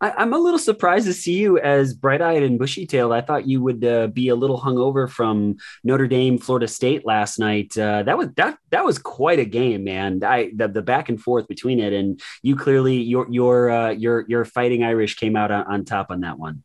I, 0.00 0.22
am 0.22 0.32
a 0.32 0.38
little 0.38 0.58
surprised 0.58 1.06
to 1.06 1.12
see 1.12 1.34
you 1.38 1.58
as 1.58 1.94
bright 1.94 2.22
eyed 2.22 2.42
and 2.42 2.58
bushy 2.58 2.86
tailed. 2.86 3.12
I 3.12 3.20
thought 3.20 3.48
you 3.48 3.60
would 3.62 3.84
uh, 3.84 4.06
be 4.08 4.28
a 4.28 4.36
little 4.36 4.60
hungover 4.60 5.10
from 5.10 5.56
Notre 5.82 6.06
Dame, 6.06 6.38
Florida 6.38 6.68
State 6.68 7.04
last 7.04 7.38
night. 7.38 7.76
Uh, 7.76 8.02
that 8.04 8.16
was 8.16 8.28
that 8.36 8.58
that 8.70 8.84
was 8.84 8.98
quite 8.98 9.38
a 9.38 9.44
game, 9.44 9.84
man. 9.84 10.22
I 10.22 10.52
the, 10.54 10.68
the 10.68 10.82
back 10.82 11.08
and 11.08 11.20
forth 11.20 11.48
between 11.48 11.80
it, 11.80 11.92
and 11.92 12.20
you 12.42 12.56
clearly 12.56 12.96
your 12.96 13.26
your 13.30 13.70
uh, 13.70 13.90
your 13.90 14.24
your 14.28 14.44
fighting 14.44 14.84
Irish 14.84 15.16
came 15.16 15.36
out 15.36 15.50
on, 15.50 15.64
on 15.66 15.84
top 15.84 16.10
on 16.10 16.20
that 16.20 16.38
one. 16.38 16.62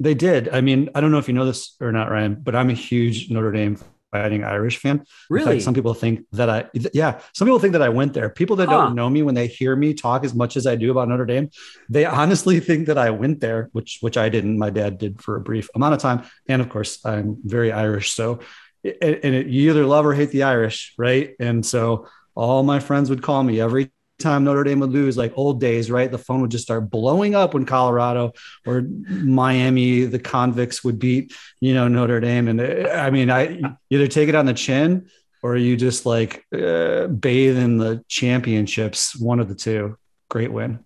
They 0.00 0.14
did. 0.14 0.48
I 0.48 0.62
mean, 0.62 0.88
I 0.94 1.00
don't 1.00 1.12
know 1.12 1.18
if 1.18 1.28
you 1.28 1.34
know 1.34 1.44
this 1.44 1.76
or 1.80 1.92
not, 1.92 2.10
Ryan, 2.10 2.34
but 2.34 2.56
I'm 2.56 2.70
a 2.70 2.74
huge 2.74 3.30
Notre 3.30 3.52
Dame 3.52 3.76
Fighting 4.12 4.44
Irish 4.44 4.76
fan. 4.76 5.04
Really? 5.30 5.52
Fact, 5.54 5.62
some 5.62 5.74
people 5.74 5.94
think 5.94 6.26
that 6.32 6.50
I, 6.50 6.68
yeah, 6.92 7.20
some 7.32 7.46
people 7.46 7.58
think 7.58 7.72
that 7.72 7.80
I 7.82 7.88
went 7.88 8.12
there. 8.12 8.28
People 8.28 8.56
that 8.56 8.68
Huh. 8.68 8.76
don't 8.82 8.94
know 8.94 9.08
me, 9.08 9.22
when 9.22 9.34
they 9.34 9.46
hear 9.46 9.74
me 9.74 9.94
talk 9.94 10.22
as 10.22 10.34
much 10.34 10.56
as 10.58 10.66
I 10.66 10.76
do 10.76 10.90
about 10.90 11.08
Notre 11.08 11.24
Dame, 11.24 11.48
they 11.88 12.04
honestly 12.04 12.60
think 12.68 12.86
that 12.88 12.98
I 12.98 13.10
went 13.10 13.40
there, 13.40 13.70
which 13.72 13.98
which 14.02 14.18
I 14.18 14.28
didn't. 14.28 14.58
My 14.58 14.70
dad 14.70 14.98
did 14.98 15.22
for 15.22 15.36
a 15.36 15.40
brief 15.40 15.70
amount 15.74 15.94
of 15.94 16.00
time, 16.00 16.24
and 16.46 16.60
of 16.60 16.68
course, 16.68 17.04
I'm 17.06 17.38
very 17.44 17.72
Irish. 17.72 18.12
So, 18.12 18.40
and 18.84 19.18
and 19.24 19.34
it, 19.34 19.46
you 19.46 19.70
either 19.70 19.86
love 19.86 20.04
or 20.04 20.12
hate 20.14 20.30
the 20.30 20.42
Irish, 20.42 20.92
right? 20.98 21.34
And 21.40 21.64
so, 21.64 22.06
all 22.34 22.62
my 22.62 22.80
friends 22.80 23.08
would 23.08 23.22
call 23.22 23.42
me 23.42 23.60
every 23.60 23.92
time 24.22 24.44
Notre 24.44 24.64
Dame 24.64 24.80
would 24.80 24.90
lose, 24.90 25.16
like 25.16 25.32
old 25.36 25.60
days, 25.60 25.90
right? 25.90 26.10
The 26.10 26.18
phone 26.18 26.40
would 26.40 26.50
just 26.50 26.64
start 26.64 26.90
blowing 26.90 27.34
up 27.34 27.54
when 27.54 27.66
Colorado 27.66 28.32
or 28.66 28.82
Miami, 29.08 30.04
the 30.04 30.18
convicts 30.18 30.82
would 30.84 30.98
beat, 30.98 31.34
you 31.60 31.74
know, 31.74 31.88
Notre 31.88 32.20
Dame. 32.20 32.48
And 32.48 32.60
I 32.88 33.10
mean, 33.10 33.30
I 33.30 33.60
either 33.90 34.06
take 34.06 34.28
it 34.28 34.34
on 34.34 34.46
the 34.46 34.54
chin 34.54 35.08
or 35.42 35.56
you 35.56 35.76
just 35.76 36.06
like 36.06 36.44
uh, 36.54 37.08
bathe 37.08 37.58
in 37.58 37.78
the 37.78 38.04
championships, 38.08 39.18
one 39.18 39.40
of 39.40 39.48
the 39.48 39.54
two. 39.54 39.98
Great 40.28 40.52
win. 40.52 40.84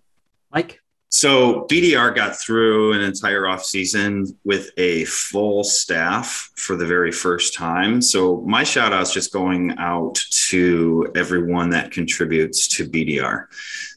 Mike? 0.51 0.81
So 1.09 1.65
BDR 1.71 2.13
got 2.13 2.37
through 2.37 2.93
an 2.93 3.01
entire 3.01 3.43
offseason 3.43 4.35
with 4.43 4.71
a 4.77 5.05
full 5.05 5.63
staff 5.63 6.51
for 6.57 6.75
the 6.75 6.85
very 6.85 7.13
first 7.13 7.53
time. 7.53 8.01
So 8.01 8.41
my 8.41 8.63
shout 8.63 8.91
out's 8.91 9.13
just 9.13 9.31
going 9.31 9.77
out 9.77 10.19
to 10.49 11.11
everyone 11.15 11.69
that 11.69 11.91
contributes 11.91 12.67
to 12.69 12.89
BDR. 12.89 13.45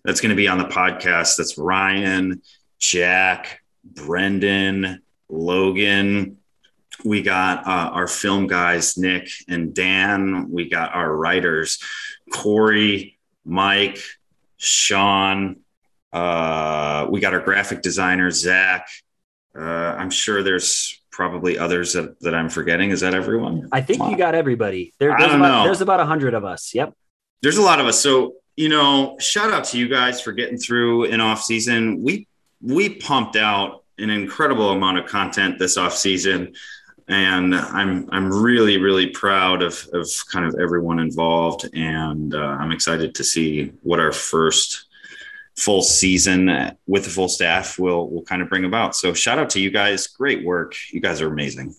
That's 0.05 0.21
going 0.21 0.31
to 0.31 0.37
be 0.37 0.47
on 0.47 0.59
the 0.59 0.65
podcast. 0.65 1.37
That's 1.37 1.59
Ryan, 1.59 2.43
Jack, 2.79 3.61
Brendan, 3.85 5.03
Logan. 5.29 6.39
We 7.05 7.23
got 7.23 7.67
uh, 7.67 7.91
our 7.93 8.07
film 8.07 8.47
guys, 8.47 8.97
Nick 8.97 9.29
and 9.49 9.75
Dan. 9.75 10.49
We 10.51 10.69
got 10.69 10.95
our 10.95 11.13
writers, 11.13 11.81
Corey, 12.33 13.19
Mike, 13.45 14.01
Sean, 14.59 15.57
uh, 16.13 17.07
we 17.11 17.21
got 17.21 17.35
our 17.35 17.41
graphic 17.41 17.83
designer, 17.83 18.31
Zach. 18.31 18.89
Uh, 19.59 19.63
I'm 19.63 20.11
sure 20.11 20.43
there's 20.43 21.01
probably 21.11 21.59
others 21.59 21.93
that, 21.95 22.19
that 22.21 22.35
I'm 22.35 22.49
forgetting. 22.49 22.91
Is 22.91 23.01
that 23.01 23.15
everyone? 23.15 23.69
I 23.73 23.81
think 23.81 24.03
you 24.11 24.17
got 24.17 24.35
everybody. 24.35 24.93
There, 24.99 25.15
there's, 25.19 25.35
about, 25.35 25.65
there's 25.65 25.81
about 25.81 26.01
a 26.01 26.07
hundred 26.07 26.35
of 26.35 26.45
us. 26.45 26.75
Yep. 26.75 26.95
There's 27.43 27.59
a 27.59 27.63
lot 27.63 27.81
of 27.81 27.87
us. 27.87 28.01
So, 28.01 28.35
you 28.57 28.69
know, 28.69 29.17
shout 29.19 29.53
out 29.53 29.65
to 29.65 29.79
you 29.79 29.89
guys 29.89 30.21
for 30.21 30.33
getting 30.33 30.59
through 30.59 31.07
an 31.07 31.21
off 31.21 31.43
season. 31.43 32.03
We, 32.03 32.27
we 32.63 32.91
pumped 32.91 33.37
out 33.37 33.85
an 33.99 34.11
incredible 34.11 34.71
amount 34.71 34.99
of 34.99 35.07
content 35.07 35.59
this 35.59 35.77
off 35.77 35.97
season. 35.97 36.55
And 37.09 37.57
I'm 37.57 38.09
I'm 38.13 38.33
really 38.33 38.79
really 38.79 39.09
proud 39.09 39.65
of 39.65 39.85
of 39.93 40.09
kind 40.31 40.47
of 40.47 40.55
everyone 40.61 41.01
involved, 41.01 41.69
and 41.75 42.33
uh, 42.33 42.39
I'm 42.39 42.71
excited 42.71 43.17
to 43.17 43.25
see 43.25 43.73
what 43.83 43.99
our 43.99 44.13
first 44.13 44.85
full 45.61 45.83
season 45.83 46.73
with 46.87 47.05
the 47.05 47.11
full 47.11 47.29
staff 47.29 47.79
will 47.79 48.11
will 48.11 48.23
kind 48.23 48.43
of 48.43 48.49
bring 48.49 48.65
about. 48.65 48.97
So 48.97 49.13
shout 49.13 49.39
out 49.39 49.51
to 49.51 49.61
you 49.61 49.71
guys. 49.71 50.07
Great 50.07 50.45
work. 50.45 50.75
You 50.91 51.01
guys 51.01 51.21
are 51.21 51.29
amazing. 51.29 51.75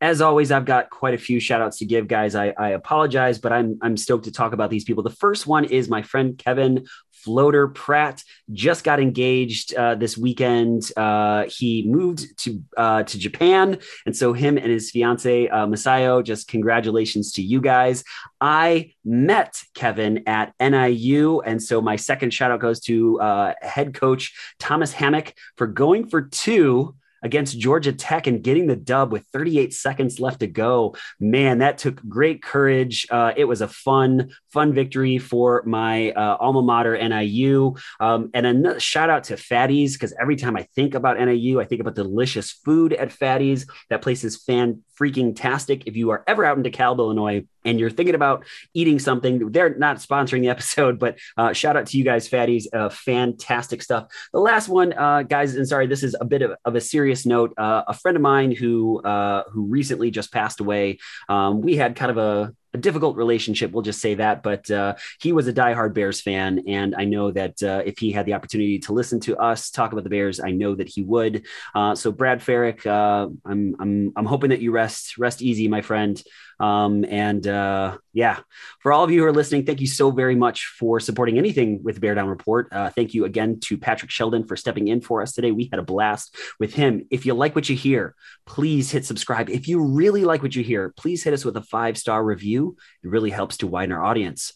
As 0.00 0.20
always, 0.20 0.52
I've 0.52 0.66
got 0.66 0.90
quite 0.90 1.14
a 1.14 1.18
few 1.18 1.40
shout 1.40 1.62
outs 1.62 1.78
to 1.78 1.86
give, 1.86 2.06
guys. 2.06 2.34
I, 2.34 2.52
I 2.58 2.70
apologize, 2.70 3.38
but 3.38 3.52
I'm 3.52 3.78
I'm 3.80 3.96
stoked 3.96 4.24
to 4.24 4.32
talk 4.32 4.52
about 4.52 4.68
these 4.70 4.84
people. 4.84 5.02
The 5.02 5.10
first 5.10 5.46
one 5.46 5.64
is 5.64 5.88
my 5.88 6.02
friend 6.02 6.36
Kevin 6.36 6.86
Floater 7.26 7.66
Pratt. 7.66 8.22
Just 8.52 8.84
got 8.84 9.00
engaged 9.00 9.74
uh, 9.74 9.96
this 9.96 10.16
weekend. 10.16 10.92
Uh, 10.96 11.46
he 11.48 11.82
moved 11.84 12.38
to 12.38 12.62
uh, 12.76 13.02
to 13.02 13.18
Japan, 13.18 13.78
and 14.06 14.16
so 14.16 14.32
him 14.32 14.56
and 14.56 14.70
his 14.70 14.92
fiance 14.92 15.48
uh, 15.48 15.66
Masayo. 15.66 16.22
Just 16.22 16.46
congratulations 16.46 17.32
to 17.32 17.42
you 17.42 17.60
guys. 17.60 18.04
I 18.40 18.92
met 19.04 19.60
Kevin 19.74 20.22
at 20.28 20.54
NIU, 20.60 21.40
and 21.40 21.60
so 21.60 21.80
my 21.80 21.96
second 21.96 22.32
shout 22.32 22.52
out 22.52 22.60
goes 22.60 22.78
to 22.82 23.20
uh, 23.20 23.54
head 23.60 23.92
coach 23.92 24.32
Thomas 24.60 24.92
Hammock 24.92 25.34
for 25.56 25.66
going 25.66 26.06
for 26.06 26.22
two 26.22 26.94
against 27.22 27.58
Georgia 27.58 27.92
Tech 27.92 28.26
and 28.26 28.42
getting 28.42 28.66
the 28.66 28.76
dub 28.76 29.12
with 29.12 29.26
38 29.32 29.72
seconds 29.72 30.20
left 30.20 30.40
to 30.40 30.46
go. 30.46 30.96
Man, 31.18 31.58
that 31.58 31.78
took 31.78 32.06
great 32.08 32.42
courage. 32.42 33.06
Uh, 33.10 33.32
it 33.36 33.44
was 33.44 33.60
a 33.60 33.68
fun, 33.68 34.30
fun 34.50 34.72
victory 34.72 35.18
for 35.18 35.62
my 35.66 36.10
uh, 36.12 36.36
alma 36.38 36.62
mater, 36.62 36.96
NIU. 36.96 37.74
Um, 38.00 38.30
and 38.34 38.46
another 38.46 38.80
shout 38.80 39.10
out 39.10 39.24
to 39.24 39.34
Fatties 39.34 39.92
because 39.94 40.14
every 40.20 40.36
time 40.36 40.56
I 40.56 40.62
think 40.74 40.94
about 40.94 41.18
NIU, 41.18 41.60
I 41.60 41.64
think 41.64 41.80
about 41.80 41.94
delicious 41.94 42.50
food 42.52 42.92
at 42.92 43.10
Fatties. 43.10 43.68
That 43.90 44.02
place 44.02 44.24
is 44.24 44.36
fan 44.36 44.82
freaking 44.98 45.34
tastic. 45.36 45.86
If 45.86 45.96
you 45.96 46.10
are 46.10 46.24
ever 46.26 46.44
out 46.44 46.56
in 46.56 46.62
DeKalb, 46.62 46.98
Illinois, 46.98 47.44
and 47.64 47.78
you're 47.78 47.90
thinking 47.90 48.14
about 48.14 48.44
eating 48.74 48.98
something, 48.98 49.50
they're 49.50 49.76
not 49.76 49.98
sponsoring 49.98 50.40
the 50.40 50.48
episode, 50.56 50.98
but 50.98 51.18
uh, 51.36 51.52
shout 51.52 51.76
out 51.76 51.86
to 51.86 51.98
you 51.98 52.04
guys, 52.04 52.28
Fatties. 52.28 52.64
Uh, 52.72 52.88
fantastic 52.88 53.82
stuff. 53.82 54.06
The 54.32 54.40
last 54.40 54.68
one, 54.68 54.92
uh, 54.92 55.22
guys, 55.22 55.54
and 55.54 55.68
sorry, 55.68 55.86
this 55.86 56.02
is 56.02 56.16
a 56.20 56.24
bit 56.24 56.42
of, 56.42 56.52
of 56.64 56.74
a 56.74 56.80
serious 57.06 57.24
note. 57.24 57.54
Uh, 57.56 57.84
a 57.86 57.94
friend 57.94 58.16
of 58.16 58.22
mine 58.22 58.50
who 58.50 59.00
uh, 59.02 59.44
who 59.52 59.66
recently 59.66 60.10
just 60.10 60.32
passed 60.32 60.58
away. 60.58 60.98
Um, 61.28 61.60
we 61.60 61.76
had 61.76 61.94
kind 61.94 62.10
of 62.10 62.18
a 62.18 62.52
a 62.74 62.78
difficult 62.78 63.16
relationship, 63.16 63.72
we'll 63.72 63.82
just 63.82 64.00
say 64.00 64.14
that. 64.16 64.42
But 64.42 64.70
uh, 64.70 64.96
he 65.20 65.32
was 65.32 65.48
a 65.48 65.52
diehard 65.52 65.94
Bears 65.94 66.20
fan, 66.20 66.62
and 66.66 66.94
I 66.94 67.04
know 67.04 67.30
that 67.30 67.62
uh, 67.62 67.82
if 67.86 67.98
he 67.98 68.12
had 68.12 68.26
the 68.26 68.34
opportunity 68.34 68.78
to 68.80 68.92
listen 68.92 69.18
to 69.20 69.36
us 69.38 69.70
talk 69.70 69.92
about 69.92 70.04
the 70.04 70.10
Bears, 70.10 70.40
I 70.40 70.50
know 70.50 70.74
that 70.74 70.88
he 70.88 71.02
would. 71.02 71.46
Uh, 71.74 71.94
so, 71.94 72.12
Brad 72.12 72.40
Farrick, 72.40 72.84
uh, 72.84 73.28
I'm 73.44 73.76
I'm 73.80 74.12
I'm 74.16 74.26
hoping 74.26 74.50
that 74.50 74.60
you 74.60 74.72
rest 74.72 75.16
rest 75.16 75.42
easy, 75.42 75.68
my 75.68 75.82
friend. 75.82 76.22
Um, 76.58 77.04
and 77.04 77.46
uh, 77.46 77.98
yeah, 78.12 78.40
for 78.80 78.92
all 78.92 79.04
of 79.04 79.10
you 79.10 79.20
who 79.20 79.26
are 79.26 79.32
listening, 79.32 79.66
thank 79.66 79.80
you 79.80 79.86
so 79.86 80.10
very 80.10 80.34
much 80.34 80.66
for 80.78 81.00
supporting 81.00 81.38
anything 81.38 81.82
with 81.82 82.00
Bear 82.00 82.14
Down 82.14 82.28
Report. 82.28 82.68
Uh, 82.72 82.90
thank 82.90 83.14
you 83.14 83.24
again 83.24 83.60
to 83.60 83.76
Patrick 83.76 84.10
Sheldon 84.10 84.46
for 84.46 84.56
stepping 84.56 84.88
in 84.88 85.00
for 85.00 85.22
us 85.22 85.32
today. 85.32 85.52
We 85.52 85.68
had 85.70 85.78
a 85.78 85.84
blast 85.84 86.34
with 86.58 86.74
him. 86.74 87.06
If 87.10 87.26
you 87.26 87.34
like 87.34 87.54
what 87.54 87.68
you 87.68 87.76
hear, 87.76 88.14
please 88.46 88.90
hit 88.90 89.04
subscribe. 89.04 89.50
If 89.50 89.68
you 89.68 89.82
really 89.82 90.24
like 90.24 90.42
what 90.42 90.54
you 90.54 90.62
hear, 90.62 90.94
please 90.96 91.22
hit 91.22 91.34
us 91.34 91.44
with 91.44 91.56
a 91.56 91.62
five 91.62 91.98
star 91.98 92.24
review. 92.24 92.76
It 93.04 93.10
really 93.10 93.30
helps 93.30 93.58
to 93.58 93.66
widen 93.66 93.92
our 93.92 94.04
audience. 94.04 94.52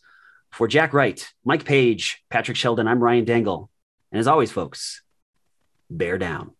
For 0.53 0.67
Jack 0.67 0.93
Wright, 0.93 1.25
Mike 1.45 1.65
Page, 1.65 2.25
Patrick 2.29 2.57
Sheldon, 2.57 2.89
I'm 2.89 3.03
Ryan 3.03 3.25
Dangle. 3.25 3.71
And 4.11 4.19
as 4.19 4.27
always, 4.27 4.51
folks, 4.51 5.03
bear 5.89 6.19
down. 6.19 6.53